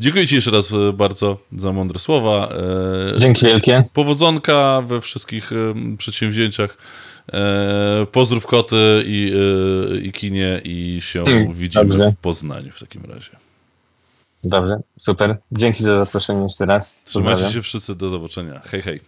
[0.01, 2.49] Dziękuję ci jeszcze raz y, bardzo za mądre słowa.
[3.15, 3.83] E, Dzięki wielkie.
[3.95, 5.51] Powodzonka we wszystkich
[5.99, 6.79] przedsięwzięciach.
[7.33, 9.33] E, pozdrów koty i,
[10.03, 12.13] i kinie i się hmm, widzimy dobrze.
[12.13, 13.31] w Poznaniu w takim razie.
[14.45, 15.39] Dobrze, super.
[15.53, 17.05] Dzięki za zaproszenie jeszcze raz.
[17.05, 18.61] Trzymajcie się wszyscy, do zobaczenia.
[18.65, 19.01] Hej, hej.